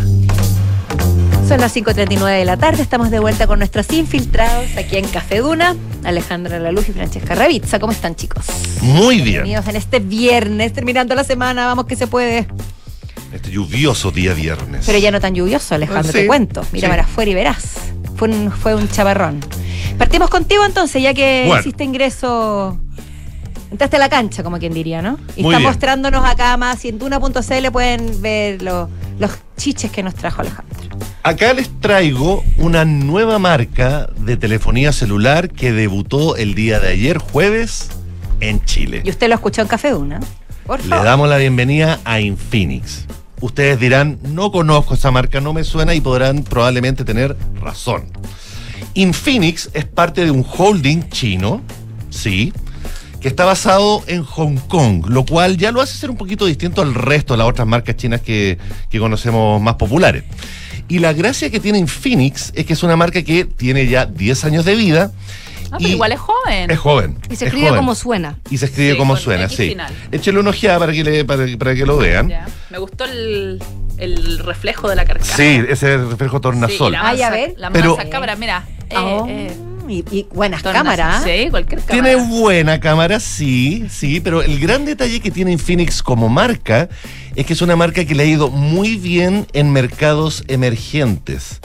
Son 1.48 1.60
las 1.60 1.74
5.39 1.74 2.38
de 2.38 2.44
la 2.44 2.56
tarde, 2.56 2.82
estamos 2.82 3.10
de 3.10 3.18
vuelta 3.18 3.48
con 3.48 3.58
nuestros 3.58 3.90
infiltrados 3.92 4.76
aquí 4.76 4.98
en 4.98 5.08
Café 5.08 5.38
Duna, 5.38 5.74
Alejandra 6.04 6.60
Laluz 6.60 6.88
y 6.88 6.92
Francesca 6.92 7.34
Ravizza. 7.34 7.80
¿Cómo 7.80 7.92
están 7.92 8.14
chicos? 8.14 8.44
Muy 8.82 9.16
bien. 9.16 9.42
Bienvenidos 9.42 9.66
en 9.66 9.74
este 9.74 9.98
viernes, 9.98 10.72
terminando 10.72 11.16
la 11.16 11.24
semana, 11.24 11.66
vamos 11.66 11.86
que 11.86 11.96
se 11.96 12.06
puede. 12.06 12.46
Este 13.32 13.50
lluvioso 13.50 14.12
día 14.12 14.32
viernes. 14.32 14.84
Pero 14.86 14.98
ya 14.98 15.10
no 15.10 15.20
tan 15.20 15.34
lluvioso, 15.34 15.74
Alejandro, 15.74 16.12
Sí, 16.12 16.18
te 16.18 16.26
cuento. 16.28 16.64
Mira 16.70 16.86
sí. 16.86 16.90
para 16.90 17.02
afuera 17.02 17.30
y 17.32 17.34
verás. 17.34 17.64
Fue 18.14 18.28
un, 18.28 18.52
fue 18.52 18.76
un 18.76 18.88
chaparrón. 18.88 19.40
Partimos 19.98 20.30
contigo 20.30 20.64
entonces, 20.64 21.02
ya 21.02 21.14
que 21.14 21.44
Bueno. 21.46 21.60
hiciste 21.60 21.84
ingreso. 21.84 22.78
Entraste 23.70 23.96
a 23.96 23.98
la 24.00 24.08
cancha, 24.08 24.42
como 24.42 24.58
quien 24.58 24.72
diría, 24.74 25.00
¿no? 25.00 25.18
Y 25.36 25.42
Muy 25.42 25.52
está 25.54 25.58
bien. 25.58 25.62
mostrándonos 25.70 26.24
acá 26.24 26.56
más. 26.56 26.84
Y 26.84 26.88
en 26.88 26.98
Duna.cl 26.98 27.70
pueden 27.70 28.20
ver 28.20 28.62
lo- 28.62 28.88
los 29.18 29.30
chiches 29.56 29.90
que 29.92 30.02
nos 30.02 30.14
trajo 30.14 30.40
Alejandro. 30.40 30.76
Acá 31.22 31.52
les 31.52 31.68
traigo 31.80 32.42
una 32.56 32.84
nueva 32.84 33.38
marca 33.38 34.08
de 34.16 34.36
telefonía 34.36 34.92
celular 34.92 35.50
que 35.50 35.70
debutó 35.72 36.36
el 36.36 36.54
día 36.54 36.80
de 36.80 36.88
ayer, 36.88 37.18
jueves, 37.18 37.90
en 38.40 38.64
Chile. 38.64 39.02
Y 39.04 39.10
usted 39.10 39.28
lo 39.28 39.34
escuchó 39.34 39.60
en 39.62 39.68
Café 39.68 39.90
Duna. 39.90 40.18
Por 40.66 40.80
Le 40.82 40.88
favor. 40.88 41.04
damos 41.04 41.28
la 41.28 41.36
bienvenida 41.36 42.00
a 42.04 42.20
Infinix. 42.20 43.04
Ustedes 43.40 43.78
dirán, 43.78 44.18
no 44.22 44.50
conozco 44.50 44.94
esa 44.94 45.10
marca, 45.10 45.40
no 45.40 45.52
me 45.52 45.62
suena 45.64 45.94
y 45.94 46.00
podrán 46.00 46.42
probablemente 46.42 47.04
tener 47.04 47.36
razón. 47.60 48.06
Infinix 48.94 49.70
es 49.72 49.84
parte 49.84 50.24
de 50.24 50.30
un 50.30 50.44
holding 50.44 51.08
chino, 51.10 51.62
sí, 52.10 52.52
que 53.20 53.28
está 53.28 53.44
basado 53.44 54.02
en 54.06 54.24
Hong 54.24 54.56
Kong, 54.56 55.06
lo 55.08 55.24
cual 55.24 55.56
ya 55.56 55.70
lo 55.70 55.80
hace 55.80 55.96
ser 55.96 56.10
un 56.10 56.16
poquito 56.16 56.46
distinto 56.46 56.82
al 56.82 56.94
resto 56.94 57.34
de 57.34 57.38
las 57.38 57.48
otras 57.48 57.66
marcas 57.68 57.96
chinas 57.96 58.20
que, 58.22 58.58
conocemos 58.98 59.60
más 59.60 59.74
populares. 59.74 60.24
Y 60.88 60.98
la 60.98 61.12
gracia 61.12 61.50
que 61.50 61.60
tiene 61.60 61.78
Infinix 61.78 62.50
es 62.54 62.66
que 62.66 62.72
es 62.72 62.82
una 62.82 62.96
marca 62.96 63.22
que 63.22 63.44
tiene 63.44 63.86
ya 63.86 64.06
10 64.06 64.44
años 64.44 64.64
de 64.64 64.74
vida. 64.74 65.12
Ah, 65.72 65.76
pero 65.78 65.88
igual 65.90 66.12
es 66.12 66.18
joven. 66.20 66.70
Es 66.70 66.78
joven. 66.78 67.18
Y 67.24 67.28
se 67.28 67.34
es 67.34 67.42
escribe 67.42 67.68
joven. 67.68 67.80
como 67.80 67.94
suena. 67.94 68.38
Y 68.50 68.58
se 68.58 68.64
escribe 68.66 68.92
Sí, 68.92 68.98
como 68.98 69.16
suena, 69.16 69.44
X 69.44 69.56
sí. 69.56 69.68
final. 69.70 69.92
Échale 70.10 70.38
una 70.40 70.50
ojeada 70.50 70.78
para 70.80 70.92
que, 70.92 71.04
le- 71.04 71.24
para, 71.24 71.46
para 71.58 71.74
que 71.74 71.86
lo 71.86 71.96
vean. 71.96 72.32
Me 72.70 72.78
gustó 72.78 73.04
el, 73.04 73.62
el 73.98 74.38
reflejo 74.40 74.88
de 74.88 74.96
la 74.96 75.04
carcasa. 75.04 75.36
Sí, 75.36 75.62
ese 75.68 75.96
reflejo 75.98 76.40
tornasol. 76.40 76.76
Sí, 76.76 76.84
y 76.88 76.90
la 76.90 77.02
mansa, 77.02 77.30
La 77.56 77.70
Pero- 77.70 77.96
cabra, 78.10 78.36
mira. 78.36 78.64
Eh, 78.90 78.94
Oh. 78.96 79.26
eh. 79.28 79.50
Y, 79.88 80.04
y 80.12 80.26
buenas 80.32 80.62
cámaras. 80.62 81.24
Sí, 81.24 81.48
cualquier 81.50 81.80
cámara. 81.80 82.10
Tiene 82.10 82.14
buena 82.28 82.78
cámara, 82.78 83.18
sí, 83.18 83.86
sí, 83.90 84.20
pero 84.20 84.40
el 84.40 84.60
gran 84.60 84.84
detalle 84.84 85.18
que 85.18 85.32
tiene 85.32 85.50
Infinix 85.50 86.00
como 86.00 86.28
marca 86.28 86.88
es 87.34 87.44
que 87.44 87.54
es 87.54 87.60
una 87.60 87.74
marca 87.74 88.04
que 88.04 88.14
le 88.14 88.22
ha 88.22 88.26
ido 88.26 88.50
muy 88.50 88.96
bien 88.98 89.48
en 89.52 89.72
mercados 89.72 90.44
emergentes. 90.46 91.60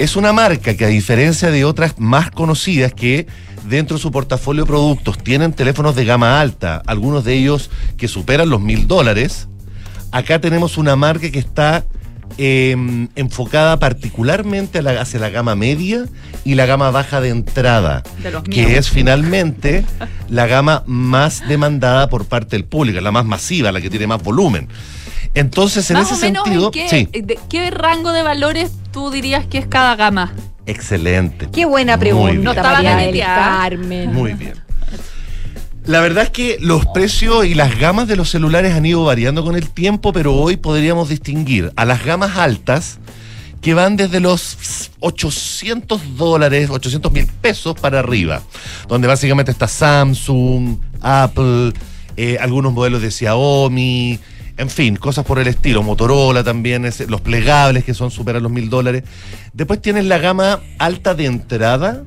Es 0.00 0.16
una 0.16 0.32
marca 0.32 0.74
que 0.76 0.84
a 0.84 0.88
diferencia 0.88 1.50
de 1.50 1.64
otras 1.64 1.98
más 1.98 2.30
conocidas 2.30 2.92
que 2.94 3.26
dentro 3.68 3.96
de 3.98 4.02
su 4.02 4.10
portafolio 4.10 4.64
de 4.64 4.66
productos 4.68 5.18
tienen 5.18 5.52
teléfonos 5.52 5.94
de 5.94 6.04
gama 6.06 6.40
alta, 6.40 6.82
algunos 6.86 7.22
de 7.24 7.34
ellos 7.34 7.70
que 7.98 8.08
superan 8.08 8.48
los 8.48 8.60
mil 8.62 8.88
dólares, 8.88 9.46
acá 10.10 10.40
tenemos 10.40 10.78
una 10.78 10.96
marca 10.96 11.30
que 11.30 11.38
está 11.38 11.84
eh, 12.38 12.74
enfocada 13.16 13.78
particularmente 13.78 14.78
a 14.78 14.82
la- 14.82 15.00
hacia 15.02 15.20
la 15.20 15.28
gama 15.30 15.54
media 15.56 16.06
y 16.44 16.54
la 16.54 16.64
gama 16.64 16.90
baja 16.90 17.20
de 17.20 17.28
entrada, 17.28 18.02
De 18.22 18.30
que 18.50 18.66
míos. 18.66 18.78
es 18.78 18.88
finalmente 18.90 19.84
la 20.30 20.46
gama 20.46 20.82
más 20.86 21.46
demandada 21.46 22.08
por 22.08 22.24
parte 22.26 22.56
del 22.56 22.64
público, 22.64 23.00
la 23.00 23.10
más 23.10 23.26
masiva, 23.26 23.70
la 23.72 23.80
que 23.82 23.90
tiene 23.90 24.06
más 24.06 24.22
volumen. 24.22 24.68
Entonces, 25.34 25.90
en 25.90 25.98
Más 25.98 26.10
ese 26.10 26.26
o 26.26 26.28
menos, 26.28 26.44
sentido, 26.44 26.66
¿en 26.66 26.72
qué, 26.72 26.88
sí, 26.88 27.20
de 27.22 27.38
qué 27.48 27.70
rango 27.70 28.12
de 28.12 28.22
valores 28.22 28.72
tú 28.92 29.10
dirías 29.10 29.46
que 29.46 29.58
es 29.58 29.66
cada 29.66 29.96
gama? 29.96 30.32
excelente. 30.66 31.48
Qué 31.52 31.64
buena 31.64 31.98
pregunta, 31.98 32.62
María 32.62 32.96
del. 32.96 33.18
Carmen. 33.20 34.12
Muy 34.12 34.34
bien. 34.34 34.54
La 35.84 36.00
verdad 36.00 36.24
es 36.24 36.30
que 36.30 36.58
los 36.60 36.86
precios 36.86 37.46
y 37.46 37.54
las 37.54 37.78
gamas 37.78 38.06
de 38.06 38.14
los 38.14 38.30
celulares 38.30 38.74
han 38.74 38.86
ido 38.86 39.04
variando 39.04 39.42
con 39.42 39.56
el 39.56 39.70
tiempo, 39.70 40.12
pero 40.12 40.34
hoy 40.34 40.56
podríamos 40.56 41.08
distinguir 41.08 41.72
a 41.74 41.84
las 41.84 42.04
gamas 42.04 42.36
altas 42.36 42.98
que 43.60 43.74
van 43.74 43.96
desde 43.96 44.20
los 44.20 44.90
800 45.00 46.16
dólares, 46.16 46.70
800 46.70 47.10
mil 47.12 47.26
pesos 47.26 47.74
para 47.78 47.98
arriba, 47.98 48.42
donde 48.88 49.08
básicamente 49.08 49.50
está 49.50 49.66
Samsung, 49.68 50.78
Apple, 51.00 51.72
eh, 52.16 52.36
algunos 52.40 52.72
modelos 52.72 53.02
de 53.02 53.10
Xiaomi, 53.10 54.20
en 54.60 54.70
fin, 54.70 54.96
cosas 54.96 55.24
por 55.24 55.38
el 55.38 55.46
estilo, 55.48 55.82
Motorola 55.82 56.44
también, 56.44 56.84
es- 56.84 57.08
los 57.08 57.20
plegables 57.20 57.84
que 57.84 57.94
son 57.94 58.10
superan 58.10 58.42
los 58.42 58.52
mil 58.52 58.68
dólares. 58.70 59.04
Después 59.52 59.80
tienes 59.80 60.04
la 60.04 60.18
gama 60.18 60.60
alta 60.78 61.14
de 61.14 61.26
entrada, 61.26 62.02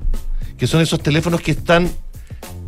que 0.58 0.68
son 0.68 0.82
esos 0.82 1.01
teléfonos 1.01 1.41
que 1.41 1.51
están 1.51 1.89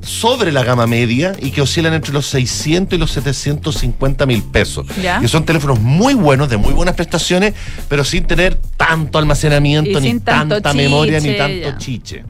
sobre 0.05 0.51
la 0.51 0.63
gama 0.63 0.85
media 0.85 1.35
y 1.39 1.51
que 1.51 1.61
oscilan 1.61 1.93
entre 1.93 2.13
los 2.13 2.27
600 2.27 2.95
y 2.95 2.99
los 2.99 3.11
750 3.11 4.25
mil 4.25 4.43
pesos. 4.43 4.85
Ya. 5.01 5.19
Que 5.19 5.27
son 5.27 5.45
teléfonos 5.45 5.79
muy 5.79 6.13
buenos, 6.13 6.49
de 6.49 6.57
muy 6.57 6.73
buenas 6.73 6.95
prestaciones, 6.95 7.53
pero 7.89 8.03
sin 8.03 8.25
tener 8.25 8.55
tanto 8.77 9.17
almacenamiento, 9.17 9.99
Y 9.99 10.13
ni 10.13 10.19
tanta 10.19 10.73
memoria, 10.73 11.19
ni 11.19 11.35
tanto 11.35 11.69
ya. 11.69 11.77
chiche. 11.77 12.23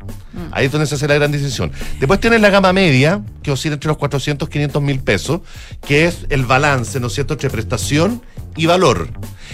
Ahí 0.52 0.66
es 0.66 0.72
donde 0.72 0.88
se 0.88 0.96
hace 0.96 1.08
la 1.08 1.16
gran 1.16 1.32
decisión. 1.32 1.72
Después 2.00 2.20
tienes 2.20 2.42
la 2.42 2.50
gama 2.50 2.74
media, 2.74 3.22
que 3.42 3.52
oscila 3.52 3.76
entre 3.76 3.88
los 3.88 3.98
400 3.98 4.50
500 4.50 4.82
mil 4.82 5.00
pesos, 5.00 5.42
que 5.86 6.06
es 6.06 6.26
el 6.30 6.46
balance, 6.46 7.00
¿no 7.00 7.08
es 7.08 7.14
cierto?, 7.14 7.34
entre 7.34 7.50
prestación 7.50 8.22
y 8.56 8.66
valor. 8.66 9.10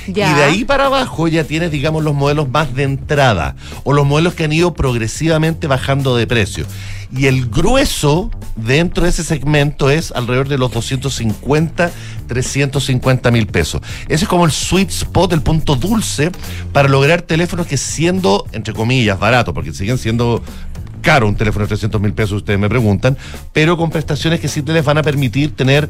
Ya. 0.08 0.32
Y 0.32 0.36
de 0.36 0.44
ahí 0.44 0.66
para 0.66 0.88
abajo 0.88 1.28
ya 1.28 1.44
tienes, 1.44 1.72
digamos, 1.72 2.04
los 2.04 2.16
modelos 2.16 2.50
más 2.50 2.74
de 2.74 2.84
entrada 2.84 3.56
o 3.84 3.94
los 3.94 4.06
modelos 4.06 4.34
que 4.34 4.44
han 4.46 4.54
ido 4.54 4.74
progresivamente 4.74 5.68
bajando 5.68 6.16
de 6.16 6.26
precio. 6.28 6.66
Y 7.16 7.26
el 7.26 7.50
grueso 7.50 8.32
dentro 8.56 9.04
de 9.04 9.10
ese 9.10 9.24
segmento 9.24 9.90
es 9.90 10.12
alrededor 10.12 10.48
de 10.48 10.58
los 10.58 10.72
250, 10.72 11.92
350 12.28 13.32
mil 13.32 13.48
pesos. 13.48 13.82
Ese 14.08 14.26
es 14.26 14.30
como 14.30 14.46
el 14.46 14.52
sweet 14.52 14.90
spot, 14.90 15.34
el 15.34 15.42
punto 15.42 15.76
dulce 15.76 16.32
para 16.72 16.88
lograr 16.88 17.22
teléfonos 17.22 17.68
que 17.68 17.78
siendo, 17.78 18.46
entre 18.54 18.74
comillas, 18.74 19.20
baratos, 19.20 19.54
porque 19.54 19.74
siguen 19.74 19.98
siendo 19.98 20.42
caro 21.02 21.28
un 21.28 21.36
teléfono 21.36 21.66
de 21.66 21.70
300 21.70 22.00
mil 22.00 22.14
pesos, 22.14 22.34
ustedes 22.38 22.60
me 22.60 22.70
preguntan, 22.70 23.18
pero 23.52 23.76
con 23.76 23.90
prestaciones 23.90 24.40
que 24.40 24.48
sí 24.48 24.62
te 24.62 24.72
les 24.72 24.86
van 24.86 24.98
a 24.98 25.04
permitir 25.04 25.56
tener 25.56 25.90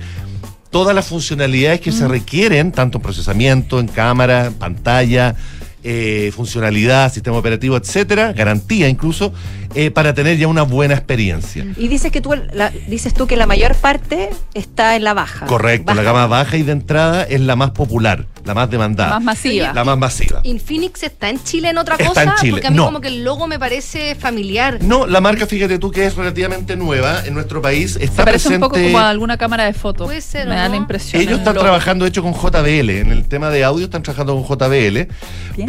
todas 0.71 0.95
las 0.95 1.05
funcionalidades 1.05 1.81
que 1.81 1.91
se 1.91 2.07
requieren, 2.07 2.71
tanto 2.71 2.97
en 2.97 3.01
procesamiento, 3.03 3.79
en 3.79 3.87
cámara, 3.87 4.47
en 4.47 4.53
pantalla, 4.53 5.35
eh, 5.83 6.31
funcionalidad, 6.35 7.11
sistema 7.11 7.37
operativo, 7.37 7.75
etcétera, 7.77 8.33
garantía 8.33 8.87
incluso, 8.87 9.33
eh, 9.73 9.89
para 9.91 10.13
tener 10.13 10.37
ya 10.37 10.47
una 10.47 10.63
buena 10.63 10.93
experiencia. 10.95 11.65
Y 11.77 11.87
dices 11.87 12.11
que 12.11 12.21
tú 12.21 12.33
la- 12.53 12.71
dices 12.87 13.13
tú 13.13 13.25
que 13.27 13.35
la 13.37 13.45
mayor 13.47 13.75
parte 13.75 14.29
está 14.53 14.95
en 14.95 15.03
la 15.03 15.13
baja. 15.13 15.45
Correcto, 15.45 15.93
la 15.93 16.01
Baja. 16.01 16.03
gama 16.03 16.27
baja 16.27 16.57
y 16.57 16.63
de 16.63 16.73
entrada 16.73 17.23
es 17.23 17.39
la 17.41 17.55
más 17.55 17.71
popular, 17.71 18.25
la 18.43 18.53
más 18.53 18.69
demandada. 18.69 19.11
Más 19.15 19.23
masiva. 19.23 19.71
La 19.73 19.83
más 19.83 19.97
masiva. 19.97 20.41
¿Infinix 20.43 21.03
está 21.03 21.29
en 21.29 21.41
Chile 21.43 21.69
en 21.69 21.77
otra 21.77 21.95
Está 21.95 22.07
cosa? 22.07 22.23
en 22.23 22.31
Chile, 22.35 22.51
Porque 22.51 22.67
a 22.67 22.71
mí 22.71 22.77
no. 22.77 22.85
como 22.85 22.99
que 23.01 23.07
el 23.07 23.23
logo 23.23 23.47
me 23.47 23.57
parece 23.59 24.15
familiar. 24.15 24.79
No, 24.81 25.07
la 25.07 25.21
marca, 25.21 25.45
fíjate 25.47 25.79
tú 25.79 25.89
que 25.91 26.05
es 26.05 26.15
relativamente 26.15 26.75
nueva 26.75 27.23
en 27.25 27.33
nuestro 27.33 27.61
país, 27.61 27.95
está 27.95 28.07
Se 28.17 28.23
parece 28.25 28.49
presente... 28.49 28.55
un 28.55 28.61
poco 28.71 28.75
como 28.81 28.99
a 28.99 29.09
alguna 29.09 29.37
cámara 29.37 29.63
de 29.65 29.73
fotos. 29.73 30.05
Puede 30.07 30.21
ser, 30.21 30.47
Me 30.47 30.55
¿o 30.55 30.57
da 30.57 30.65
no? 30.65 30.71
la 30.71 30.75
impresión. 30.77 31.21
Ellos 31.21 31.33
el 31.33 31.39
están 31.39 31.53
logo. 31.55 31.63
trabajando, 31.65 32.03
de 32.05 32.09
hecho, 32.09 32.21
con 32.23 32.33
JBL. 32.33 32.89
En 32.99 33.11
el 33.11 33.27
tema 33.27 33.49
de 33.49 33.63
audio 33.63 33.85
están 33.85 34.03
trabajando 34.03 34.35
con 34.35 34.43
JBL. 34.57 35.07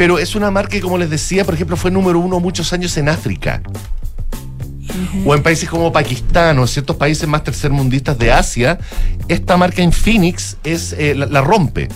Pero 0.03 0.19
es 0.19 0.35
una 0.35 0.51
marca 0.51 0.71
que, 0.71 0.81
como 0.81 0.97
les 0.97 1.09
decía, 1.09 1.45
por 1.45 1.53
ejemplo, 1.53 1.77
fue 1.77 1.89
número 1.89 2.19
uno 2.19 2.41
muchos 2.41 2.73
años 2.73 2.97
en 2.97 3.07
África. 3.07 3.61
O 5.25 5.33
en 5.33 5.41
países 5.41 5.69
como 5.69 5.93
Pakistán 5.93 6.59
o 6.59 6.63
en 6.63 6.67
ciertos 6.67 6.97
países 6.97 7.25
más 7.25 7.45
tercermundistas 7.45 8.17
de 8.17 8.29
Asia, 8.29 8.79
esta 9.29 9.55
marca 9.55 9.81
Infinix 9.81 10.57
es, 10.65 10.91
eh, 10.91 11.15
la, 11.15 11.27
la 11.27 11.39
rompe. 11.39 11.87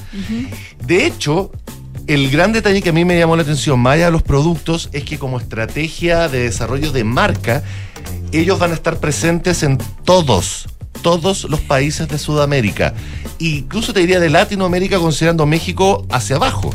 De 0.86 1.06
hecho, 1.06 1.52
el 2.08 2.32
gran 2.32 2.54
detalle 2.54 2.82
que 2.82 2.92
a 2.92 2.94
mí 2.94 3.04
me 3.04 3.20
llamó 3.20 3.36
la 3.36 3.42
atención, 3.42 3.78
más 3.78 3.96
allá 3.96 4.06
de 4.06 4.12
los 4.12 4.24
productos, 4.24 4.88
es 4.94 5.04
que 5.04 5.20
como 5.20 5.38
estrategia 5.38 6.30
de 6.30 6.44
desarrollo 6.44 6.94
de 6.94 7.04
marca, 7.04 7.62
ellos 8.32 8.58
van 8.58 8.72
a 8.72 8.76
estar 8.76 9.02
presentes 9.02 9.64
en 9.64 9.78
todos, 10.06 10.70
todos 11.02 11.44
los 11.44 11.60
países 11.60 12.08
de 12.08 12.18
Sudamérica. 12.18 12.94
Incluso 13.40 13.92
te 13.92 14.00
diría 14.00 14.22
de 14.22 14.30
Latinoamérica, 14.30 14.98
considerando 14.98 15.46
México 15.46 16.08
hacia 16.10 16.38
abajo. 16.38 16.74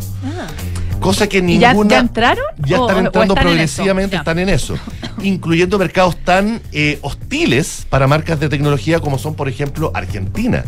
Cosa 1.03 1.29
que. 1.29 1.39
¿Y 1.39 1.59
ya, 1.59 1.71
ninguna. 1.73 1.91
ya 1.91 1.99
entraron? 1.99 2.45
Ya 2.65 2.81
¿O- 2.81 2.89
están 2.89 3.05
o 3.05 3.07
entrando 3.07 3.35
están 3.35 3.47
en 3.47 3.53
progresivamente, 3.53 4.17
eso? 4.17 4.21
están 4.23 4.39
en 4.39 4.49
eso. 4.49 4.75
Incluyendo 5.23 5.79
mercados 5.79 6.17
tan 6.25 6.63
eh, 6.73 6.99
hostiles 7.03 7.87
para 7.91 8.07
marcas 8.07 8.41
de 8.41 8.49
tecnología 8.49 9.01
como 9.01 9.19
son, 9.19 9.35
por 9.35 9.49
ejemplo, 9.49 9.91
Argentina. 9.95 10.65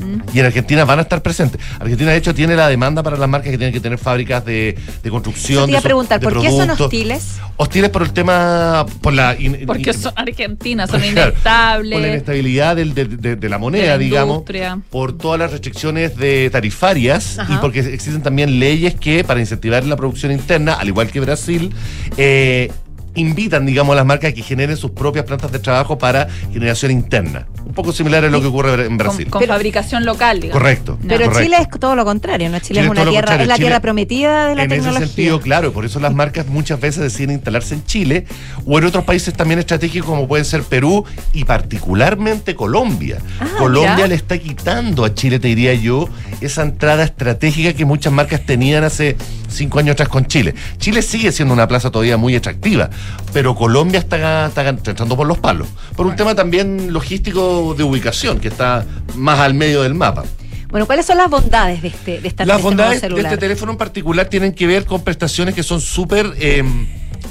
Mm. 0.00 0.22
Y 0.34 0.40
en 0.40 0.46
Argentina 0.46 0.84
van 0.84 0.98
a 0.98 1.02
estar 1.02 1.22
presentes. 1.22 1.60
Argentina, 1.78 2.10
de 2.12 2.16
hecho, 2.16 2.34
tiene 2.34 2.56
la 2.56 2.68
demanda 2.68 3.02
para 3.02 3.16
las 3.16 3.28
marcas 3.28 3.50
que 3.50 3.58
tienen 3.58 3.72
que 3.74 3.80
tener 3.80 3.98
fábricas 3.98 4.44
de, 4.44 4.76
de 5.02 5.10
construcción. 5.10 5.58
Eso 5.58 5.64
te 5.66 5.70
iba 5.72 5.80
de 5.80 5.80
a 5.80 5.82
preguntar, 5.82 6.20
¿por 6.20 6.40
qué 6.40 6.50
son 6.50 6.70
hostiles? 6.70 7.36
Hostiles 7.56 7.90
por 7.90 8.02
el 8.02 8.12
tema. 8.12 8.86
Por 9.00 9.12
la. 9.12 9.36
in- 9.38 9.64
Porque 9.66 9.90
in- 9.90 9.98
son 9.98 10.12
argentinas, 10.16 10.90
son 10.90 11.00
Claro, 11.12 11.32
Por 11.34 11.44
la 11.44 11.96
inestables. 11.96 12.08
inestabilidad 12.08 12.76
del- 12.76 12.94
de, 12.94 13.04
de- 13.04 13.36
de 13.36 13.48
la 13.48 13.58
moneda, 13.58 13.82
de 13.84 13.88
la 13.90 13.98
digamos. 13.98 14.34
industria. 14.36 14.78
Por 14.90 15.16
todas 15.18 15.38
las 15.38 15.50
restricciones 15.52 16.16
de 16.16 16.48
tarifarias 16.50 17.38
y 17.48 17.56
porque 17.56 17.80
existen 17.80 18.22
también 18.22 18.58
leyes 18.58 18.94
que, 18.94 19.24
para 19.24 19.40
incentivar 19.40 19.84
la 19.84 19.96
producción 19.96 20.32
interna, 20.32 20.74
al 20.74 20.88
igual 20.88 21.10
que 21.10 21.20
Brasil, 21.20 21.72
eh, 22.16 22.70
invitan, 23.14 23.66
digamos, 23.66 23.92
a 23.94 23.96
las 23.96 24.06
marcas 24.06 24.30
a 24.30 24.34
que 24.34 24.42
generen 24.42 24.76
sus 24.76 24.92
propias 24.92 25.24
plantas 25.24 25.50
de 25.52 25.58
trabajo 25.58 25.98
para 25.98 26.28
generación 26.52 26.90
interna. 26.92 27.46
Un 27.64 27.74
poco 27.74 27.92
similar 27.92 28.24
a 28.24 28.30
lo 28.30 28.40
que 28.40 28.46
ocurre 28.48 28.74
en 28.82 28.88
Con, 28.88 28.96
Brasil. 28.98 29.28
con 29.30 29.44
fabricación 29.46 30.04
local, 30.04 30.40
digamos. 30.40 30.60
Correcto. 30.60 30.98
Pero 31.02 31.24
correcto. 31.26 31.40
Chile 31.42 31.56
es 31.60 31.80
todo 31.80 31.94
lo 31.96 32.04
contrario, 32.04 32.48
¿no? 32.50 32.58
Chile, 32.58 32.80
Chile 32.80 32.80
es 32.82 32.90
una 32.90 33.10
tierra, 33.10 33.34
es 33.34 33.48
la 33.48 33.54
Chile- 33.54 33.66
tierra 33.66 33.80
prometida 33.80 34.48
de 34.48 34.54
la 34.56 34.62
en 34.64 34.68
tecnología. 34.70 34.98
ese 35.04 35.06
sentido, 35.14 35.40
claro, 35.40 35.72
por 35.72 35.84
eso 35.84 36.00
las 36.00 36.14
marcas 36.14 36.46
muchas 36.46 36.80
veces 36.80 37.02
deciden 37.02 37.32
instalarse 37.32 37.74
en 37.74 37.84
Chile 37.84 38.26
o 38.66 38.78
en 38.78 38.84
otros 38.84 39.04
países 39.04 39.34
también 39.34 39.58
estratégicos 39.60 40.08
como 40.08 40.26
pueden 40.28 40.44
ser 40.44 40.62
Perú 40.62 41.04
y 41.32 41.44
particularmente 41.44 42.54
Colombia. 42.54 43.18
Colombia 43.58 43.94
mira. 43.96 44.06
le 44.08 44.14
está 44.14 44.38
quitando 44.38 45.04
a 45.04 45.14
Chile, 45.14 45.38
te 45.38 45.48
diría 45.48 45.74
yo, 45.74 46.08
esa 46.40 46.62
entrada 46.62 47.04
estratégica 47.04 47.72
que 47.72 47.84
muchas 47.84 48.12
marcas 48.12 48.44
tenían 48.46 48.84
hace 48.84 49.16
cinco 49.50 49.78
años 49.78 49.92
atrás 49.94 50.08
con 50.08 50.26
Chile. 50.26 50.54
Chile 50.78 51.02
sigue 51.02 51.32
siendo 51.32 51.54
una 51.54 51.68
plaza 51.68 51.90
todavía 51.90 52.16
muy 52.16 52.34
atractiva, 52.34 52.90
pero 53.32 53.54
Colombia 53.54 53.98
está, 53.98 54.46
está 54.46 54.68
entrando 54.68 55.16
por 55.16 55.26
los 55.26 55.38
palos. 55.38 55.68
Por 55.96 56.06
un 56.06 56.16
tema 56.16 56.34
también 56.34 56.92
logístico 56.92 57.74
de 57.76 57.84
ubicación, 57.84 58.40
que 58.40 58.48
está 58.48 58.84
más 59.14 59.38
al 59.40 59.54
medio 59.54 59.82
del 59.82 59.94
mapa. 59.94 60.24
Bueno, 60.70 60.86
¿cuáles 60.86 61.04
son 61.04 61.18
las 61.18 61.28
bondades 61.28 61.82
de 61.82 61.88
este 61.88 62.20
de 62.20 62.28
esta 62.28 62.44
Las 62.44 62.58
este 62.58 62.64
bondades 62.64 63.00
de 63.02 63.20
este 63.20 63.36
teléfono 63.36 63.72
en 63.72 63.78
particular 63.78 64.26
tienen 64.28 64.52
que 64.52 64.68
ver 64.68 64.84
con 64.84 65.02
prestaciones 65.02 65.54
que 65.54 65.64
son 65.64 65.80
súper 65.80 66.32
eh, 66.38 66.62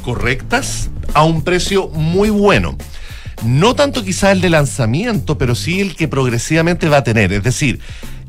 correctas 0.03 0.89
a 1.13 1.23
un 1.23 1.41
precio 1.43 1.87
muy 1.87 2.29
bueno. 2.29 2.77
No 3.43 3.75
tanto 3.75 4.03
quizás 4.03 4.33
el 4.33 4.41
de 4.41 4.49
lanzamiento, 4.49 5.37
pero 5.37 5.55
sí 5.55 5.79
el 5.79 5.95
que 5.95 6.09
progresivamente 6.09 6.89
va 6.89 6.97
a 6.97 7.03
tener. 7.05 7.31
Es 7.31 7.43
decir, 7.43 7.79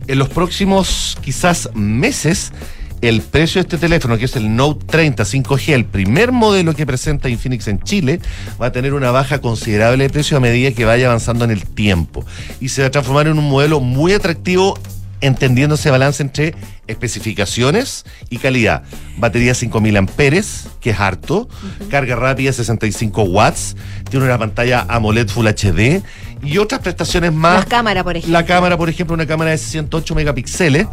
en 0.06 0.18
los 0.18 0.28
próximos 0.28 1.18
quizás 1.20 1.68
meses, 1.74 2.52
el 3.00 3.22
precio 3.22 3.60
de 3.60 3.66
este 3.66 3.78
teléfono, 3.78 4.18
que 4.18 4.26
es 4.26 4.36
el 4.36 4.54
Note 4.54 4.84
30 4.86 5.22
5G, 5.24 5.72
el 5.72 5.84
primer 5.84 6.32
modelo 6.32 6.74
que 6.74 6.86
presenta 6.86 7.28
Infinix 7.28 7.68
en 7.68 7.80
Chile, 7.80 8.20
va 8.60 8.66
a 8.66 8.72
tener 8.72 8.94
una 8.94 9.10
baja 9.10 9.40
considerable 9.40 10.04
de 10.04 10.10
precio 10.10 10.36
a 10.36 10.40
medida 10.40 10.72
que 10.72 10.84
vaya 10.84 11.06
avanzando 11.06 11.44
en 11.44 11.50
el 11.50 11.64
tiempo. 11.64 12.24
Y 12.60 12.68
se 12.68 12.82
va 12.82 12.88
a 12.88 12.90
transformar 12.90 13.28
en 13.28 13.38
un 13.38 13.48
modelo 13.48 13.80
muy 13.80 14.12
atractivo 14.12 14.78
entendiendo 15.20 15.74
ese 15.74 15.90
balance 15.90 16.22
entre 16.22 16.54
especificaciones 16.86 18.04
y 18.28 18.38
calidad. 18.38 18.82
Batería 19.16 19.54
5000 19.54 19.96
amperes, 19.96 20.68
que 20.80 20.90
es 20.90 21.00
harto. 21.00 21.48
Carga 21.90 22.16
rápida 22.16 22.52
65 22.52 23.22
watts. 23.22 23.76
Tiene 24.08 24.26
una 24.26 24.38
pantalla 24.38 24.86
AMOLED 24.88 25.28
Full 25.28 25.46
HD 25.46 26.02
y 26.42 26.58
otras 26.58 26.80
prestaciones 26.80 27.32
más. 27.32 27.60
La 27.60 27.64
cámara, 27.66 28.02
por 28.02 28.16
ejemplo. 28.16 28.38
La 28.38 28.46
cámara, 28.46 28.76
por 28.76 28.88
ejemplo, 28.88 29.14
una 29.14 29.26
cámara 29.26 29.50
de 29.50 29.58
108 29.58 30.14
megapíxeles, 30.14 30.86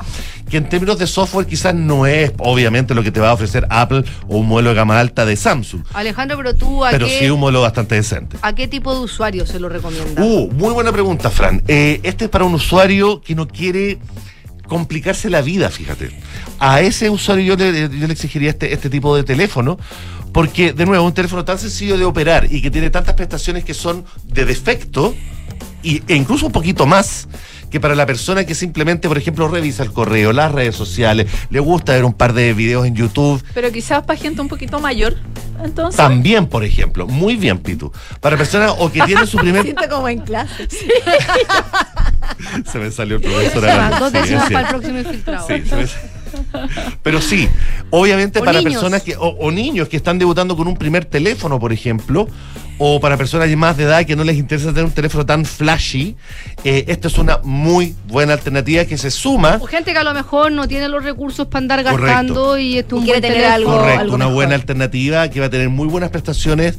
que 0.49 0.57
en 0.57 0.67
términos 0.67 0.97
de 0.97 1.07
software 1.07 1.45
quizás 1.45 1.73
no 1.73 2.05
es 2.05 2.31
obviamente 2.37 2.93
lo 2.93 3.03
que 3.03 3.11
te 3.11 3.19
va 3.19 3.29
a 3.29 3.33
ofrecer 3.33 3.65
Apple 3.69 4.03
o 4.27 4.37
un 4.37 4.47
modelo 4.47 4.69
de 4.69 4.75
gama 4.75 4.99
alta 4.99 5.25
de 5.25 5.35
Samsung, 5.35 5.83
Alejandro, 5.93 6.37
pero 6.37 6.55
tú 6.55 6.85
a 6.85 6.91
pero 6.91 7.05
qué, 7.05 7.19
sí 7.19 7.29
un 7.29 7.39
modelo 7.39 7.61
bastante 7.61 7.95
decente. 7.95 8.37
¿a 8.41 8.53
qué 8.53 8.67
tipo 8.67 8.93
de 8.93 9.01
usuario 9.01 9.45
se 9.45 9.59
lo 9.59 9.69
recomienda? 9.69 10.21
Uh, 10.21 10.51
muy 10.51 10.73
buena 10.73 10.91
pregunta, 10.91 11.29
Fran. 11.29 11.61
Eh, 11.67 11.99
este 12.03 12.25
es 12.25 12.29
para 12.29 12.45
un 12.45 12.53
usuario 12.53 13.21
que 13.21 13.35
no 13.35 13.47
quiere 13.47 13.99
complicarse 14.67 15.29
la 15.29 15.41
vida, 15.41 15.69
fíjate. 15.69 16.11
A 16.59 16.81
ese 16.81 17.09
usuario 17.09 17.55
yo 17.55 17.55
le, 17.55 18.11
exigiría 18.11 18.49
este, 18.49 18.73
este 18.73 18.89
tipo 18.89 19.15
de 19.15 19.23
teléfono, 19.23 19.77
porque, 20.33 20.73
de 20.73 20.85
nuevo, 20.85 21.05
un 21.05 21.13
teléfono 21.13 21.43
tan 21.45 21.57
sencillo 21.57 21.97
de 21.97 22.05
operar 22.05 22.47
y 22.51 22.61
que 22.61 22.69
tiene 22.69 22.89
tantas 22.89 23.15
prestaciones 23.15 23.63
que 23.63 23.73
son 23.73 24.05
de 24.25 24.45
defecto, 24.45 25.15
y, 25.83 26.03
e 26.07 26.15
incluso 26.15 26.45
un 26.45 26.51
poquito 26.51 26.85
más, 26.85 27.27
que 27.69 27.79
para 27.79 27.95
la 27.95 28.05
persona 28.05 28.45
que 28.45 28.55
simplemente, 28.55 29.07
por 29.07 29.17
ejemplo, 29.17 29.47
revisa 29.47 29.83
el 29.83 29.91
correo, 29.91 30.33
las 30.33 30.51
redes 30.51 30.75
sociales, 30.75 31.27
le 31.49 31.59
gusta 31.59 31.93
ver 31.93 32.05
un 32.05 32.13
par 32.13 32.33
de 32.33 32.53
videos 32.53 32.85
en 32.85 32.95
YouTube, 32.95 33.43
Pero 33.53 33.71
quizás 33.71 34.03
para 34.05 34.19
gente 34.19 34.41
un 34.41 34.47
poquito 34.47 34.79
mayor. 34.79 35.15
Entonces. 35.63 35.97
también, 35.97 36.45
por 36.45 36.63
ejemplo, 36.63 37.07
muy 37.07 37.35
bien, 37.35 37.57
Pitu. 37.57 37.91
Para 38.21 38.37
personas 38.37 38.73
o 38.77 38.91
que 38.91 39.01
tienen 39.01 39.25
su 39.25 39.37
primer... 39.37 39.63
Siento 39.63 39.89
como 39.89 40.07
en 40.07 40.19
clase. 40.19 40.67
Se 42.71 42.77
me 42.77 42.91
salió 42.91 43.15
el 43.17 43.21
profesor. 43.23 43.63
Dos 43.99 44.11
Sí, 44.11 44.17
décimas 44.19 44.43
es 44.45 44.51
para 44.51 44.61
el 44.61 44.67
próximo 44.75 44.99
infiltrado. 44.99 45.47
Sí, 45.47 45.63
se 45.67 45.75
me- 45.75 46.16
Pero 47.03 47.21
sí, 47.21 47.47
obviamente 47.89 48.39
O 48.39 48.43
para 48.43 48.59
niños. 48.59 48.73
personas 48.73 49.03
que, 49.03 49.15
o, 49.15 49.27
o 49.27 49.51
niños 49.51 49.87
que 49.89 49.97
están 49.97 50.17
debutando 50.19 50.55
con 50.57 50.67
un 50.67 50.75
primer 50.77 51.05
teléfono, 51.05 51.59
por 51.59 51.71
ejemplo, 51.73 52.27
o 52.79 52.99
para 52.99 53.17
personas 53.17 53.49
más 53.55 53.75
de 53.77 53.83
edad 53.85 54.05
que 54.05 54.15
no 54.15 54.23
les 54.23 54.37
interesa 54.37 54.69
tener 54.69 54.85
un 54.85 54.91
teléfono 54.91 55.25
tan 55.25 55.45
flashy, 55.45 56.15
eh, 56.63 56.85
esta 56.87 57.07
es 57.07 57.17
una 57.17 57.39
muy 57.43 57.95
buena 58.07 58.33
alternativa 58.33 58.85
que 58.85 58.97
se 58.97 59.09
suma. 59.11 59.57
O 59.61 59.65
gente 59.67 59.91
que 59.93 59.97
a 59.97 60.03
lo 60.03 60.13
mejor 60.13 60.51
no 60.51 60.67
tiene 60.67 60.87
los 60.87 61.03
recursos 61.03 61.47
para 61.47 61.59
andar 61.59 61.83
Correcto. 61.83 62.01
gastando 62.05 62.57
y 62.57 62.77
esto 62.77 62.95
es 62.95 62.99
un 62.99 63.05
quiere 63.05 63.21
tener 63.21 63.37
teléfono. 63.37 63.55
algo- 63.55 63.79
Correcto, 63.79 64.05
una 64.15 64.17
mejor. 64.25 64.33
buena 64.33 64.55
alternativa 64.55 65.29
que 65.29 65.39
va 65.39 65.47
a 65.47 65.49
tener 65.49 65.69
muy 65.69 65.87
buenas 65.87 66.09
prestaciones 66.11 66.77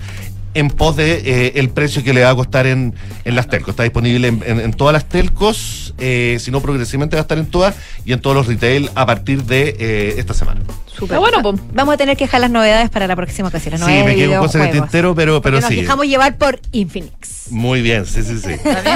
en 0.58 0.68
pos 0.70 0.96
de 0.96 1.22
eh, 1.24 1.52
el 1.56 1.68
precio 1.70 2.02
que 2.02 2.12
le 2.12 2.22
va 2.22 2.30
a 2.30 2.34
costar 2.34 2.66
en, 2.66 2.94
en 3.24 3.34
las 3.36 3.48
telcos. 3.48 3.70
Está 3.70 3.82
disponible 3.84 4.28
en, 4.28 4.42
en- 4.46 4.60
en 4.60 4.72
todas 4.72 4.92
las 4.92 5.08
telcos, 5.08 5.94
eh, 5.98 6.36
si 6.40 6.50
no 6.50 6.60
progresivamente 6.60 7.16
va 7.16 7.20
a 7.20 7.22
estar 7.22 7.38
en 7.38 7.46
todas 7.46 7.74
y 8.04 8.12
en 8.12 8.20
todos 8.20 8.36
los 8.36 8.46
retail 8.46 8.90
a 8.94 9.06
partir 9.06 9.44
de 9.44 9.76
eh, 9.78 10.14
esta 10.18 10.34
semana. 10.34 10.60
Súper. 10.86 11.18
bueno, 11.18 11.40
pues. 11.42 11.60
Vamos 11.74 11.94
a 11.94 11.96
tener 11.96 12.16
que 12.16 12.24
dejar 12.24 12.40
las 12.40 12.50
novedades 12.50 12.90
para 12.90 13.06
la 13.06 13.14
próxima 13.14 13.48
ocasión. 13.48 13.78
las 13.78 13.84
Sí, 13.88 14.02
me 14.04 14.16
quedo 14.16 14.32
con 14.32 14.46
cosas 14.46 14.62
en 14.62 14.66
el 14.68 14.72
tintero, 14.72 15.14
pero, 15.14 15.40
pero 15.40 15.56
Porque 15.58 15.60
nos 15.60 15.68
sí. 15.70 15.76
dejamos 15.82 16.06
llevar 16.06 16.36
por 16.38 16.60
Infinix. 16.72 17.50
Muy 17.50 17.82
bien, 17.82 18.04
sí, 18.04 18.22
sí, 18.24 18.38
sí. 18.38 18.50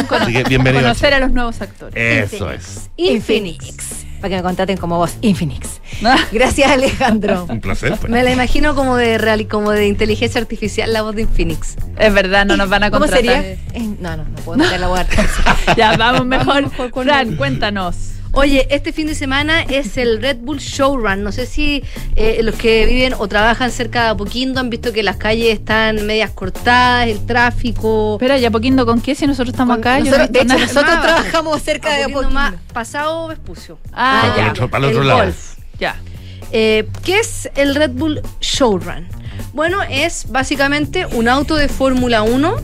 Con- 0.09 0.23
Así 0.23 0.33
que 0.33 0.43
bienvenido. 0.45 0.83
Conocer 0.83 1.15
a 1.15 1.21
los 1.21 1.31
nuevos 1.31 1.61
actores. 1.63 1.95
Eso 2.33 2.51
es. 2.51 2.91
Infinix. 2.97 4.05
Para 4.23 4.31
que 4.31 4.37
me 4.37 4.43
contraten 4.45 4.77
como 4.79 4.97
vos, 4.99 5.17
Infinix. 5.21 5.81
Gracias, 6.33 6.71
Alejandro. 6.71 7.45
Un 7.49 7.61
placer. 7.61 7.97
pues. 8.01 8.11
Me 8.11 8.23
la 8.23 8.31
imagino 8.31 8.75
como 8.77 8.97
de 8.97 9.19
real, 9.19 9.49
como 9.49 9.73
de 9.73 9.89
inteligencia 9.89 10.41
artificial 10.41 10.93
la 10.93 11.03
voz 11.03 11.15
de 11.17 11.23
Infinix. 11.23 11.75
Es 11.99 12.15
verdad, 12.15 12.47
no 12.47 12.57
nos 12.57 12.69
van 12.71 12.85
a 12.85 12.91
¿Cómo 12.91 13.01
contratar. 13.07 13.43
sería? 13.43 13.53
Eh, 13.75 13.97
no, 14.01 14.17
no, 14.17 14.25
no 14.25 14.37
puedo 14.45 14.59
meter 14.59 14.79
la 14.81 14.87
guarda. 14.87 15.11
Ya, 15.77 15.97
vamos 15.97 16.25
mejor. 16.25 16.63
mejor 16.63 16.91
con 16.93 17.05
Fran, 17.05 17.31
el- 17.31 17.37
cuéntanos. 17.37 17.97
Oye, 18.35 18.67
este 18.71 18.93
fin 18.95 19.07
de 19.07 19.15
semana 19.15 19.61
es 19.63 19.99
el 19.99 20.23
Red 20.23 20.39
Bull 20.39 20.59
Showrun. 20.59 21.23
No 21.23 21.33
sé 21.33 21.45
si 21.45 21.85
eh, 22.17 22.41
los 22.43 22.55
que 22.55 22.87
viven 22.87 23.13
o 23.19 23.29
trabajan 23.29 23.71
cerca 23.71 24.05
de 24.05 24.09
Apoquindo 24.11 24.59
han 24.59 24.71
visto 24.71 24.91
que 24.93 25.03
las 25.03 25.17
calles 25.17 25.53
están 25.53 26.07
medias 26.07 26.31
cortadas, 26.31 27.09
el 27.09 27.27
tráfico. 27.27 28.15
Espera, 28.15 28.39
¿y 28.39 28.47
Apoquindo 28.47 28.87
con 28.87 29.03
qué? 29.03 29.15
Si 29.15 29.27
nosotros 29.27 29.51
estamos 29.53 29.77
acá, 29.77 29.99
yo 29.99 30.07
no 30.07 30.11
Nosotros, 30.19 30.33
de 30.33 30.41
hecho, 30.41 30.59
nosotros 30.59 30.95
Más 30.95 31.03
trabajamos 31.03 31.63
cerca 31.63 31.95
de 31.95 32.05
Apoquindo 32.05 32.31
más 32.31 32.55
pasado 32.73 33.29
Vespucio. 33.29 33.79
Ah, 33.93 34.23
Para 34.23 34.37
ya. 34.37 34.45
el 34.45 34.51
otro- 34.53 34.71
para 34.71 34.85
el 34.87 34.91
otro 34.91 35.03
el 35.03 35.09
lado. 35.09 35.21
golf. 35.25 35.55
Ya. 35.79 35.97
Eh, 36.53 36.89
¿Qué 37.05 37.19
es 37.19 37.51
el 37.55 37.75
Red 37.75 37.91
Bull 37.91 38.23
Showrun? 38.41 39.09
Bueno, 39.53 39.79
es 39.89 40.27
básicamente 40.31 41.07
un 41.07 41.29
auto 41.29 41.57
de 41.57 41.69
Fórmula 41.69 42.23
1 42.23 42.57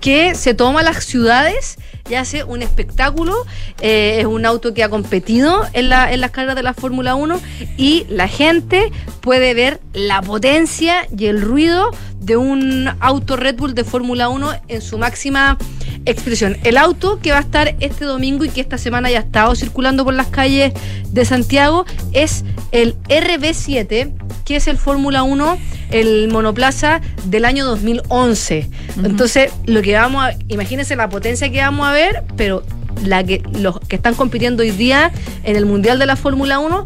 que 0.00 0.34
se 0.34 0.52
toma 0.54 0.82
las 0.82 1.04
ciudades 1.04 1.76
y 2.10 2.14
hace 2.14 2.44
un 2.44 2.60
espectáculo. 2.60 3.34
Eh, 3.80 4.18
es 4.20 4.26
un 4.26 4.44
auto 4.44 4.74
que 4.74 4.82
ha 4.84 4.90
competido 4.90 5.62
en, 5.72 5.88
la- 5.88 6.14
las 6.16 6.30
carreras 6.30 6.56
de 6.56 6.62
la 6.62 6.74
Fórmula 6.74 7.14
1 7.14 7.40
y 7.78 8.04
la 8.10 8.28
gente 8.28 8.92
puede 9.22 9.54
ver 9.54 9.80
la 9.94 10.20
potencia 10.20 11.06
y 11.16 11.26
el 11.26 11.40
ruido 11.40 11.90
de 12.20 12.36
un 12.36 12.90
auto 13.00 13.36
Red 13.36 13.56
Bull 13.56 13.74
de 13.74 13.84
Fórmula 13.84 14.28
1 14.28 14.52
en 14.68 14.82
su 14.82 14.98
máxima 14.98 15.56
expresión. 16.04 16.58
El 16.64 16.76
auto 16.76 17.18
que 17.20 17.32
va 17.32 17.38
a 17.38 17.40
estar 17.40 17.74
este 17.80 18.04
domingo 18.04 18.44
y 18.44 18.50
que 18.50 18.60
esta 18.60 18.76
semana 18.76 19.10
ya 19.10 19.18
ha 19.18 19.22
estado 19.22 19.54
circulando 19.54 20.04
por 20.04 20.12
las 20.12 20.26
calles 20.26 20.74
de 21.08 21.24
Santiago 21.24 21.86
es 22.12 22.44
el 22.72 22.96
RB7, 23.04 24.12
que 24.44 24.56
es 24.56 24.66
el 24.68 24.76
Fórmula 24.76 25.22
1, 25.22 25.58
el 25.94 26.28
monoplaza 26.28 27.00
del 27.26 27.44
año 27.44 27.64
2011. 27.64 28.68
Entonces, 29.04 29.52
lo 29.66 29.80
que 29.80 29.94
vamos 29.94 30.24
a, 30.24 30.32
imagínense 30.48 30.96
la 30.96 31.08
potencia 31.08 31.50
que 31.50 31.60
vamos 31.60 31.86
a 31.86 31.92
ver, 31.92 32.24
pero 32.36 32.64
la 33.04 33.22
que 33.22 33.42
los 33.60 33.78
que 33.80 33.94
están 33.96 34.14
compitiendo 34.14 34.62
hoy 34.64 34.72
día 34.72 35.12
en 35.44 35.54
el 35.56 35.66
Mundial 35.66 35.98
de 36.00 36.06
la 36.06 36.16
Fórmula 36.16 36.58
1 36.58 36.84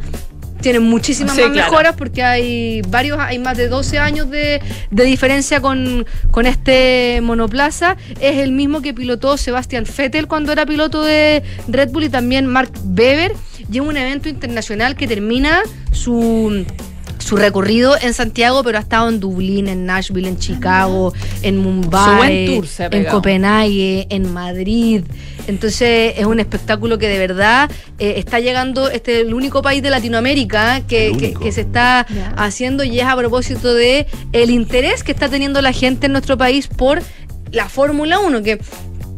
tienen 0.61 0.83
muchísimas 0.83 1.37
Sí, 1.37 1.41
más 1.41 1.53
claro. 1.53 1.71
mejoras 1.71 1.95
porque 1.97 2.23
hay 2.23 2.83
varios, 2.89 3.19
hay 3.19 3.39
más 3.39 3.57
de 3.57 3.69
12 3.69 3.99
años 3.99 4.29
de, 4.29 4.61
de 4.91 5.05
diferencia 5.05 5.61
con, 5.63 6.05
con 6.31 6.45
este 6.47 7.21
monoplaza. 7.23 7.97
Es 8.21 8.39
el 8.39 8.53
mismo 8.53 8.83
que 8.83 8.93
pilotó 8.93 9.37
Sebastian 9.39 9.85
Vettel 9.97 10.27
cuando 10.27 10.53
era 10.53 10.67
piloto 10.67 11.03
de 11.03 11.43
Red 11.69 11.91
Bull 11.93 12.05
y 12.05 12.09
también 12.11 12.47
Mark 12.47 12.73
Webber. 12.85 13.33
Y 13.73 13.79
es 13.79 13.83
un 13.83 13.97
evento 13.97 14.29
internacional 14.29 14.97
que 14.97 15.07
termina 15.07 15.61
su 15.93 16.65
su 17.29 17.37
recorrido 17.37 17.95
en 18.01 18.15
Santiago, 18.15 18.63
pero 18.65 18.79
ha 18.79 18.81
estado 18.81 19.11
en 19.11 19.21
Dublín, 19.21 19.69
en 19.69 19.85
Nashville, 19.85 20.29
en 20.29 20.39
Chicago, 20.39 21.13
en 21.43 21.59
Mumbai, 21.59 22.63
en. 22.91 23.05
Copenhague, 23.05 24.07
en 24.09 24.33
Madrid. 24.33 25.05
Entonces 25.47 26.15
es 26.17 26.25
un 26.25 26.41
espectáculo 26.41 26.97
que 26.97 27.07
de 27.07 27.19
verdad 27.19 27.71
eh, 27.99 28.15
está 28.17 28.41
llegando, 28.41 28.89
este 28.89 29.21
es 29.21 29.27
el 29.27 29.35
único 29.35 29.61
país 29.61 29.83
de 29.83 29.91
Latinoamérica 29.91 30.81
que 30.89 31.37
se 31.53 31.61
está 31.61 32.07
haciendo 32.37 32.83
y 32.83 32.99
es 32.99 33.07
a 33.07 33.15
propósito 33.15 33.75
de 33.75 34.07
el 34.33 34.49
interés 34.49 35.03
que 35.03 35.13
está 35.13 35.29
teniendo 35.29 35.61
la 35.61 35.73
gente 35.73 36.07
en 36.07 36.13
nuestro 36.13 36.39
país 36.39 36.67
por 36.67 37.03
la 37.51 37.69
Fórmula 37.69 38.21
1, 38.21 38.43
que 38.43 38.59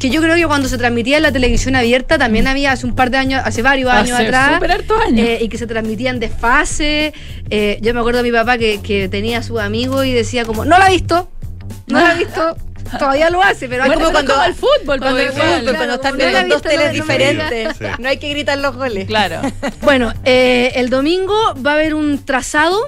que 0.00 0.10
yo 0.10 0.20
creo 0.22 0.34
que 0.34 0.46
cuando 0.46 0.66
se 0.68 0.78
transmitía 0.78 1.18
en 1.18 1.22
la 1.22 1.30
televisión 1.30 1.76
abierta 1.76 2.18
también 2.18 2.46
había 2.48 2.72
hace 2.72 2.86
un 2.86 2.94
par 2.96 3.10
de 3.10 3.18
años, 3.18 3.42
hace 3.44 3.62
varios 3.62 3.90
años 3.92 4.12
Hace 4.18 4.26
atrás, 4.26 4.54
súper 4.54 4.72
hartos 4.72 5.00
años. 5.06 5.28
eh, 5.28 5.38
y 5.42 5.48
que 5.48 5.58
se 5.58 5.66
transmitían 5.66 6.18
de 6.18 6.28
fase. 6.30 7.12
Eh, 7.50 7.78
yo 7.82 7.94
me 7.94 8.00
acuerdo 8.00 8.22
de 8.22 8.30
mi 8.30 8.36
papá 8.36 8.58
que, 8.58 8.80
que 8.82 9.08
tenía 9.08 9.38
a 9.38 9.42
su 9.42 9.60
amigo 9.60 10.02
y 10.02 10.12
decía 10.12 10.44
como, 10.44 10.64
no 10.64 10.78
la 10.78 10.86
ha 10.86 10.90
visto, 10.90 11.30
no 11.86 12.00
la 12.00 12.10
ha 12.10 12.14
visto, 12.18 12.56
todavía 12.98 13.28
lo 13.30 13.42
hace, 13.42 13.68
pero 13.68 13.82
hay 13.84 13.90
Bueno, 13.90 14.06
como 14.06 14.18
pero 14.20 14.26
cuando... 14.34 14.44
el 14.46 14.54
fútbol, 14.54 14.98
Cuando 15.00 15.18
el 15.18 15.28
fútbol, 15.32 15.74
cuando 15.76 15.94
están 15.94 16.12
no 16.12 16.18
viendo 16.18 16.38
en 16.38 16.48
dos 16.48 16.64
no- 16.64 16.70
teles 16.70 16.86
no 16.86 16.92
diferentes. 16.94 17.76
Sí. 17.76 17.84
No 17.98 18.08
hay 18.08 18.16
que 18.16 18.28
gritar 18.30 18.58
los 18.58 18.74
goles. 18.76 19.06
Claro. 19.06 19.42
Bueno, 19.82 20.12
eh, 20.24 20.72
el 20.76 20.88
domingo 20.90 21.36
va 21.64 21.72
a 21.72 21.74
haber 21.74 21.94
un 21.94 22.24
trazado 22.24 22.80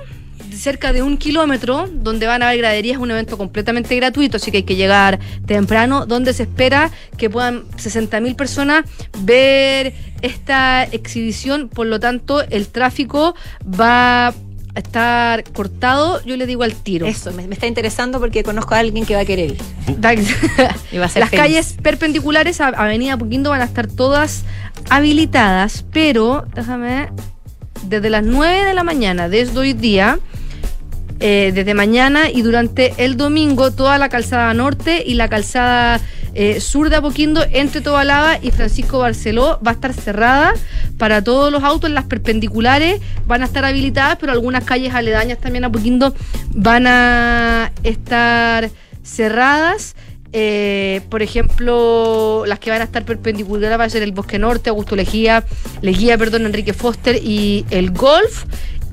cerca 0.62 0.92
de 0.92 1.02
un 1.02 1.16
kilómetro 1.16 1.88
donde 1.92 2.26
van 2.26 2.42
a 2.42 2.48
haber 2.48 2.58
graderías, 2.58 2.98
un 2.98 3.10
evento 3.10 3.36
completamente 3.36 3.96
gratuito, 3.96 4.36
así 4.36 4.52
que 4.52 4.58
hay 4.58 4.62
que 4.62 4.76
llegar 4.76 5.18
temprano, 5.44 6.06
donde 6.06 6.32
se 6.32 6.44
espera 6.44 6.92
que 7.16 7.28
puedan 7.28 7.64
60.000 7.72 8.36
personas 8.36 8.84
ver 9.18 9.92
esta 10.22 10.84
exhibición, 10.84 11.68
por 11.68 11.86
lo 11.88 11.98
tanto 11.98 12.42
el 12.48 12.68
tráfico 12.68 13.34
va 13.68 14.28
a 14.28 14.34
estar 14.76 15.42
cortado, 15.52 16.24
yo 16.24 16.36
le 16.36 16.46
digo 16.46 16.62
al 16.62 16.74
tiro. 16.74 17.06
Eso, 17.06 17.32
me, 17.32 17.48
me 17.48 17.54
está 17.54 17.66
interesando 17.66 18.20
porque 18.20 18.44
conozco 18.44 18.74
a 18.74 18.78
alguien 18.78 19.04
que 19.04 19.16
va 19.16 19.22
a 19.22 19.24
querer 19.24 19.50
ir. 19.50 19.62
Y 20.92 20.98
va 20.98 21.06
a 21.06 21.08
ser 21.08 21.20
Las 21.20 21.30
feliz. 21.30 21.44
calles 21.44 21.76
perpendiculares 21.82 22.60
a 22.60 22.68
Avenida 22.68 23.16
Puquindo 23.16 23.50
van 23.50 23.62
a 23.62 23.64
estar 23.64 23.88
todas 23.88 24.44
habilitadas, 24.90 25.84
pero 25.92 26.46
déjame 26.54 27.08
desde 27.82 28.10
las 28.10 28.24
9 28.24 28.64
de 28.64 28.74
la 28.74 28.84
mañana, 28.84 29.28
desde 29.28 29.58
hoy 29.58 29.72
día, 29.72 30.20
eh, 31.24 31.52
desde 31.54 31.72
mañana 31.72 32.28
y 32.28 32.42
durante 32.42 32.94
el 32.96 33.16
domingo, 33.16 33.70
toda 33.70 33.96
la 33.96 34.08
calzada 34.08 34.52
norte 34.54 35.04
y 35.06 35.14
la 35.14 35.28
calzada 35.28 36.00
eh, 36.34 36.60
sur 36.60 36.90
de 36.90 36.96
Apoquindo 36.96 37.44
entre 37.52 37.80
Tobalaba 37.80 38.38
y 38.42 38.50
Francisco 38.50 38.98
Barceló 38.98 39.60
va 39.64 39.70
a 39.70 39.74
estar 39.74 39.92
cerrada 39.92 40.54
para 40.98 41.22
todos 41.22 41.52
los 41.52 41.62
autos. 41.62 41.90
Las 41.90 42.06
perpendiculares 42.06 43.00
van 43.28 43.42
a 43.42 43.44
estar 43.44 43.64
habilitadas, 43.64 44.16
pero 44.18 44.32
algunas 44.32 44.64
calles 44.64 44.94
aledañas 44.94 45.38
también 45.38 45.62
a 45.62 45.68
Apoquindo 45.68 46.12
van 46.48 46.88
a 46.88 47.70
estar 47.84 48.68
cerradas. 49.04 49.94
Eh, 50.32 51.02
por 51.08 51.22
ejemplo, 51.22 52.42
las 52.46 52.58
que 52.58 52.70
van 52.70 52.80
a 52.80 52.84
estar 52.84 53.04
perpendiculares 53.04 53.78
va 53.78 53.84
a 53.84 53.90
ser 53.90 54.02
el 54.02 54.10
Bosque 54.10 54.40
Norte, 54.40 54.70
Augusto 54.70 54.96
Legía, 54.96 55.44
Leguía, 55.82 56.18
perdón, 56.18 56.46
Enrique 56.46 56.72
Foster 56.72 57.20
y 57.22 57.64
el 57.70 57.92
Golf. 57.92 58.44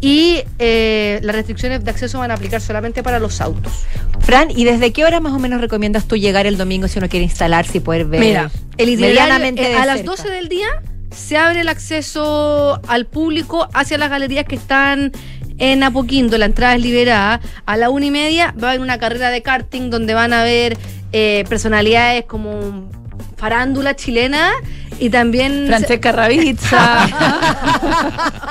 Y 0.01 0.43
eh, 0.59 1.19
las 1.23 1.35
restricciones 1.35 1.83
de 1.83 1.91
acceso 1.91 2.19
van 2.19 2.31
a 2.31 2.35
aplicar 2.35 2.61
solamente 2.61 3.03
para 3.03 3.19
los 3.19 3.41
autos. 3.41 3.83
Fran, 4.21 4.49
¿y 4.49 4.63
desde 4.63 4.93
qué 4.93 5.03
hora 5.05 5.19
más 5.19 5.33
o 5.33 5.39
menos 5.39 5.59
recomiendas 5.59 6.05
tú 6.05 6.15
llegar 6.15 6.45
el 6.45 6.57
domingo 6.57 6.87
si 6.87 6.99
uno 6.99 7.09
quiere 7.09 7.25
instalarse 7.25 7.79
y 7.79 7.81
poder 7.81 8.05
ver 8.05 8.19
Mira, 8.21 8.51
el 8.77 8.97
medianamente 8.97 9.71
eh, 9.71 9.75
a 9.75 9.85
las 9.85 9.97
cerca? 9.97 10.11
12 10.11 10.29
del 10.29 10.49
día 10.49 10.67
se 11.11 11.37
abre 11.37 11.61
el 11.61 11.69
acceso 11.69 12.79
al 12.87 13.05
público 13.05 13.67
hacia 13.73 13.97
las 13.97 14.09
galerías 14.09 14.45
que 14.45 14.55
están 14.55 15.11
en 15.57 15.83
Apoquindo. 15.83 16.37
La 16.37 16.45
entrada 16.45 16.75
es 16.75 16.81
liberada. 16.81 17.41
A 17.65 17.77
la 17.77 17.89
una 17.89 18.05
y 18.05 18.11
media 18.11 18.53
va 18.61 18.67
a 18.67 18.71
haber 18.71 18.81
una 18.81 18.97
carrera 18.99 19.29
de 19.29 19.41
karting 19.41 19.89
donde 19.89 20.13
van 20.13 20.33
a 20.33 20.41
haber 20.41 20.77
eh, 21.11 21.43
personalidades 21.49 22.25
como 22.25 22.89
farándula 23.37 23.95
chilena 23.95 24.51
y 24.99 25.09
también 25.09 25.65
Francesca 25.67 26.11
Ravizza. 26.11 27.07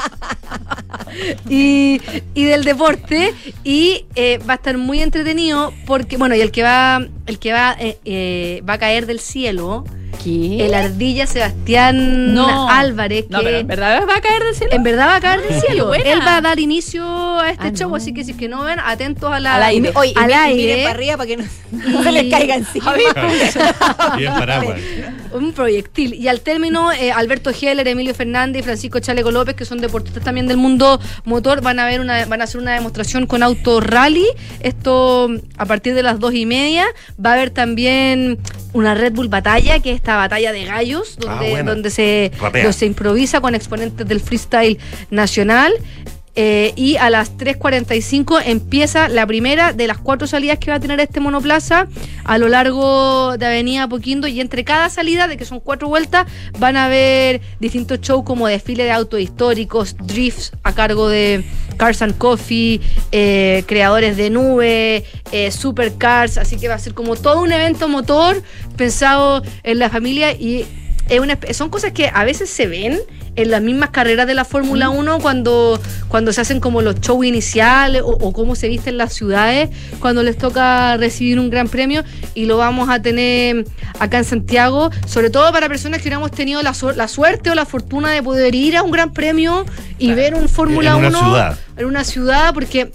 y, 1.49 2.01
y 2.35 2.45
del 2.45 2.65
deporte 2.65 3.35
y 3.65 4.07
eh, 4.15 4.39
va 4.49 4.55
a 4.55 4.57
estar 4.57 4.79
muy 4.79 5.03
entretenido 5.03 5.73
porque 5.87 6.17
bueno 6.17 6.35
y 6.35 6.41
el 6.41 6.51
que 6.51 6.63
va 6.63 7.03
el 7.27 7.39
que 7.39 7.53
va 7.53 7.77
eh, 7.79 7.99
eh, 8.05 8.63
va 8.69 8.75
a 8.75 8.79
caer 8.79 9.07
del 9.07 9.21
cielo 9.21 9.85
el 10.25 10.75
ardilla 10.75 11.27
Sebastián 11.27 12.35
No. 12.35 12.69
Álvarez 12.71 13.25
que 13.27 13.31
No, 13.31 13.41
pero 13.41 13.57
¿en 13.59 13.67
verdad 13.67 14.03
va 14.07 14.17
a 14.17 14.21
caer 14.21 14.43
del 14.45 14.55
cielo? 14.55 14.73
en 14.75 14.83
verdad 14.83 15.07
va 15.09 15.17
a 15.17 15.21
caer 15.21 15.41
del 15.41 15.61
cielo 15.61 15.91
qué 15.93 16.13
él 16.13 16.21
va 16.21 16.37
a 16.37 16.41
dar 16.43 16.59
inicio 16.61 17.41
a 17.41 17.51
este 17.51 17.69
Ah, 17.69 17.73
show 17.73 17.89
no. 17.91 17.97
así 17.97 18.13
que 18.13 18.25
si 18.25 18.33
es 18.33 18.37
que 18.37 18.47
no 18.49 18.63
ven 18.65 18.79
atentos 18.79 19.33
a 19.33 19.41
la, 19.41 19.55
Al 19.57 19.63
aire. 19.63 19.91
Oye, 19.95 20.13
al 20.17 20.31
aire 20.33 20.79
para 20.83 20.91
arriba 20.91 21.17
para 21.17 21.27
que 21.29 21.37
no, 21.39 21.45
no 21.73 22.03
se 22.03 22.13
les 22.13 22.31
caiga 22.31 22.57
encima. 22.57 22.95
Bien 24.17 24.33
paraguas. 24.35 24.79
Un 25.33 25.53
proyectil. 25.53 26.15
Y 26.15 26.29
al 26.29 26.41
término, 26.41 26.93
eh, 26.93 27.13
Alberto 27.13 27.51
Heller, 27.51 27.87
Emilio 27.89 28.15
Fernández 28.15 28.61
y 28.61 28.63
Francisco 28.65 29.01
Chaleco 29.01 29.31
López, 29.31 29.55
que 29.55 29.65
son 29.65 29.79
deportistas 29.81 30.25
también 30.25 30.47
del 30.47 30.57
mundo 30.57 31.01
motor, 31.25 31.61
van 31.61 31.79
a 31.79 31.87
ver 31.87 32.01
una, 32.01 32.25
van 32.27 32.41
a 32.41 32.45
hacer 32.45 32.61
una 32.61 32.75
demostración 32.75 33.27
con 33.27 33.43
auto 33.43 33.81
rally. 33.81 34.27
Esto 34.61 35.31
a 35.57 35.67
partir 35.67 35.95
de 35.95 36.03
las 36.03 36.19
dos 36.19 36.35
y 36.35 36.47
media. 36.47 36.87
Va 37.25 37.31
a 37.31 37.33
haber 37.35 37.51
también 37.51 38.39
una 38.73 38.95
Red 38.95 39.15
Bull 39.15 39.29
batalla, 39.29 39.81
que 39.81 39.91
es 39.91 39.97
esta 39.97 40.17
batalla 40.17 40.53
de 40.53 40.65
gallos, 40.65 41.17
donde, 41.19 41.57
Ah, 41.57 41.63
donde 41.63 41.91
se, 41.91 42.31
donde 42.41 42.73
se 42.73 42.87
improvisa 42.87 43.41
con 43.41 43.55
exponentes 43.55 44.07
del 44.07 44.21
freestyle 44.21 44.79
nacional. 45.11 45.73
Eh, 46.41 46.73
y 46.77 46.95
a 46.99 47.11
las 47.11 47.37
3.45 47.37 48.41
empieza 48.45 49.09
la 49.09 49.27
primera 49.27 49.73
de 49.73 49.89
las 49.89 49.99
cuatro 49.99 50.29
salidas 50.29 50.61
que 50.61 50.71
va 50.71 50.77
a 50.77 50.81
tener 50.81 51.01
este 51.01 51.19
monoplaza 51.19 51.89
a 52.23 52.39
lo 52.39 52.47
largo 52.47 53.37
de 53.37 53.45
Avenida 53.45 53.89
Poquindo 53.89 54.29
y 54.29 54.41
entre 54.41 54.63
cada 54.63 54.89
salida, 54.89 55.27
de 55.27 55.37
que 55.37 55.45
son 55.45 55.59
cuatro 55.59 55.89
vueltas, 55.89 56.29
van 56.61 56.77
a 56.77 56.85
haber 56.85 57.41
distintos 57.59 58.01
shows 58.03 58.23
como 58.25 58.47
desfile 58.47 58.85
de 58.85 58.93
autos 58.93 59.19
históricos, 59.19 59.97
drifts 59.99 60.53
a 60.63 60.73
cargo 60.77 61.09
de 61.09 61.43
Cars 61.77 62.03
and 62.03 62.17
Coffee, 62.19 62.81
eh, 63.11 63.65
creadores 63.67 64.17
de 64.17 64.31
nube, 64.31 65.05
eh, 65.33 65.51
supercars, 65.51 66.39
así 66.39 66.57
que 66.57 66.69
va 66.69 66.77
a 66.77 66.79
ser 66.79 66.95
como 66.95 67.17
todo 67.17 67.43
un 67.43 67.51
evento 67.51 67.89
motor 67.89 68.45
pensado 68.77 69.43
en 69.65 69.81
la 69.81 69.91
familia 69.91 70.31
y 70.31 70.65
es 71.09 71.19
una 71.19 71.37
son 71.53 71.69
cosas 71.69 71.91
que 71.91 72.09
a 72.15 72.23
veces 72.23 72.49
se 72.49 72.69
ven 72.69 73.01
en 73.39 73.51
las 73.51 73.63
mismas 73.63 73.91
carreras 73.91 74.27
de 74.27 74.35
la 74.35 74.45
Fórmula 74.45 74.91
1 74.91 75.21
cuando, 75.21 75.81
cuando 76.09 76.33
se 76.33 76.41
hacen 76.41 76.61
como 76.61 76.83
los 76.83 77.01
shows 77.01 77.25
iniciales 77.25 78.03
o, 78.03 78.09
o 78.09 78.33
cómo 78.33 78.55
se 78.55 78.69
visten 78.69 78.97
las 78.99 79.13
ciudades 79.15 79.71
cuando 80.01 80.23
les 80.23 80.37
toca 80.37 80.97
recibir 80.97 81.39
un 81.39 81.49
gran 81.49 81.69
premio 81.69 82.03
y 82.35 82.47
lo 82.47 82.57
vamos 82.57 82.89
a 82.91 83.01
tener 83.01 83.65
acá 84.01 84.19
en 84.19 84.25
Santiago, 84.25 84.91
sobre 85.07 85.31
todo 85.31 85.51
para 85.53 85.69
personas 85.69 86.03
que 86.03 86.11
no 86.11 86.17
hemos 86.17 86.31
tenido 86.33 86.63
la, 86.63 86.73
suer- 86.73 86.97
la 86.97 87.09
suerte 87.09 87.51
o 87.51 87.55
la 87.55 87.65
fortuna 87.65 88.11
de 88.11 88.23
poder 88.23 88.55
ir 88.55 88.77
a 88.77 88.83
un 88.83 88.91
gran 88.91 89.13
premio 89.13 89.65
y 89.99 90.13
ver 90.15 90.35
un 90.35 90.49
Fórmula 90.49 90.91
En 90.91 90.97
1 90.99 91.09
una 91.09 91.19
ciudad. 91.21 91.59
en 91.77 91.87
una 91.87 92.05
ciudad 92.05 92.53
porque 92.55 92.91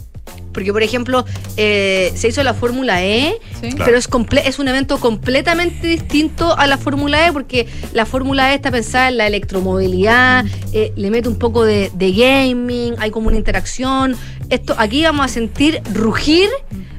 porque, 0.53 0.71
por 0.71 0.83
ejemplo, 0.83 1.25
eh, 1.57 2.11
se 2.15 2.27
hizo 2.29 2.43
la 2.43 2.53
Fórmula 2.53 3.03
E, 3.03 3.37
Sí. 3.59 3.69
Claro. 3.69 3.85
pero 3.85 3.97
es, 3.97 4.09
comple- 4.09 4.43
es 4.45 4.59
un 4.59 4.67
evento 4.67 4.99
completamente 4.99 5.87
distinto 5.87 6.57
a 6.57 6.67
la 6.67 6.77
Fórmula 6.77 7.27
E, 7.27 7.33
porque 7.33 7.67
la 7.93 8.05
Fórmula 8.05 8.51
E 8.51 8.55
está 8.55 8.71
pensada 8.71 9.07
en 9.09 9.17
la 9.17 9.27
electromovilidad, 9.27 10.45
eh, 10.73 10.93
le 10.95 11.09
mete 11.09 11.27
un 11.29 11.37
poco 11.39 11.65
de, 11.65 11.91
de 11.93 12.11
gaming, 12.11 12.95
hay 12.99 13.11
como 13.11 13.27
una 13.27 13.37
interacción. 13.37 14.15
Esto, 14.49 14.75
aquí 14.77 15.03
vamos 15.03 15.25
a 15.25 15.29
sentir 15.29 15.81
rugir 15.93 16.49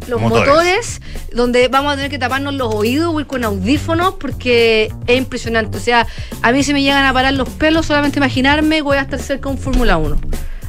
los 0.09 0.21
Motores. 0.21 0.49
motores. 0.49 1.01
donde 1.33 1.67
vamos 1.69 1.93
a 1.93 1.97
tener 1.97 2.11
que 2.11 2.19
taparnos 2.19 2.55
los 2.55 2.73
oídos 2.75 3.13
o 3.15 3.19
ir 3.21 3.27
con 3.27 3.43
audífonos, 3.43 4.15
porque 4.21 4.93
es 5.07 5.17
impresionante. 5.19 5.77
O 5.79 5.81
sea, 5.81 6.07
a 6.43 6.53
mí 6.53 6.63
se 6.63 6.73
me 6.73 6.81
llegan 6.83 7.05
a 7.05 7.13
parar 7.13 7.33
los 7.35 7.49
pelos 7.49 7.87
solamente 7.87 8.19
imaginarme 8.19 8.77
que 8.77 8.83
voy 8.83 8.99
a 8.99 9.01
estar 9.03 9.19
cerca 9.19 9.49
de 9.49 9.57
un 9.57 9.61
Fórmula 9.61 9.97
1. 9.97 10.17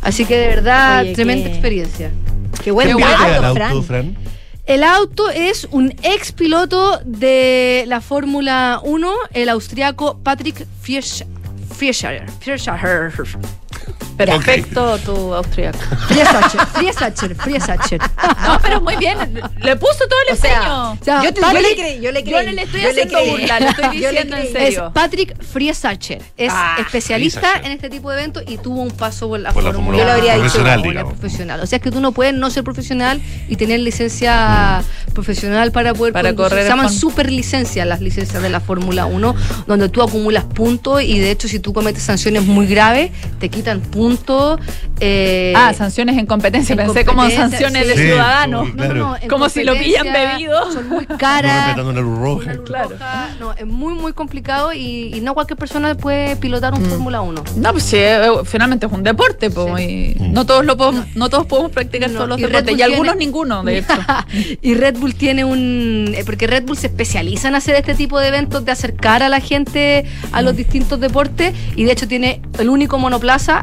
Así 0.01 0.25
que 0.25 0.37
de 0.37 0.47
verdad, 0.47 1.01
Oye, 1.01 1.13
tremenda 1.13 1.45
qué- 1.47 1.51
experiencia. 1.53 2.11
Qué 2.63 2.71
buen 2.71 2.87
Qué 2.89 2.95
¿Qué 2.95 3.01
dato, 3.03 3.23
te 3.23 3.29
da 3.41 3.49
el 3.49 3.55
Fran. 3.55 3.71
auto, 3.71 3.83
Fran? 3.83 4.17
El 4.65 4.83
auto 4.83 5.29
es 5.29 5.67
un 5.71 5.93
ex 6.01 6.31
piloto 6.31 6.99
de 7.05 7.83
la 7.87 8.01
Fórmula 8.01 8.79
1, 8.83 9.13
el 9.33 9.49
austriaco 9.49 10.17
Patrick 10.23 10.65
Fischer. 10.81 11.27
Fischer. 11.77 12.25
Fischer. 12.39 12.73
Perfecto 14.17 14.97
tu 14.99 15.33
austríaco. 15.33 15.77
Friesacher. 16.07 16.61
Friesacher. 16.67 17.35
Friesacher. 17.35 17.99
No, 18.47 18.57
pero 18.61 18.79
muy 18.79 18.95
bien. 18.95 19.17
Le 19.61 19.75
puso 19.75 20.07
todo 20.07 20.19
el 20.29 20.33
O 20.33 20.35
empeño. 20.35 20.97
Sea, 21.03 21.21
Yo, 21.23 21.33
te- 21.33 21.41
yo 21.41 21.51
le 21.53 21.75
creí, 21.75 22.01
yo 22.01 22.11
le 22.13 22.21
creí. 22.23 22.31
Yo 22.33 22.43
no 22.43 22.51
le 22.53 22.61
estoy 22.63 22.81
yo 22.81 22.89
haciendo 22.91 23.13
creí. 23.13 23.29
burla, 23.31 23.59
le 23.59 23.67
estoy 23.67 23.83
Yo 23.85 23.91
le 23.91 23.97
diciendo 24.23 24.35
en 24.37 24.41
creí. 24.43 24.55
Es 24.67 24.73
serio. 24.75 24.91
Patrick 24.93 25.43
Friesacher. 25.43 26.21
Es 26.37 26.51
Ah, 26.55 26.77
especialista 26.79 27.55
en 27.61 27.73
este 27.73 27.89
tipo 27.89 28.09
de 28.09 28.19
eventos 28.19 28.43
y 28.47 28.57
tuvo 28.57 28.81
un 28.83 28.91
paso 28.91 29.27
por 29.27 29.39
la 29.41 29.51
Por 29.51 29.63
la 29.63 29.73
Fórmula 29.73 29.97
Yo 29.97 30.05
lo 30.05 30.11
habría 30.11 30.33
dicho. 30.35 30.43
profesional, 30.43 30.79
Una 30.79 30.89
digamos. 30.89 31.13
profesional. 31.13 31.59
O 31.61 31.65
sea, 31.67 31.77
es 31.77 31.83
que 31.83 31.91
tú 31.91 31.99
no 31.99 32.11
puedes 32.13 32.33
no 32.33 32.49
ser 32.49 32.63
profesional 32.63 33.21
y 33.49 33.57
tener 33.57 33.81
licencia 33.81 34.81
profesional 35.13 35.71
para 35.73 35.93
poder 35.93 36.13
Para 36.13 36.29
conducir. 36.29 36.49
correr 36.51 36.63
Se 36.63 36.69
llaman 36.69 36.85
con- 36.87 36.95
super 36.95 37.29
licencias 37.31 37.85
las 37.85 37.99
licencias 38.01 38.41
de 38.41 38.49
la 38.49 38.59
Fórmula 38.61 39.05
1, 39.07 39.35
donde 39.67 39.89
tú 39.89 40.01
acumulas 40.01 40.45
puntos 40.45 41.01
y 41.03 41.19
de 41.19 41.31
hecho 41.31 41.47
si 41.49 41.59
tú 41.59 41.73
cometes 41.73 42.03
sanciones 42.03 42.43
muy 42.45 42.65
graves, 42.67 43.11
te 43.39 43.49
quitan 43.65 43.79
puntos. 43.81 44.59
eh, 44.99 45.53
Ah, 45.55 45.73
sanciones 45.73 46.17
en 46.17 46.25
competencia. 46.25 46.73
en 46.73 46.77
Pensé 46.77 47.03
como 47.03 47.27
sanciones 47.29 47.87
de 47.87 47.95
sí. 47.95 48.01
ciudadanos. 48.03 48.69
Claro. 48.71 49.15
Como 49.29 49.49
si 49.49 49.63
lo 49.63 49.73
pillan 49.77 50.05
bebido. 50.13 50.71
Son 50.71 50.87
muy 50.87 51.05
caras. 51.17 51.75
roja. 51.75 52.53
roja. 52.53 53.29
No, 53.39 53.53
es 53.53 53.65
muy, 53.65 53.93
muy 53.95 54.13
complicado 54.13 54.71
y, 54.73 55.11
y 55.15 55.21
no 55.21 55.33
cualquier 55.33 55.57
persona 55.57 55.95
puede 55.95 56.35
pilotar 56.35 56.73
Mm. 56.75 56.83
un 56.83 56.89
Fórmula 56.89 57.21
1. 57.21 57.43
No, 57.57 57.71
pues 57.71 57.83
sí, 57.83 57.97
eh, 57.97 58.27
finalmente 58.45 58.85
es 58.85 58.91
un 58.91 59.03
deporte, 59.03 59.49
po, 59.49 59.77
y 59.77 60.15
no 60.19 60.45
todos 60.45 60.65
lo 60.65 60.75
podemos, 60.77 61.05
no 61.15 61.29
todos 61.29 61.45
podemos 61.45 61.71
practicar 61.71 62.09
No, 62.09 62.15
todos 62.17 62.29
los 62.29 62.39
y 62.39 62.43
deportes 62.43 62.77
y 62.77 62.81
algunos 62.81 63.13
tiene- 63.13 63.25
ninguno, 63.25 63.63
de 63.63 63.77
hecho. 63.79 63.93
y 64.61 64.73
Red 64.75 64.97
Bull 64.97 65.15
tiene 65.15 65.43
un. 65.45 66.11
eh, 66.15 66.23
Porque 66.25 66.47
Red 66.47 66.63
Bull 66.65 66.77
se 66.77 66.87
especializa 66.87 67.47
en 67.49 67.55
hacer 67.55 67.75
este 67.75 67.93
tipo 67.95 68.19
de 68.19 68.27
eventos, 68.29 68.63
de 68.65 68.71
acercar 68.71 69.23
a 69.23 69.29
la 69.29 69.39
gente 69.39 70.05
a 70.31 70.41
Mm. 70.41 70.45
los 70.45 70.55
distintos 70.55 70.99
deportes. 70.99 71.53
Y 71.75 71.83
de 71.85 71.91
hecho 71.91 72.07
tiene 72.07 72.41
el 72.59 72.69
único 72.69 72.97
monoplaza 72.97 73.54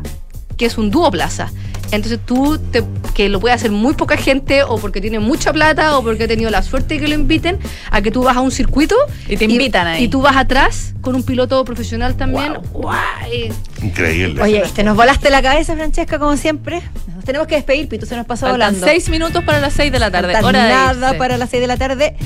que 0.56 0.66
es 0.66 0.78
un 0.78 0.90
duoplaza. 0.90 1.50
Entonces 1.90 2.20
tú, 2.24 2.56
te- 2.58 2.82
que 3.12 3.28
lo 3.28 3.38
puede 3.38 3.54
hacer 3.54 3.70
muy 3.70 3.92
poca 3.92 4.16
gente, 4.16 4.62
o 4.62 4.78
porque 4.78 5.02
tiene 5.02 5.18
mucha 5.18 5.52
plata, 5.52 5.98
o 5.98 6.02
porque 6.02 6.24
ha 6.24 6.28
tenido 6.28 6.48
la 6.50 6.62
suerte 6.62 6.94
de 6.94 7.00
que 7.00 7.08
lo 7.08 7.14
inviten, 7.14 7.58
a 7.90 8.00
que 8.00 8.10
tú 8.10 8.22
vas 8.22 8.34
a 8.34 8.40
un 8.40 8.50
circuito. 8.50 8.94
Y 9.28 9.36
te 9.36 9.44
invitan 9.44 9.86
ahí. 9.86 10.04
Y 10.04 10.08
tú 10.08 10.22
vas 10.22 10.36
atrás 10.36 10.94
con 11.02 11.14
un 11.14 11.22
piloto 11.22 11.62
profesional 11.66 12.14
también. 12.16 12.54
Guay. 12.72 13.52
Increíble. 13.82 14.40
Oye, 14.40 14.62
te 14.74 14.84
nos 14.84 14.96
volaste 14.96 15.28
la 15.28 15.42
cabeza, 15.42 15.74
Francesca, 15.74 16.18
como 16.18 16.34
siempre. 16.38 16.80
Nos 17.14 17.24
tenemos 17.26 17.46
que 17.46 17.56
despedir, 17.56 17.88
Pito, 17.88 18.06
se 18.06 18.16
nos 18.16 18.24
pasó 18.24 18.46
Faltan 18.46 18.70
volando. 18.70 18.86
seis 18.86 19.10
minutos 19.10 19.44
para 19.44 19.60
las 19.60 19.74
seis 19.74 19.92
de 19.92 19.98
la 19.98 20.10
tarde. 20.10 20.34
Hora 20.42 20.68
nada 20.68 21.18
para 21.18 21.36
las 21.36 21.50
6 21.50 21.60
de 21.60 21.66
la 21.66 21.76
tarde. 21.76 22.16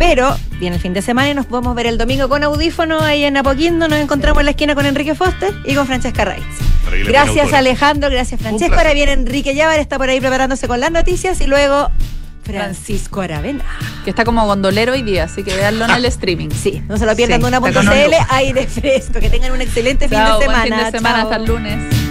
Pero 0.00 0.34
viene 0.58 0.76
el 0.76 0.82
fin 0.82 0.94
de 0.94 1.02
semana 1.02 1.28
y 1.28 1.34
nos 1.34 1.44
podemos 1.44 1.74
ver 1.74 1.86
el 1.86 1.98
domingo 1.98 2.26
con 2.30 2.42
audífono 2.42 3.00
ahí 3.02 3.22
en 3.24 3.36
Apoquindo. 3.36 3.86
Nos 3.86 3.98
encontramos 3.98 4.40
en 4.40 4.46
la 4.46 4.52
esquina 4.52 4.74
con 4.74 4.86
Enrique 4.86 5.14
Foster 5.14 5.52
y 5.66 5.74
con 5.74 5.86
Francesca 5.86 6.24
Reitz. 6.24 6.42
Gracias 7.06 7.44
buen. 7.50 7.54
Alejandro, 7.54 8.08
gracias 8.08 8.40
Francesco. 8.40 8.68
placer. 8.70 8.78
Ahora 8.86 8.94
viene 8.94 9.12
Enrique 9.12 9.54
Llávar, 9.54 9.78
está 9.78 9.98
por 9.98 10.08
ahí 10.08 10.18
preparándose 10.18 10.66
con 10.68 10.80
las 10.80 10.90
noticias 10.90 11.38
y 11.42 11.46
luego 11.46 11.90
Francisco 12.44 13.20
Aravena. 13.20 13.62
Que 14.02 14.08
está 14.08 14.24
como 14.24 14.46
gondolero 14.46 14.94
hoy 14.94 15.02
día, 15.02 15.24
así 15.24 15.42
que 15.44 15.54
véanlo 15.54 15.84
en 15.84 15.90
el 15.90 16.06
streaming. 16.06 16.48
Sí, 16.50 16.82
no 16.88 16.96
se 16.96 17.04
lo 17.04 17.14
pierdan 17.14 17.42
Sí, 17.42 17.50
de 17.50 17.58
una.cl, 17.58 18.14
aire 18.30 18.66
fresco. 18.68 19.20
Que 19.20 19.28
tengan 19.28 19.52
un 19.52 19.60
excelente 19.60 20.08
Chao, 20.08 20.40
fin 20.40 20.40
de 20.40 20.46
buen 20.46 20.62
semana. 20.62 20.76
fin 20.76 20.84
de 20.92 20.98
semana, 20.98 21.16
Chao. 21.18 21.24
hasta 21.30 21.36
el 21.36 21.44
lunes. 21.44 22.09